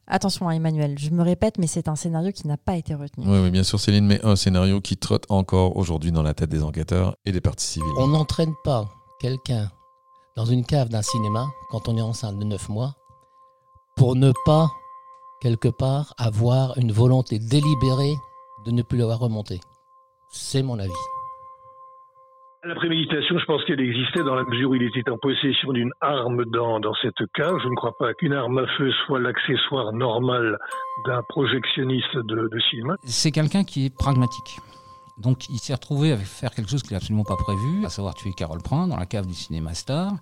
Attention 0.07 0.47
à 0.47 0.53
Emmanuel, 0.53 0.99
je 0.99 1.09
me 1.09 1.23
répète, 1.23 1.57
mais 1.57 1.65
c'est 1.65 1.87
un 1.87 1.95
scénario 1.95 2.31
qui 2.31 2.47
n'a 2.47 2.57
pas 2.57 2.75
été 2.75 2.93
retenu. 2.93 3.25
Oui, 3.27 3.39
oui, 3.39 3.49
bien 3.49 3.63
sûr, 3.63 3.79
Céline, 3.79 4.05
mais 4.05 4.23
un 4.23 4.35
scénario 4.35 4.79
qui 4.79 4.97
trotte 4.97 5.25
encore 5.29 5.77
aujourd'hui 5.77 6.11
dans 6.11 6.21
la 6.21 6.35
tête 6.35 6.49
des 6.51 6.61
enquêteurs 6.61 7.15
et 7.25 7.31
des 7.31 7.41
parties 7.41 7.65
civiles. 7.65 7.91
On 7.97 8.07
n'entraîne 8.07 8.53
pas 8.63 8.87
quelqu'un 9.19 9.71
dans 10.35 10.45
une 10.45 10.63
cave 10.63 10.89
d'un 10.89 11.01
cinéma 11.01 11.47
quand 11.71 11.87
on 11.87 11.97
est 11.97 12.01
enceinte 12.01 12.37
de 12.37 12.43
9 12.43 12.69
mois 12.69 12.95
pour 13.95 14.15
ne 14.15 14.31
pas, 14.45 14.69
quelque 15.41 15.69
part, 15.69 16.13
avoir 16.19 16.77
une 16.77 16.91
volonté 16.91 17.39
délibérée 17.39 18.13
de 18.65 18.71
ne 18.71 18.83
plus 18.83 18.99
l'avoir 18.99 19.19
remonté. 19.19 19.59
C'est 20.29 20.61
mon 20.61 20.77
avis. 20.77 20.91
La 22.65 22.73
préméditation, 22.73 23.37
je 23.37 23.45
pense 23.45 23.63
qu'elle 23.65 23.79
existait 23.79 24.23
dans 24.23 24.33
la 24.33 24.43
mesure 24.43 24.71
où 24.71 24.75
il 24.75 24.81
était 24.81 25.07
en 25.11 25.19
possession 25.19 25.71
d'une 25.71 25.91
arme 26.01 26.45
dans, 26.45 26.81
cette 26.99 27.31
cave. 27.35 27.59
Je 27.63 27.67
ne 27.67 27.75
crois 27.75 27.95
pas 27.95 28.15
qu'une 28.15 28.33
arme 28.33 28.57
à 28.57 28.65
feu 28.75 28.91
soit 29.05 29.19
l'accessoire 29.19 29.93
normal 29.93 30.57
d'un 31.05 31.21
projectionniste 31.29 32.17
de, 32.17 32.49
cinéma. 32.71 32.95
C'est 33.03 33.29
quelqu'un 33.29 33.63
qui 33.63 33.85
est 33.85 33.95
pragmatique. 33.95 34.57
Donc 35.19 35.47
il 35.49 35.59
s'est 35.59 35.75
retrouvé 35.75 36.11
à 36.11 36.17
faire 36.17 36.49
quelque 36.55 36.71
chose 36.71 36.81
qu'il 36.81 36.93
n'a 36.93 36.97
absolument 36.97 37.23
pas 37.23 37.35
prévu, 37.35 37.85
à 37.85 37.89
savoir 37.89 38.15
tuer 38.15 38.31
Carole 38.35 38.63
Prin 38.63 38.87
dans 38.87 38.97
la 38.97 39.05
cave 39.05 39.27
du 39.27 39.35
cinéma 39.35 39.75
Star, 39.75 40.13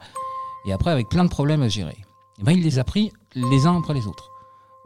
et 0.66 0.74
après 0.74 0.92
avec 0.92 1.08
plein 1.08 1.24
de 1.24 1.30
problèmes 1.30 1.62
à 1.62 1.70
gérer. 1.70 1.96
Et 2.40 2.44
ben, 2.44 2.52
il 2.52 2.62
les 2.62 2.78
a 2.78 2.84
pris 2.84 3.14
les 3.36 3.68
uns 3.68 3.80
après 3.80 3.94
les 3.94 4.06
autres. 4.06 4.30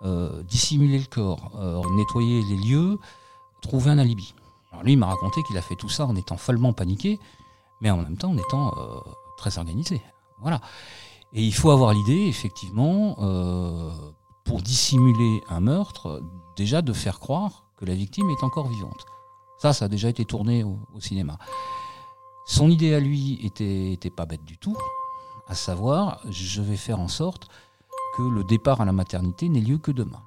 Euh, 0.05 0.43
dissimuler 0.43 0.99
le 0.99 1.09
corps, 1.09 1.49
euh, 1.59 1.81
nettoyer 1.95 2.39
les 2.51 2.69
lieux, 2.69 2.99
trouver 3.63 3.89
un 3.89 3.97
alibi. 3.97 4.35
Lui, 4.83 4.93
il 4.93 4.99
m'a 4.99 5.07
raconté 5.07 5.41
qu'il 5.41 5.57
a 5.57 5.61
fait 5.63 5.75
tout 5.75 5.89
ça 5.89 6.05
en 6.05 6.15
étant 6.15 6.37
follement 6.37 6.71
paniqué, 6.71 7.19
mais 7.81 7.89
en 7.89 7.97
même 7.97 8.17
temps 8.17 8.31
en 8.31 8.37
étant 8.37 8.73
euh, 8.77 8.99
très 9.37 9.57
organisé. 9.57 10.01
Voilà. 10.41 10.61
Et 11.33 11.43
il 11.43 11.53
faut 11.53 11.71
avoir 11.71 11.93
l'idée, 11.93 12.27
effectivement, 12.27 13.17
euh, 13.19 13.91
pour 14.45 14.61
dissimuler 14.61 15.41
un 15.49 15.59
meurtre, 15.59 16.21
déjà 16.55 16.81
de 16.81 16.93
faire 16.93 17.19
croire 17.19 17.65
que 17.75 17.85
la 17.85 17.93
victime 17.93 18.29
est 18.29 18.43
encore 18.43 18.67
vivante. 18.67 19.05
Ça, 19.57 19.73
ça 19.73 19.85
a 19.85 19.87
déjà 19.87 20.09
été 20.09 20.25
tourné 20.25 20.63
au, 20.63 20.77
cinéma. 20.99 21.37
Son 22.45 22.69
idée 22.69 22.93
à 22.93 22.99
lui 22.99 23.39
était, 23.45 23.91
était 23.91 24.09
pas 24.09 24.25
bête 24.25 24.45
du 24.45 24.57
tout, 24.57 24.77
à 25.47 25.55
savoir, 25.55 26.21
je 26.29 26.61
vais 26.61 26.77
faire 26.77 26.99
en 26.99 27.07
sorte 27.07 27.47
que 28.15 28.21
le 28.21 28.43
départ 28.43 28.81
à 28.81 28.85
la 28.85 28.91
maternité 28.91 29.49
n'ait 29.49 29.61
lieu 29.61 29.77
que 29.77 29.91
demain. 29.91 30.21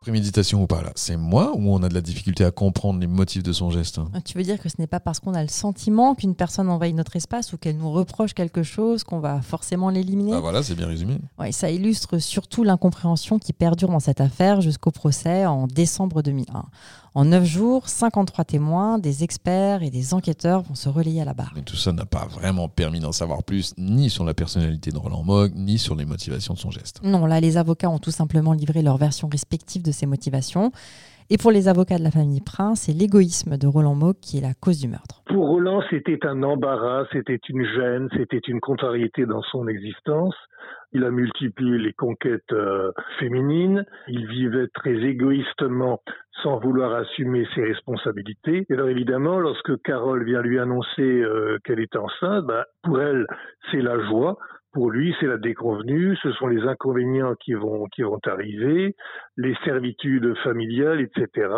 Préméditation 0.00 0.62
ou 0.62 0.66
pas, 0.68 0.80
là 0.82 0.92
C'est 0.94 1.16
moi 1.16 1.52
ou 1.56 1.74
on 1.74 1.82
a 1.82 1.88
de 1.88 1.94
la 1.94 2.00
difficulté 2.00 2.44
à 2.44 2.52
comprendre 2.52 3.00
les 3.00 3.08
motifs 3.08 3.42
de 3.42 3.52
son 3.52 3.70
geste 3.70 3.98
hein? 3.98 4.08
Tu 4.24 4.38
veux 4.38 4.44
dire 4.44 4.60
que 4.60 4.68
ce 4.68 4.76
n'est 4.78 4.86
pas 4.86 5.00
parce 5.00 5.18
qu'on 5.18 5.34
a 5.34 5.42
le 5.42 5.48
sentiment 5.48 6.14
qu'une 6.14 6.36
personne 6.36 6.70
envahit 6.70 6.94
notre 6.94 7.16
espace 7.16 7.52
ou 7.52 7.58
qu'elle 7.58 7.76
nous 7.76 7.90
reproche 7.90 8.32
quelque 8.32 8.62
chose 8.62 9.02
qu'on 9.02 9.18
va 9.18 9.42
forcément 9.42 9.90
l'éliminer? 9.90 10.34
Ah 10.34 10.40
voilà, 10.40 10.62
c'est 10.62 10.76
bien 10.76 10.86
résumé. 10.86 11.18
Ouais, 11.38 11.50
ça 11.50 11.70
illustre 11.70 12.18
surtout 12.18 12.62
l'incompréhension 12.62 13.40
qui 13.40 13.52
perdure 13.52 13.88
dans 13.88 13.98
cette 13.98 14.20
affaire 14.20 14.60
jusqu'au 14.60 14.92
procès 14.92 15.46
en 15.46 15.66
décembre 15.66 16.22
2001. 16.22 16.64
En 17.18 17.24
neuf 17.24 17.44
jours, 17.44 17.88
53 17.88 18.44
témoins, 18.44 19.00
des 19.00 19.24
experts 19.24 19.82
et 19.82 19.90
des 19.90 20.14
enquêteurs 20.14 20.62
vont 20.62 20.76
se 20.76 20.88
relayer 20.88 21.20
à 21.20 21.24
la 21.24 21.34
barre. 21.34 21.50
Mais 21.56 21.62
tout 21.62 21.74
ça 21.74 21.90
n'a 21.90 22.06
pas 22.06 22.26
vraiment 22.26 22.68
permis 22.68 23.00
d'en 23.00 23.10
savoir 23.10 23.42
plus, 23.42 23.74
ni 23.76 24.08
sur 24.08 24.24
la 24.24 24.34
personnalité 24.34 24.92
de 24.92 24.98
Roland 24.98 25.24
Mogg, 25.24 25.50
ni 25.56 25.78
sur 25.78 25.96
les 25.96 26.04
motivations 26.04 26.54
de 26.54 26.60
son 26.60 26.70
geste. 26.70 27.00
Non, 27.02 27.26
là, 27.26 27.40
les 27.40 27.56
avocats 27.56 27.90
ont 27.90 27.98
tout 27.98 28.12
simplement 28.12 28.52
livré 28.52 28.82
leur 28.82 28.98
version 28.98 29.28
respective 29.28 29.82
de 29.82 29.90
ces 29.90 30.06
motivations. 30.06 30.70
Et 31.30 31.36
pour 31.36 31.50
les 31.50 31.68
avocats 31.68 31.98
de 31.98 32.04
la 32.04 32.10
famille 32.10 32.40
Prince, 32.40 32.86
c'est 32.86 32.92
l'égoïsme 32.92 33.58
de 33.58 33.66
Roland 33.66 33.94
Mogg 33.94 34.16
qui 34.22 34.38
est 34.38 34.40
la 34.40 34.54
cause 34.54 34.80
du 34.80 34.88
meurtre. 34.88 35.22
Pour 35.26 35.46
Roland, 35.46 35.82
c'était 35.90 36.24
un 36.26 36.42
embarras, 36.42 37.04
c'était 37.12 37.38
une 37.50 37.66
gêne, 37.66 38.08
c'était 38.16 38.40
une 38.48 38.60
contrariété 38.60 39.26
dans 39.26 39.42
son 39.42 39.68
existence. 39.68 40.34
Il 40.92 41.04
a 41.04 41.10
multiplié 41.10 41.76
les 41.76 41.92
conquêtes 41.92 42.50
euh, 42.52 42.92
féminines. 43.18 43.84
Il 44.08 44.26
vivait 44.26 44.68
très 44.72 44.94
égoïstement 44.94 46.00
sans 46.42 46.60
vouloir 46.60 46.94
assumer 46.94 47.46
ses 47.54 47.62
responsabilités. 47.62 48.64
Et 48.70 48.72
alors 48.72 48.88
évidemment, 48.88 49.38
lorsque 49.38 49.82
Carole 49.82 50.24
vient 50.24 50.40
lui 50.40 50.58
annoncer 50.58 51.02
euh, 51.02 51.58
qu'elle 51.64 51.80
est 51.80 51.94
enceinte, 51.94 52.46
bah, 52.46 52.64
pour 52.82 53.02
elle, 53.02 53.26
c'est 53.70 53.82
la 53.82 54.00
joie. 54.06 54.38
Pour 54.78 54.92
lui, 54.92 55.12
c'est 55.18 55.26
la 55.26 55.38
déconvenue, 55.38 56.16
ce 56.22 56.30
sont 56.34 56.46
les 56.46 56.62
inconvénients 56.62 57.34
qui 57.44 57.52
vont, 57.52 57.86
qui 57.86 58.02
vont 58.02 58.20
arriver, 58.26 58.94
les 59.36 59.56
servitudes 59.64 60.32
familiales, 60.44 61.00
etc. 61.00 61.48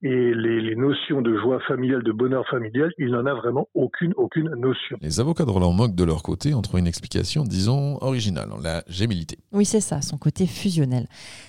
Et 0.00 0.32
les, 0.34 0.62
les 0.62 0.74
notions 0.74 1.20
de 1.20 1.36
joie 1.38 1.60
familiale, 1.68 2.02
de 2.02 2.12
bonheur 2.12 2.46
familial, 2.48 2.90
il 2.96 3.10
n'en 3.10 3.26
a 3.26 3.34
vraiment 3.34 3.68
aucune, 3.74 4.14
aucune 4.16 4.48
notion. 4.54 4.96
Les 5.02 5.20
avocats 5.20 5.44
de 5.44 5.50
Roland 5.50 5.72
Mogg, 5.74 5.94
de 5.94 6.04
leur 6.04 6.22
côté, 6.22 6.54
ont 6.54 6.62
trouvé 6.62 6.80
une 6.80 6.86
explication, 6.86 7.42
disons, 7.42 7.98
originale, 8.00 8.48
la 8.62 8.82
gémilité. 8.88 9.36
Oui, 9.52 9.66
c'est 9.66 9.80
ça, 9.80 10.00
son 10.00 10.16
côté 10.16 10.46
fusionnel. 10.46 11.06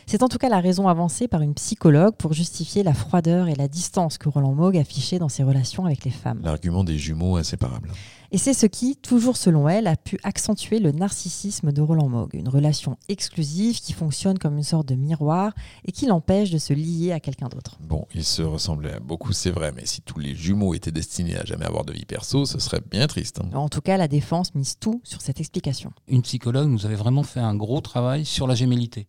C'est 0.07 0.21
en 0.21 0.27
tout 0.27 0.37
cas 0.37 0.49
la 0.49 0.59
raison 0.59 0.89
avancée 0.89 1.29
par 1.29 1.41
une 1.41 1.53
psychologue 1.53 2.15
pour 2.17 2.33
justifier 2.33 2.83
la 2.83 2.93
froideur 2.93 3.47
et 3.47 3.55
la 3.55 3.69
distance 3.69 4.17
que 4.17 4.27
Roland 4.27 4.53
Mogg 4.53 4.75
affichait 4.75 5.19
dans 5.19 5.29
ses 5.29 5.43
relations 5.43 5.85
avec 5.85 6.03
les 6.03 6.11
femmes. 6.11 6.41
L'argument 6.43 6.83
des 6.83 6.97
jumeaux 6.97 7.37
inséparables. 7.37 7.89
Et 8.35 8.37
c'est 8.37 8.53
ce 8.53 8.65
qui, 8.65 8.97
toujours 8.97 9.37
selon 9.37 9.69
elle, 9.69 9.87
a 9.87 9.95
pu 9.95 10.19
accentuer 10.23 10.79
le 10.79 10.91
narcissisme 10.91 11.71
de 11.71 11.81
Roland 11.81 12.09
Mogg, 12.09 12.31
une 12.33 12.49
relation 12.49 12.97
exclusive 13.07 13.79
qui 13.79 13.93
fonctionne 13.93 14.37
comme 14.37 14.57
une 14.57 14.63
sorte 14.63 14.89
de 14.89 14.95
miroir 14.95 15.53
et 15.85 15.93
qui 15.93 16.05
l'empêche 16.05 16.51
de 16.51 16.57
se 16.57 16.73
lier 16.73 17.13
à 17.13 17.21
quelqu'un 17.21 17.47
d'autre. 17.47 17.77
Bon, 17.79 18.05
ils 18.13 18.25
se 18.25 18.41
ressemblaient 18.41 18.99
beaucoup, 18.99 19.31
c'est 19.31 19.51
vrai, 19.51 19.71
mais 19.73 19.85
si 19.85 20.01
tous 20.01 20.19
les 20.19 20.35
jumeaux 20.35 20.73
étaient 20.73 20.91
destinés 20.91 21.37
à 21.37 21.45
jamais 21.45 21.63
avoir 21.63 21.85
de 21.85 21.93
vie 21.93 22.03
perso, 22.03 22.43
ce 22.43 22.59
serait 22.59 22.81
bien 22.91 23.07
triste. 23.07 23.39
hein. 23.39 23.55
En 23.55 23.69
tout 23.69 23.79
cas, 23.79 23.95
la 23.95 24.09
défense 24.09 24.53
mise 24.53 24.75
tout 24.81 24.99
sur 25.05 25.21
cette 25.21 25.39
explication. 25.39 25.93
Une 26.09 26.21
psychologue 26.21 26.67
nous 26.67 26.85
avait 26.85 26.95
vraiment 26.95 27.23
fait 27.23 27.39
un 27.39 27.55
gros 27.55 27.79
travail 27.79 28.25
sur 28.25 28.47
la 28.47 28.55
gémellité. 28.55 29.07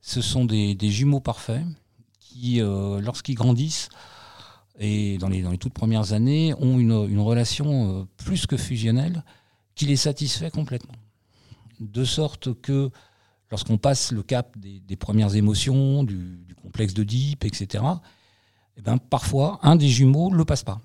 Ce 0.00 0.22
sont 0.22 0.46
des, 0.46 0.74
des 0.74 0.88
jumeaux 0.88 1.20
parfaits 1.20 1.60
qui, 2.20 2.62
euh, 2.62 3.02
lorsqu'ils 3.02 3.34
grandissent, 3.34 3.90
et 4.78 5.18
dans 5.18 5.28
les, 5.28 5.42
toutes 5.58 5.72
premières 5.72 6.12
années, 6.12 6.54
ont 6.58 6.78
une, 6.78 7.18
relation 7.20 8.00
euh, 8.00 8.04
plus 8.16 8.46
que 8.46 8.56
fusionnelle 8.56 9.24
qui 9.74 9.86
les 9.86 9.96
satisfait 9.96 10.50
complètement. 10.50 10.94
De 11.80 12.04
sorte 12.04 12.54
que 12.60 12.90
lorsqu'on 13.50 13.78
passe 13.78 14.12
le 14.12 14.22
cap 14.22 14.56
des, 14.58 14.96
premières 14.96 15.34
émotions, 15.34 16.04
du, 16.04 16.54
complexe 16.62 16.94
d'Oedipe, 16.94 17.44
etc., 17.44 17.84
eh 18.78 18.82
ben, 18.82 18.98
parfois, 18.98 19.58
un 19.62 19.76
des 19.76 19.88
jumeaux 19.88 20.30
ne 20.30 20.36
le 20.36 20.44
passe 20.44 20.64
pas. 20.64 20.80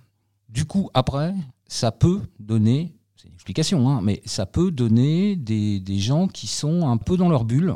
Du 0.48 0.66
coup, 0.66 0.90
après, 0.94 1.34
ça 1.68 1.92
peut 1.92 2.22
donner 2.40 2.94
c'est 3.18 3.28
une 3.28 3.36
explication, 3.36 3.88
hein, 3.88 4.02
mais 4.02 4.22
ça 4.26 4.48
peut 4.48 4.72
donner 4.72 5.36
des 5.36 6.00
gens 6.00 6.28
qui 6.28 6.48
sont 6.48 6.88
un 6.88 6.98
peu 6.98 7.18
dans 7.18 7.30
leur 7.30 7.46
bulle, 7.46 7.76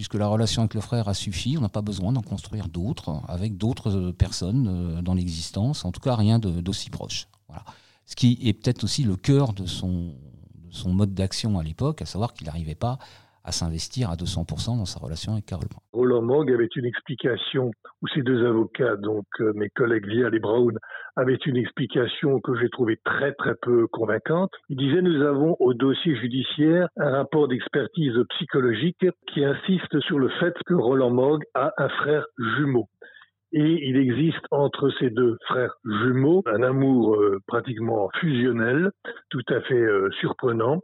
puisque 0.00 0.14
la 0.14 0.28
relation 0.28 0.62
avec 0.62 0.72
le 0.72 0.80
frère 0.80 1.08
a 1.08 1.12
suffi, 1.12 1.58
on 1.58 1.60
n'a 1.60 1.68
pas 1.68 1.82
besoin 1.82 2.10
d'en 2.10 2.22
construire 2.22 2.68
d'autres, 2.68 3.20
avec 3.28 3.58
d'autres 3.58 3.94
euh, 3.94 4.12
personnes 4.14 4.66
euh, 4.66 5.02
dans 5.02 5.12
l'existence, 5.12 5.84
en 5.84 5.92
tout 5.92 6.00
cas 6.00 6.14
rien 6.14 6.38
d'aussi 6.38 6.88
proche. 6.88 7.28
Voilà. 7.48 7.66
Ce 8.06 8.16
qui 8.16 8.38
est 8.42 8.54
peut-être 8.54 8.82
aussi 8.82 9.04
le 9.04 9.16
cœur 9.16 9.52
de 9.52 9.66
son 9.66 10.14
mode 10.86 11.12
d'action 11.12 11.58
à 11.58 11.62
l'époque, 11.62 12.00
à 12.00 12.06
savoir 12.06 12.32
qu'il 12.32 12.46
n'arrivait 12.46 12.74
pas 12.74 12.98
à 13.44 13.52
s'investir 13.52 14.10
à 14.10 14.14
200% 14.14 14.78
dans 14.78 14.84
sa 14.84 15.00
relation 15.00 15.32
avec 15.32 15.46
Carole. 15.46 15.68
Roland 15.92 16.22
Mogg 16.22 16.50
avait 16.52 16.68
une 16.76 16.84
explication, 16.84 17.70
ou 18.02 18.08
ces 18.08 18.22
deux 18.22 18.46
avocats, 18.46 18.96
donc 18.96 19.26
euh, 19.40 19.52
mes 19.54 19.68
collègues 19.70 20.06
Vial 20.06 20.34
et 20.34 20.38
Brown, 20.38 20.76
avaient 21.16 21.38
une 21.46 21.56
explication 21.56 22.40
que 22.40 22.54
j'ai 22.60 22.68
trouvée 22.70 22.98
très 23.04 23.32
très 23.32 23.54
peu 23.60 23.86
convaincante. 23.88 24.50
Ils 24.68 24.76
disaient 24.76 25.02
nous 25.02 25.22
avons 25.22 25.56
au 25.58 25.74
dossier 25.74 26.16
judiciaire 26.16 26.88
un 26.96 27.10
rapport 27.10 27.48
d'expertise 27.48 28.14
psychologique 28.30 29.06
qui 29.32 29.44
insiste 29.44 30.00
sur 30.00 30.18
le 30.18 30.28
fait 30.40 30.54
que 30.66 30.74
Roland 30.74 31.10
Mogg 31.10 31.42
a 31.54 31.72
un 31.78 31.88
frère 31.88 32.24
jumeau. 32.56 32.86
Et 33.52 33.88
il 33.88 33.96
existe 33.96 34.44
entre 34.52 34.90
ces 35.00 35.10
deux 35.10 35.36
frères 35.46 35.74
jumeaux 35.84 36.42
un 36.46 36.62
amour 36.62 37.16
euh, 37.16 37.40
pratiquement 37.48 38.08
fusionnel, 38.20 38.90
tout 39.28 39.42
à 39.48 39.60
fait 39.62 39.74
euh, 39.74 40.08
surprenant. 40.20 40.80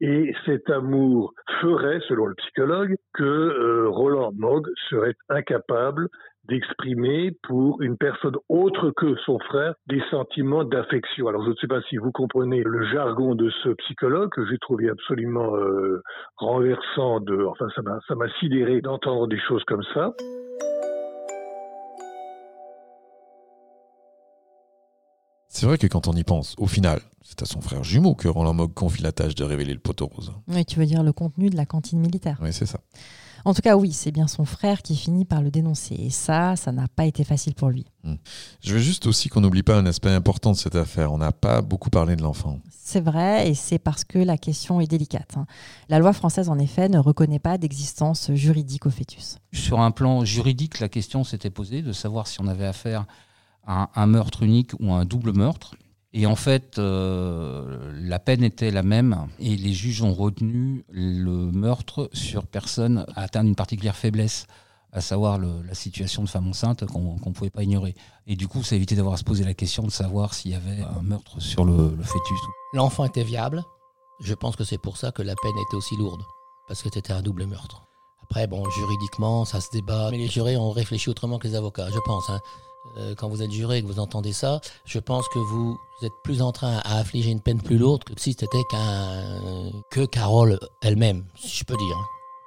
Et 0.00 0.34
cet 0.46 0.70
amour 0.70 1.34
ferait, 1.60 2.00
selon 2.08 2.26
le 2.26 2.34
psychologue, 2.34 2.96
que 3.12 3.22
euh, 3.22 3.88
Roland 3.88 4.32
Mogg 4.34 4.66
serait 4.88 5.14
incapable 5.28 6.08
d'exprimer 6.48 7.32
pour 7.42 7.80
une 7.82 7.96
personne 7.96 8.36
autre 8.48 8.90
que 8.90 9.14
son 9.26 9.38
frère 9.38 9.74
des 9.86 10.02
sentiments 10.10 10.64
d'affection. 10.64 11.28
Alors 11.28 11.44
je 11.44 11.50
ne 11.50 11.54
sais 11.56 11.66
pas 11.66 11.82
si 11.82 11.96
vous 11.96 12.12
comprenez 12.12 12.62
le 12.64 12.84
jargon 12.86 13.34
de 13.34 13.50
ce 13.62 13.68
psychologue 13.70 14.30
que 14.30 14.46
j'ai 14.46 14.58
trouvé 14.58 14.88
absolument 14.88 15.54
euh, 15.56 16.02
renversant 16.36 17.20
de, 17.20 17.44
enfin 17.44 17.66
ça 17.76 17.82
m'a 17.82 17.98
ça 18.08 18.14
m'a 18.14 18.28
sidéré 18.40 18.80
d'entendre 18.80 19.28
des 19.28 19.38
choses 19.38 19.62
comme 19.64 19.82
ça. 19.94 20.12
C'est 25.52 25.66
vrai 25.66 25.78
que 25.78 25.88
quand 25.88 26.06
on 26.06 26.12
y 26.12 26.22
pense, 26.22 26.54
au 26.58 26.68
final, 26.68 27.00
c'est 27.22 27.42
à 27.42 27.44
son 27.44 27.60
frère 27.60 27.82
jumeau 27.82 28.14
que 28.14 28.28
Roland 28.28 28.54
Mogg 28.54 28.72
confie 28.72 29.02
la 29.02 29.10
tâche 29.10 29.34
de 29.34 29.42
révéler 29.42 29.74
le 29.74 29.80
poteau 29.80 30.06
rose. 30.06 30.32
Oui, 30.46 30.64
tu 30.64 30.78
veux 30.78 30.86
dire 30.86 31.02
le 31.02 31.12
contenu 31.12 31.50
de 31.50 31.56
la 31.56 31.66
cantine 31.66 31.98
militaire. 31.98 32.38
Oui, 32.40 32.52
c'est 32.52 32.66
ça. 32.66 32.78
En 33.44 33.52
tout 33.52 33.62
cas, 33.62 33.74
oui, 33.76 33.92
c'est 33.92 34.12
bien 34.12 34.28
son 34.28 34.44
frère 34.44 34.82
qui 34.82 34.94
finit 34.94 35.24
par 35.24 35.42
le 35.42 35.50
dénoncer. 35.50 35.94
Et 35.94 36.10
ça, 36.10 36.54
ça 36.56 36.70
n'a 36.72 36.86
pas 36.88 37.06
été 37.06 37.24
facile 37.24 37.54
pour 37.54 37.70
lui. 37.70 37.86
Je 38.62 38.74
veux 38.74 38.78
juste 38.80 39.06
aussi 39.06 39.28
qu'on 39.28 39.40
n'oublie 39.40 39.62
pas 39.62 39.76
un 39.76 39.86
aspect 39.86 40.10
important 40.10 40.52
de 40.52 40.56
cette 40.56 40.76
affaire. 40.76 41.12
On 41.12 41.18
n'a 41.18 41.32
pas 41.32 41.62
beaucoup 41.62 41.90
parlé 41.90 42.16
de 42.16 42.22
l'enfant. 42.22 42.60
C'est 42.70 43.00
vrai, 43.00 43.48
et 43.48 43.54
c'est 43.54 43.78
parce 43.78 44.04
que 44.04 44.18
la 44.18 44.36
question 44.36 44.80
est 44.80 44.86
délicate. 44.86 45.36
hein. 45.36 45.46
La 45.88 45.98
loi 45.98 46.12
française, 46.12 46.48
en 46.48 46.58
effet, 46.58 46.88
ne 46.88 46.98
reconnaît 46.98 47.38
pas 47.38 47.56
d'existence 47.58 48.30
juridique 48.34 48.86
au 48.86 48.90
fœtus. 48.90 49.38
Sur 49.52 49.80
un 49.80 49.90
plan 49.90 50.24
juridique, 50.24 50.78
la 50.78 50.88
question 50.90 51.24
s'était 51.24 51.50
posée 51.50 51.82
de 51.82 51.92
savoir 51.92 52.26
si 52.26 52.40
on 52.40 52.46
avait 52.46 52.66
affaire 52.66 53.06
un, 53.94 54.06
meurtre 54.06 54.42
unique 54.42 54.72
ou 54.80 54.92
un 54.92 55.04
double 55.04 55.32
meurtre. 55.32 55.74
Et 56.12 56.26
en 56.26 56.34
fait, 56.34 56.78
euh, 56.78 57.92
la 58.02 58.18
peine 58.18 58.42
était 58.42 58.72
la 58.72 58.82
même 58.82 59.28
et 59.38 59.56
les 59.56 59.72
juges 59.72 60.02
ont 60.02 60.12
retenu 60.12 60.84
le 60.90 61.52
meurtre 61.52 62.10
sur 62.12 62.46
personne 62.46 63.06
atteinte 63.14 63.46
d'une 63.46 63.54
particulière 63.54 63.94
faiblesse, 63.94 64.46
à 64.92 65.00
savoir 65.00 65.38
la 65.38 65.74
situation 65.74 66.24
de 66.24 66.28
femme 66.28 66.48
enceinte 66.48 66.84
qu'on 66.84 67.14
ne 67.24 67.32
pouvait 67.32 67.50
pas 67.50 67.62
ignorer. 67.62 67.94
Et 68.26 68.34
du 68.34 68.48
coup, 68.48 68.64
ça 68.64 68.74
évitait 68.74 68.96
d'avoir 68.96 69.14
à 69.14 69.18
se 69.18 69.24
poser 69.24 69.44
la 69.44 69.54
question 69.54 69.84
de 69.84 69.90
savoir 69.92 70.34
s'il 70.34 70.50
y 70.50 70.54
avait 70.54 70.82
un 70.82 71.02
meurtre 71.02 71.40
sur 71.40 71.64
le, 71.64 71.94
le 71.96 72.02
fœtus. 72.02 72.40
L'enfant 72.72 73.04
était 73.04 73.22
viable. 73.22 73.62
Je 74.20 74.34
pense 74.34 74.56
que 74.56 74.64
c'est 74.64 74.78
pour 74.78 74.96
ça 74.96 75.12
que 75.12 75.22
la 75.22 75.34
peine 75.40 75.56
était 75.68 75.76
aussi 75.76 75.96
lourde, 75.96 76.22
parce 76.66 76.82
que 76.82 76.88
c'était 76.92 77.12
un 77.12 77.22
double 77.22 77.46
meurtre. 77.46 77.86
Après, 78.24 78.48
bon, 78.48 78.68
juridiquement, 78.70 79.44
ça 79.44 79.60
se 79.60 79.70
débat, 79.72 80.10
mais 80.10 80.18
les 80.18 80.28
jurés 80.28 80.56
ont 80.56 80.70
réfléchi 80.72 81.08
autrement 81.08 81.38
que 81.38 81.46
les 81.46 81.54
avocats, 81.54 81.88
je 81.90 81.98
pense. 82.04 82.28
hein. 82.30 82.40
Euh, 82.96 83.14
quand 83.16 83.28
vous 83.28 83.42
êtes 83.42 83.50
juré 83.50 83.78
et 83.78 83.82
que 83.82 83.86
vous 83.86 84.00
entendez 84.00 84.32
ça, 84.32 84.60
je 84.84 84.98
pense 84.98 85.28
que 85.28 85.38
vous 85.38 85.78
êtes 86.02 86.12
plus 86.24 86.42
en 86.42 86.52
train 86.52 86.78
à 86.84 86.98
affliger 86.98 87.30
une 87.30 87.40
peine 87.40 87.60
plus 87.60 87.78
lourde 87.78 88.04
que 88.04 88.12
si 88.16 88.34
c'était 88.38 88.62
qu'un 88.70 89.70
que 89.90 90.06
Carole 90.06 90.58
elle-même, 90.82 91.24
si 91.36 91.58
je 91.58 91.64
peux 91.64 91.76
dire. 91.76 91.96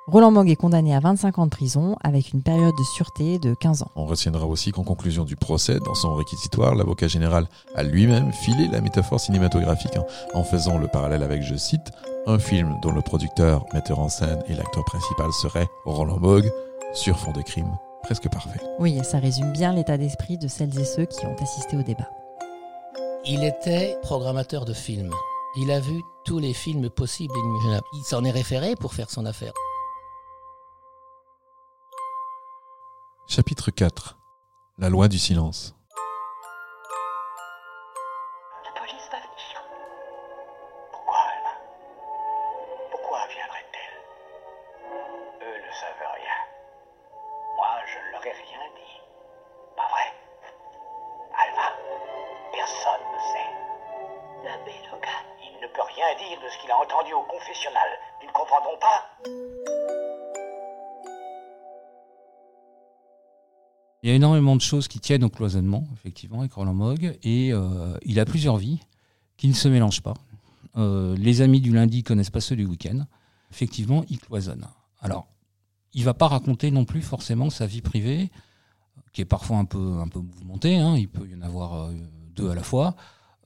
Roland 0.05 0.31
Mogg 0.31 0.49
est 0.49 0.57
condamné 0.57 0.93
à 0.93 0.99
25 0.99 1.39
ans 1.39 1.45
de 1.45 1.49
prison 1.49 1.95
avec 2.03 2.33
une 2.33 2.43
période 2.43 2.75
de 2.77 2.83
sûreté 2.83 3.39
de 3.39 3.53
15 3.53 3.83
ans. 3.83 3.91
On 3.95 4.05
retiendra 4.05 4.45
aussi 4.45 4.71
qu'en 4.71 4.83
conclusion 4.83 5.23
du 5.23 5.37
procès, 5.37 5.79
dans 5.79 5.95
son 5.95 6.15
réquisitoire, 6.15 6.75
l'avocat 6.75 7.07
général 7.07 7.47
a 7.75 7.83
lui-même 7.83 8.33
filé 8.33 8.67
la 8.67 8.81
métaphore 8.81 9.21
cinématographique 9.21 9.97
en 10.33 10.43
faisant 10.43 10.77
le 10.77 10.89
parallèle 10.89 11.23
avec, 11.23 11.41
je 11.41 11.55
cite, 11.55 11.91
un 12.27 12.37
film 12.37 12.75
dont 12.81 12.91
le 12.91 13.01
producteur, 13.01 13.65
metteur 13.73 13.99
en 13.99 14.09
scène 14.09 14.43
et 14.47 14.55
l'acteur 14.55 14.83
principal 14.83 15.31
serait 15.31 15.67
Roland 15.85 16.19
Mogg, 16.19 16.51
sur 16.93 17.17
fond 17.17 17.31
de 17.31 17.41
crime 17.41 17.71
presque 18.03 18.29
parfait. 18.29 18.59
Oui, 18.79 18.97
et 18.97 19.03
ça 19.03 19.19
résume 19.19 19.51
bien 19.51 19.73
l'état 19.73 19.97
d'esprit 19.97 20.37
de 20.37 20.47
celles 20.47 20.77
et 20.79 20.85
ceux 20.85 21.05
qui 21.05 21.25
ont 21.25 21.35
assisté 21.41 21.77
au 21.77 21.83
débat. 21.83 22.09
Il 23.25 23.43
était 23.43 23.97
programmateur 24.01 24.65
de 24.65 24.73
films. 24.73 25.13
Il 25.55 25.71
a 25.71 25.79
vu 25.79 26.01
tous 26.25 26.39
les 26.39 26.53
films 26.53 26.89
possibles 26.89 27.33
et 27.35 27.39
inimaginables. 27.39 27.85
Il 27.93 28.03
s'en 28.03 28.23
est 28.23 28.31
référé 28.31 28.75
pour 28.75 28.93
faire 28.93 29.09
son 29.09 29.25
affaire. 29.25 29.53
Chapitre 33.27 33.71
4 33.71 34.17
La 34.77 34.89
loi 34.89 35.07
du 35.07 35.17
silence. 35.17 35.75
Choses 64.63 64.87
qui 64.87 64.99
tiennent 64.99 65.23
au 65.23 65.29
cloisonnement, 65.29 65.87
effectivement, 65.93 66.39
avec 66.39 66.53
Roland 66.53 66.73
Mogg, 66.73 67.17
et 67.23 67.53
euh, 67.53 67.97
il 68.03 68.19
a 68.19 68.25
plusieurs 68.25 68.57
vies 68.57 68.79
qui 69.37 69.47
ne 69.47 69.53
se 69.53 69.67
mélangent 69.67 70.01
pas. 70.01 70.15
Euh, 70.77 71.15
les 71.17 71.41
amis 71.41 71.61
du 71.61 71.71
lundi 71.71 72.03
connaissent 72.03 72.29
pas 72.29 72.41
ceux 72.41 72.55
du 72.55 72.65
week-end. 72.65 73.05
Effectivement, 73.51 74.03
il 74.09 74.19
cloisonne. 74.19 74.67
Alors, 75.01 75.27
il 75.93 76.03
va 76.03 76.13
pas 76.13 76.27
raconter 76.27 76.71
non 76.71 76.85
plus 76.85 77.01
forcément 77.01 77.49
sa 77.49 77.67
vie 77.67 77.81
privée, 77.81 78.31
qui 79.11 79.21
est 79.21 79.25
parfois 79.25 79.57
un 79.57 79.65
peu, 79.65 79.99
un 79.99 80.07
peu 80.07 80.19
mouvementée. 80.19 80.77
hein. 80.77 80.95
Il 80.97 81.07
peut 81.07 81.27
y 81.27 81.35
en 81.35 81.41
avoir 81.41 81.73
euh, 81.75 81.93
deux 82.35 82.49
à 82.49 82.55
la 82.55 82.63
fois. 82.63 82.95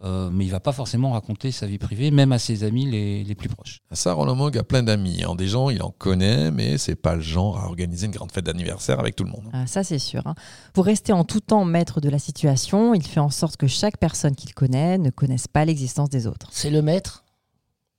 Euh, 0.03 0.29
mais 0.31 0.45
il 0.45 0.51
va 0.51 0.59
pas 0.59 0.73
forcément 0.73 1.13
raconter 1.13 1.51
sa 1.51 1.65
vie 1.65 1.79
privée, 1.79 2.11
même 2.11 2.31
à 2.31 2.37
ses 2.37 2.63
amis 2.63 2.85
les, 2.85 3.23
les 3.23 3.33
plus 3.35 3.49
proches. 3.49 3.79
Ça, 3.91 4.13
Roland 4.13 4.35
Mogg 4.35 4.55
a 4.55 4.63
plein 4.63 4.83
d'amis. 4.83 5.23
hein. 5.23 5.33
Des 5.33 5.47
gens, 5.47 5.71
il 5.71 5.81
en 5.81 5.89
connaît, 5.89 6.51
mais 6.51 6.77
c'est 6.77 6.95
pas 6.95 7.15
le 7.15 7.21
genre 7.21 7.57
à 7.57 7.65
organiser 7.65 8.05
une 8.05 8.11
grande 8.11 8.31
fête 8.31 8.45
d'anniversaire 8.45 8.99
avec 8.99 9.15
tout 9.15 9.23
le 9.23 9.31
monde. 9.31 9.49
Ah, 9.53 9.65
ça, 9.65 9.83
c'est 9.83 9.97
sûr. 9.97 10.27
hein. 10.27 10.35
Pour 10.73 10.85
rester 10.85 11.13
en 11.13 11.23
tout 11.23 11.39
temps 11.39 11.65
maître 11.65 11.99
de 11.99 12.09
la 12.09 12.19
situation, 12.19 12.93
il 12.93 13.01
fait 13.01 13.19
en 13.19 13.31
sorte 13.31 13.57
que 13.57 13.65
chaque 13.65 13.97
personne 13.97 14.35
qu'il 14.35 14.53
connaît 14.53 14.99
ne 14.99 15.09
connaisse 15.09 15.47
pas 15.47 15.65
l'existence 15.65 16.09
des 16.11 16.27
autres. 16.27 16.47
C'est 16.51 16.69
le 16.69 16.83
maître. 16.83 17.23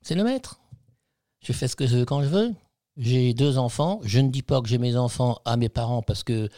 C'est 0.02 0.14
le 0.14 0.22
maître. 0.22 0.60
Je 1.44 1.52
fais 1.52 1.66
ce 1.66 1.74
que 1.74 1.86
je 1.88 1.96
veux 1.96 2.04
quand 2.04 2.22
je 2.22 2.28
veux. 2.28 2.54
J'ai 2.96 3.34
deux 3.34 3.58
enfants. 3.58 3.98
Je 4.04 4.20
ne 4.20 4.28
dis 4.28 4.42
pas 4.42 4.60
que 4.60 4.68
j'ai 4.68 4.78
mes 4.78 4.96
enfants 4.96 5.38
à 5.44 5.56
mes 5.56 5.68
parents 5.68 6.02
parce 6.02 6.22
que 6.22 6.48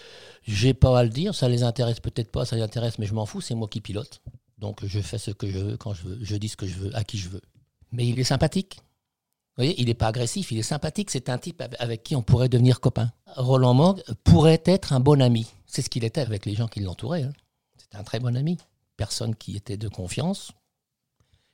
j'ai 0.42 0.74
pas 0.74 0.98
à 0.98 1.02
le 1.02 1.08
dire. 1.10 1.34
Ça 1.34 1.48
les 1.48 1.62
intéresse 1.62 2.00
peut-être 2.00 2.30
pas, 2.30 2.44
ça 2.44 2.56
les 2.56 2.62
intéresse, 2.62 2.98
mais 2.98 3.06
je 3.06 3.14
m'en 3.14 3.24
fous. 3.26 3.40
C'est 3.40 3.54
moi 3.54 3.68
qui 3.68 3.80
pilote. 3.80 4.20
Donc 4.60 4.84
je 4.86 5.00
fais 5.00 5.18
ce 5.18 5.30
que 5.30 5.50
je 5.50 5.58
veux 5.58 5.76
quand 5.76 5.94
je 5.94 6.02
veux. 6.02 6.18
Je 6.22 6.36
dis 6.36 6.48
ce 6.48 6.56
que 6.56 6.66
je 6.66 6.74
veux 6.78 6.94
à 6.94 7.02
qui 7.02 7.18
je 7.18 7.28
veux. 7.30 7.40
Mais 7.92 8.06
il 8.06 8.18
est 8.20 8.24
sympathique. 8.24 8.76
Vous 9.56 9.64
voyez, 9.64 9.80
il 9.80 9.86
n'est 9.86 9.94
pas 9.94 10.06
agressif, 10.08 10.52
il 10.52 10.58
est 10.58 10.62
sympathique. 10.62 11.10
C'est 11.10 11.28
un 11.28 11.38
type 11.38 11.62
avec- 11.78 12.02
qui 12.04 12.14
on 12.14 12.22
pourrait 12.22 12.48
devenir 12.48 12.80
copain. 12.80 13.10
Roland 13.36 13.74
Mogg 13.74 14.02
pourrait 14.22 14.62
être 14.66 14.92
un 14.92 15.00
bon 15.00 15.20
ami. 15.20 15.46
C'est 15.66 15.82
ce 15.82 15.90
qu'il 15.90 16.04
était 16.04 16.20
avec 16.20 16.46
les 16.46 16.54
gens 16.54 16.68
qui 16.68 16.80
l'entouraient. 16.80 17.22
hein. 17.24 17.32
C'était 17.76 17.96
un 17.96 18.04
très 18.04 18.20
bon 18.20 18.36
ami. 18.36 18.58
Personne 18.96 19.34
qui 19.34 19.56
était 19.56 19.76
de 19.76 19.88
confiance. 19.88 20.52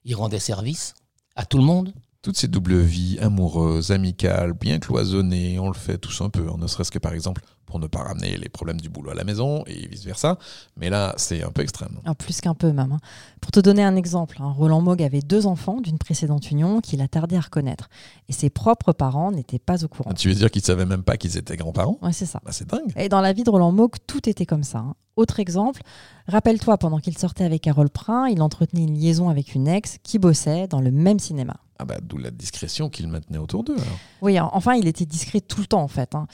Il 0.04 0.14
rendait 0.16 0.38
service 0.40 0.94
à 1.36 1.46
tout 1.46 1.58
le 1.58 1.64
monde. 1.64 1.94
Toutes 2.26 2.36
ces 2.36 2.48
doubles 2.48 2.80
vies 2.80 3.20
amoureuses, 3.20 3.92
amicales, 3.92 4.52
bien 4.52 4.80
cloisonnées, 4.80 5.60
on 5.60 5.68
le 5.68 5.74
fait 5.74 5.96
tous 5.96 6.20
un 6.22 6.28
peu, 6.28 6.44
hein, 6.48 6.56
ne 6.58 6.66
serait-ce 6.66 6.90
que 6.90 6.98
par 6.98 7.12
exemple 7.12 7.40
pour 7.66 7.78
ne 7.78 7.86
pas 7.86 8.00
ramener 8.00 8.36
les 8.36 8.48
problèmes 8.48 8.80
du 8.80 8.88
boulot 8.88 9.10
à 9.10 9.14
la 9.14 9.22
maison 9.22 9.62
et 9.68 9.86
vice-versa. 9.86 10.36
Mais 10.76 10.90
là, 10.90 11.14
c'est 11.18 11.44
un 11.44 11.50
peu 11.52 11.62
extrême. 11.62 12.00
Ah, 12.04 12.16
plus 12.16 12.40
qu'un 12.40 12.54
peu 12.54 12.72
même. 12.72 12.90
hein. 12.90 12.98
Pour 13.40 13.52
te 13.52 13.60
donner 13.60 13.84
un 13.84 13.94
exemple, 13.94 14.38
hein, 14.40 14.50
Roland 14.56 14.80
Moog 14.80 15.00
avait 15.04 15.20
deux 15.20 15.46
enfants 15.46 15.80
d'une 15.80 15.98
précédente 15.98 16.50
union 16.50 16.80
qu'il 16.80 17.00
a 17.00 17.06
tardé 17.06 17.36
à 17.36 17.40
reconnaître. 17.40 17.88
Et 18.28 18.32
ses 18.32 18.50
propres 18.50 18.90
parents 18.92 19.30
n'étaient 19.30 19.60
pas 19.60 19.84
au 19.84 19.88
courant. 19.88 20.12
Tu 20.12 20.28
veux 20.28 20.34
dire 20.34 20.50
qu'ils 20.50 20.62
ne 20.62 20.66
savaient 20.66 20.84
même 20.86 21.04
pas 21.04 21.16
qu'ils 21.16 21.36
étaient 21.36 21.56
grands-parents? 21.56 21.98
Ouais, 22.02 22.12
c'est 22.12 22.26
ça. 22.26 22.40
Bah, 22.44 22.50
C'est 22.52 22.68
dingue. 22.68 22.92
Et 22.96 23.08
dans 23.08 23.20
la 23.20 23.32
vie 23.32 23.44
de 23.44 23.50
Roland 23.50 23.70
Moog, 23.72 23.92
tout 24.08 24.28
était 24.28 24.46
comme 24.46 24.64
ça. 24.64 24.78
hein. 24.78 24.94
Autre 25.14 25.38
exemple, 25.38 25.82
rappelle-toi, 26.26 26.76
pendant 26.78 26.98
qu'il 26.98 27.16
sortait 27.16 27.44
avec 27.44 27.62
Carole 27.62 27.88
Prin, 27.90 28.28
il 28.28 28.42
entretenait 28.42 28.82
une 28.82 28.98
liaison 28.98 29.28
avec 29.28 29.54
une 29.54 29.68
ex 29.68 29.98
qui 30.02 30.18
bossait 30.18 30.66
dans 30.66 30.80
le 30.80 30.90
même 30.90 31.20
cinéma. 31.20 31.56
Ah 31.78 31.84
bah, 31.84 31.98
D'où 32.02 32.16
la 32.18 32.30
discrétion 32.30 32.88
qu'ils 32.88 33.08
maintenaient 33.08 33.38
autour 33.38 33.64
d'eux. 33.64 33.76
Oui, 34.22 34.38
en- 34.40 34.50
enfin, 34.52 34.74
il 34.74 34.86
était 34.88 35.04
discret 35.06 35.40
tout 35.40 35.60
le 35.60 35.66
temps, 35.66 35.82
en 35.82 35.88
fait. 35.88 36.14
hein. 36.14 36.26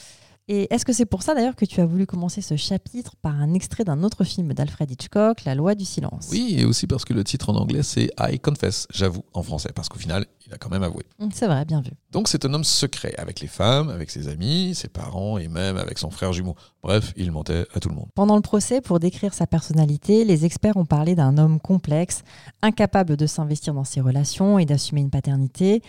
Et 0.49 0.73
est-ce 0.75 0.85
que 0.85 0.93
c'est 0.93 1.07
pour 1.07 1.23
ça, 1.23 1.35
d'ailleurs, 1.35 1.55
que 1.55 1.65
tu 1.65 1.81
as 1.81 1.87
voulu 1.87 2.05
commencer 2.05 2.41
ce 2.41 2.57
chapitre 2.57 3.15
par 3.23 3.41
un 3.41 3.55
extrait 3.55 3.85
d'un 3.85 4.03
autre 4.03 4.25
film 4.25 4.53
d'Alfred 4.55 4.91
Hitchcock, 4.91 5.45
La 5.45 5.55
loi 5.55 5.77
du 5.77 5.85
silence? 5.85 6.29
Oui, 6.33 6.57
et 6.59 6.65
aussi 6.65 6.89
parce 6.89 7.05
que 7.05 7.15
le 7.15 7.23
titre 7.23 7.51
en 7.51 7.55
anglais, 7.55 7.85
c'est 7.85 8.11
I 8.19 8.41
Confess, 8.41 8.89
j'avoue, 8.93 9.23
en 9.35 9.45
français, 9.45 9.71
parce 9.73 9.89
qu'au 9.89 10.01
final, 10.01 10.27
il 10.45 10.53
a 10.53 10.59
quand 10.59 10.69
même 10.69 10.83
avoué. 10.83 11.05
Hum, 11.21 11.31
C'est 11.33 11.47
vrai, 11.47 11.65
bien 11.65 11.81
vu. 11.81 11.93
Donc 12.11 12.27
c'est 12.27 12.45
un 12.45 12.53
homme 12.55 12.65
secret, 12.65 13.15
avec 13.19 13.39
les 13.41 13.47
femmes, 13.47 13.89
avec 13.89 14.11
ses 14.11 14.27
amis, 14.27 14.75
ses 14.75 14.89
parents 14.89 15.39
et 15.39 15.47
même 15.47 15.77
avec 15.77 15.99
son 15.99 16.11
frère 16.11 16.33
jumeau. 16.33 16.57
Bref, 16.83 17.13
il 17.17 17.31
mentait 17.31 17.65
à 17.73 17.79
tout 17.79 17.89
le 17.89 17.95
monde. 17.95 18.09
Pendant 18.17 18.35
le 18.35 18.43
procès, 18.43 18.81
pour 18.81 18.99
décrire 18.99 19.35
sa 19.35 19.47
personnalité, 19.47 20.25
les 20.25 20.45
experts 20.45 20.77
ont 20.77 20.85
parlé 20.87 21.15
d'un 21.15 21.39
homme 21.39 21.61
complexe, 21.61 22.23
incapable 22.63 23.17
de 23.17 23.27
s'investir 23.27 23.75
dans 23.75 23.85
ses 23.85 24.01
relations 24.01 24.59
et 24.59 24.67
d'assumer 24.67 25.03
une 25.03 25.11
paternité. 25.11 25.83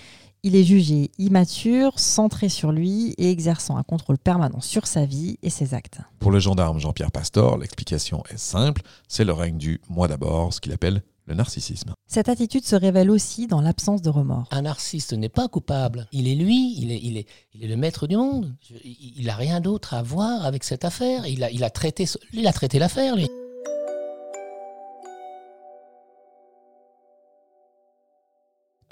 Il 0.45 0.57
est 0.57 0.65
jugé 0.65 1.09
immature, 1.19 1.97
centré 1.97 2.49
sur 2.49 2.73
lui 2.73 3.15
et 3.17 3.31
exerçant 3.31 3.77
un 3.77 3.83
contrôle 3.83 4.17
permanent 4.17 4.59
sur 4.59 4.87
sa 4.87 5.05
vie 5.05 5.37
et 5.41 5.49
ses 5.49 5.73
actes. 5.73 5.99
Pour 6.19 6.31
le 6.31 6.39
gendarme 6.39 6.81
Jean-Pierre 6.81 7.13
Pastor, 7.13 7.57
l'explication 7.57 8.23
est 8.29 8.37
simple, 8.37 8.81
c'est 9.07 9.23
le 9.23 9.31
règne 9.31 9.57
du 9.57 9.79
moi 9.87 10.09
d'abord, 10.09 10.53
ce 10.53 10.59
qu'il 10.59 10.73
appelle 10.73 11.01
le 11.27 11.35
narcissisme. 11.35 11.93
Cette 12.07 12.27
attitude 12.27 12.65
se 12.65 12.75
révèle 12.75 13.09
aussi 13.09 13.47
dans 13.47 13.61
l'absence 13.61 14.01
de 14.01 14.09
remords. 14.09 14.49
Un 14.51 14.63
narcisse 14.63 15.13
n'est 15.13 15.29
pas 15.29 15.47
coupable. 15.47 16.09
Il 16.11 16.27
est 16.27 16.35
lui, 16.35 16.75
il 16.77 16.91
est, 16.91 16.99
il 17.01 17.15
est, 17.15 17.25
il 17.53 17.63
est 17.63 17.69
le 17.69 17.77
maître 17.77 18.05
du 18.05 18.17
monde. 18.17 18.53
Il 18.83 19.27
n'a 19.27 19.35
rien 19.35 19.61
d'autre 19.61 19.93
à 19.93 20.03
voir 20.03 20.45
avec 20.45 20.65
cette 20.65 20.83
affaire. 20.83 21.25
Il 21.25 21.45
a, 21.45 21.51
il 21.51 21.63
a 21.63 21.69
traité, 21.69 22.05
il 22.33 22.47
a 22.47 22.51
traité 22.51 22.79
l'affaire, 22.79 23.15
lui. 23.15 23.29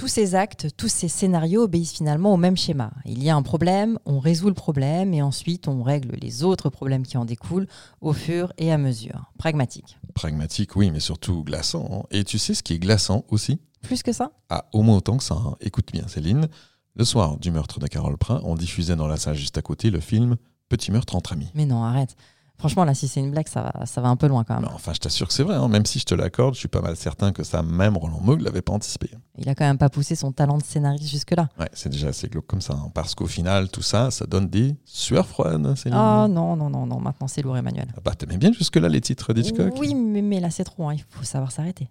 Tous 0.02 0.08
ces 0.08 0.34
actes, 0.34 0.70
tous 0.78 0.88
ces 0.88 1.08
scénarios 1.08 1.62
obéissent 1.62 1.94
finalement 1.94 2.34
au 2.34 2.38
même 2.38 2.58
schéma. 2.58 2.90
Il 3.06 3.24
y 3.24 3.30
a 3.30 3.36
un 3.36 3.44
problème, 3.44 4.00
on 4.08 4.18
résout 4.18 4.48
le 4.48 4.56
problème 4.56 5.14
et 5.14 5.22
ensuite 5.22 5.68
on 5.68 5.84
règle 5.84 6.16
les 6.20 6.44
autres 6.44 6.72
problèmes 6.72 7.06
qui 7.06 7.18
en 7.18 7.24
découlent 7.26 7.68
au 8.02 8.12
fur 8.12 8.52
et 8.58 8.72
à 8.72 8.80
mesure. 8.80 9.32
Pragmatique. 9.38 10.00
Pragmatique, 10.16 10.76
oui, 10.76 10.90
mais 10.90 11.00
surtout 11.00 11.44
glaçant. 11.44 11.88
hein. 11.92 12.04
Et 12.10 12.24
tu 12.24 12.40
sais 12.40 12.56
ce 12.56 12.64
qui 12.64 12.74
est 12.74 12.80
glaçant 12.80 13.26
aussi? 13.30 13.60
Plus 13.84 14.02
que 14.02 14.12
ça? 14.12 14.32
Ah, 14.50 14.66
au 14.74 14.82
moins 14.82 14.98
autant 14.98 15.18
que 15.18 15.24
ça. 15.24 15.36
hein. 15.36 15.54
Écoute 15.62 15.90
bien, 15.94 16.08
Céline. 16.08 16.48
Le 16.96 17.06
soir 17.06 17.38
du 17.38 17.52
meurtre 17.52 17.80
de 17.80 17.86
Carole 17.86 18.18
Prin, 18.18 18.42
on 18.44 18.56
diffusait 18.56 18.96
dans 18.96 19.08
la 19.08 19.18
salle 19.18 19.36
juste 19.36 19.60
à 19.60 19.62
côté 19.62 19.92
le 19.92 20.00
film 20.00 20.36
Petit 20.68 20.92
meurtre 20.92 21.16
entre 21.16 21.34
amis. 21.34 21.52
Mais 21.54 21.68
non, 21.68 21.84
arrête. 21.84 22.16
Franchement, 22.62 22.86
là, 22.86 22.94
si 22.94 23.08
c'est 23.08 23.20
une 23.20 23.32
blague, 23.32 23.48
ça 23.48 23.64
va, 23.64 23.86
ça 23.88 24.02
va 24.02 24.10
un 24.10 24.16
peu 24.16 24.28
loin 24.28 24.44
quand 24.44 24.54
même. 24.54 24.66
Mais 24.66 24.76
enfin, 24.76 24.94
je 24.94 25.00
t'assure 25.00 25.28
que 25.28 25.34
c'est 25.34 25.42
vrai, 25.42 25.56
hein. 25.56 25.68
même 25.68 25.84
si 25.84 25.98
je 25.98 26.06
te 26.06 26.14
l'accorde, 26.14 26.54
je 26.54 26.60
suis 26.60 26.68
pas 26.68 26.80
mal 26.82 26.96
certain 26.96 27.32
que 27.32 27.44
ça, 27.44 27.64
même 27.64 27.98
Roland 27.98 28.20
Moog 28.22 28.42
l'avait 28.42 28.62
pas 28.62 28.74
anticipé. 28.74 29.10
Il 29.40 29.50
a 29.50 29.56
quand 29.56 29.66
même 29.66 29.80
pas 29.80 29.90
poussé 29.90 30.14
son 30.14 30.32
talent 30.32 30.60
de 30.60 30.64
scénariste 30.64 31.10
jusque-là. 31.10 31.50
Ouais, 31.60 31.70
c'est 31.74 31.90
déjà 31.90 32.10
assez 32.10 32.28
glauque 32.28 32.46
comme 32.46 32.62
ça, 32.62 32.74
hein, 32.74 32.92
parce 32.94 33.16
qu'au 33.16 33.26
final, 33.26 33.70
tout 33.70 33.82
ça, 33.82 34.12
ça 34.12 34.28
donne 34.28 34.48
des 34.48 34.76
sueurs 34.86 35.26
froides, 35.26 35.76
Céline. 35.76 35.98
Ah 36.00 36.28
non, 36.30 36.56
non, 36.56 36.70
non, 36.70 36.86
non, 36.86 37.00
maintenant 37.00 37.28
c'est 37.28 37.42
lourd, 37.42 37.58
Emmanuel. 37.58 37.88
Ah 37.98 38.02
bah, 38.06 38.14
t'aimais 38.14 38.38
bien 38.38 38.54
jusque-là 38.54 38.90
les 38.90 39.02
titres 39.02 39.34
d'Hitchcock 39.34 39.74
Oui, 39.80 39.96
mais, 39.96 40.22
mais 40.22 40.40
là 40.40 40.52
c'est 40.52 40.64
trop, 40.64 40.88
hein, 40.88 40.94
il 40.94 41.04
faut 41.10 41.24
savoir 41.24 41.52
s'arrêter. 41.52 41.90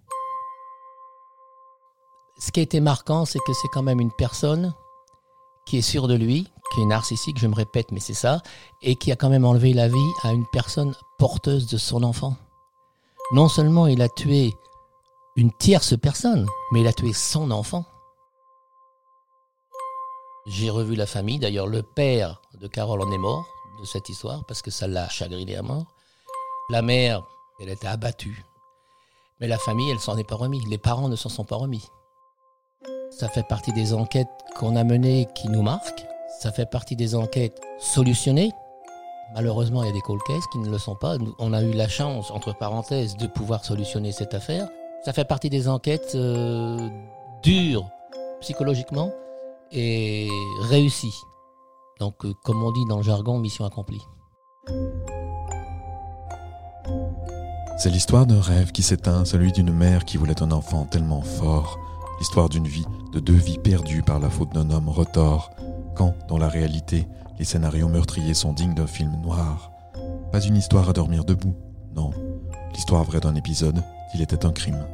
Ce 2.39 2.51
qui 2.51 2.61
a 2.61 2.63
été 2.63 2.79
marquant, 2.79 3.25
c'est 3.25 3.39
que 3.39 3.53
c'est 3.53 3.67
quand 3.73 3.83
même 3.83 3.99
une 3.99 4.11
personne 4.17 4.73
qui 5.65 5.77
est 5.77 5.81
sûre 5.81 6.07
de 6.07 6.15
lui, 6.15 6.47
qui 6.73 6.81
est 6.81 6.85
narcissique, 6.85 7.37
je 7.37 7.47
me 7.47 7.55
répète, 7.55 7.91
mais 7.91 7.99
c'est 7.99 8.13
ça, 8.13 8.41
et 8.81 8.95
qui 8.95 9.11
a 9.11 9.15
quand 9.15 9.29
même 9.29 9.45
enlevé 9.45 9.73
la 9.73 9.87
vie 9.87 10.11
à 10.23 10.31
une 10.31 10.45
personne 10.51 10.93
porteuse 11.17 11.67
de 11.67 11.77
son 11.77 12.03
enfant. 12.03 12.35
Non 13.33 13.47
seulement 13.47 13.87
il 13.87 14.01
a 14.01 14.09
tué 14.09 14.53
une 15.35 15.51
tierce 15.51 15.97
personne, 15.97 16.47
mais 16.71 16.81
il 16.81 16.87
a 16.87 16.93
tué 16.93 17.13
son 17.13 17.51
enfant. 17.51 17.85
J'ai 20.47 20.69
revu 20.69 20.95
la 20.95 21.05
famille, 21.05 21.39
d'ailleurs 21.39 21.67
le 21.67 21.83
père 21.83 22.41
de 22.59 22.67
Carole 22.67 23.01
en 23.01 23.11
est 23.11 23.17
mort 23.17 23.45
de 23.79 23.85
cette 23.85 24.09
histoire, 24.09 24.43
parce 24.45 24.61
que 24.61 24.71
ça 24.71 24.87
l'a 24.87 25.07
chagriné 25.09 25.55
à 25.55 25.61
mort. 25.61 25.85
La 26.69 26.81
mère, 26.81 27.23
elle 27.59 27.69
était 27.69 27.87
abattue. 27.87 28.45
Mais 29.39 29.47
la 29.47 29.57
famille, 29.57 29.89
elle 29.89 29.99
s'en 29.99 30.17
est 30.17 30.23
pas 30.23 30.35
remise. 30.35 30.65
Les 30.67 30.77
parents 30.77 31.09
ne 31.09 31.15
s'en 31.15 31.29
sont 31.29 31.43
pas 31.43 31.55
remis. 31.55 31.89
Ça 33.11 33.27
fait 33.27 33.43
partie 33.43 33.73
des 33.73 33.93
enquêtes 33.93 34.29
qu'on 34.55 34.75
a 34.77 34.83
menées 34.83 35.27
qui 35.35 35.49
nous 35.49 35.61
marquent. 35.61 36.05
Ça 36.39 36.51
fait 36.51 36.65
partie 36.65 36.95
des 36.95 37.13
enquêtes 37.13 37.59
solutionnées. 37.77 38.51
Malheureusement, 39.35 39.83
il 39.83 39.87
y 39.87 39.89
a 39.89 39.93
des 39.93 40.01
cold 40.01 40.21
cases 40.25 40.47
qui 40.51 40.59
ne 40.59 40.69
le 40.69 40.77
sont 40.77 40.95
pas. 40.95 41.17
On 41.37 41.51
a 41.53 41.61
eu 41.61 41.73
la 41.73 41.87
chance, 41.89 42.31
entre 42.31 42.57
parenthèses, 42.57 43.17
de 43.17 43.27
pouvoir 43.27 43.65
solutionner 43.65 44.11
cette 44.11 44.33
affaire. 44.33 44.67
Ça 45.03 45.13
fait 45.13 45.25
partie 45.25 45.49
des 45.49 45.67
enquêtes 45.67 46.13
euh, 46.15 46.89
dures 47.43 47.89
psychologiquement 48.39 49.11
et 49.71 50.29
réussies. 50.69 51.13
Donc, 51.99 52.25
euh, 52.25 52.33
comme 52.43 52.63
on 52.63 52.71
dit 52.71 52.85
dans 52.87 52.97
le 52.97 53.03
jargon, 53.03 53.39
mission 53.39 53.65
accomplie. 53.65 54.01
C'est 57.77 57.89
l'histoire 57.89 58.25
d'un 58.25 58.41
rêve 58.41 58.71
qui 58.71 58.83
s'éteint, 58.83 59.25
celui 59.25 59.51
d'une 59.51 59.73
mère 59.73 60.05
qui 60.05 60.17
voulait 60.17 60.41
un 60.41 60.51
enfant 60.51 60.85
tellement 60.85 61.21
fort. 61.21 61.77
L'histoire 62.21 62.49
d'une 62.49 62.67
vie, 62.67 62.85
de 63.13 63.19
deux 63.19 63.33
vies 63.33 63.57
perdues 63.57 64.03
par 64.03 64.19
la 64.19 64.29
faute 64.29 64.53
d'un 64.53 64.69
homme 64.69 64.89
retors, 64.89 65.49
quand, 65.95 66.13
dans 66.27 66.37
la 66.37 66.49
réalité, 66.49 67.07
les 67.39 67.45
scénarios 67.45 67.87
meurtriers 67.87 68.35
sont 68.35 68.53
dignes 68.53 68.75
d'un 68.75 68.85
film 68.85 69.19
noir. 69.23 69.71
Pas 70.31 70.39
une 70.39 70.55
histoire 70.55 70.87
à 70.87 70.93
dormir 70.93 71.25
debout, 71.25 71.55
non. 71.95 72.11
L'histoire 72.75 73.03
vraie 73.05 73.21
d'un 73.21 73.33
épisode, 73.33 73.83
il 74.13 74.21
était 74.21 74.45
un 74.45 74.51
crime. 74.51 74.85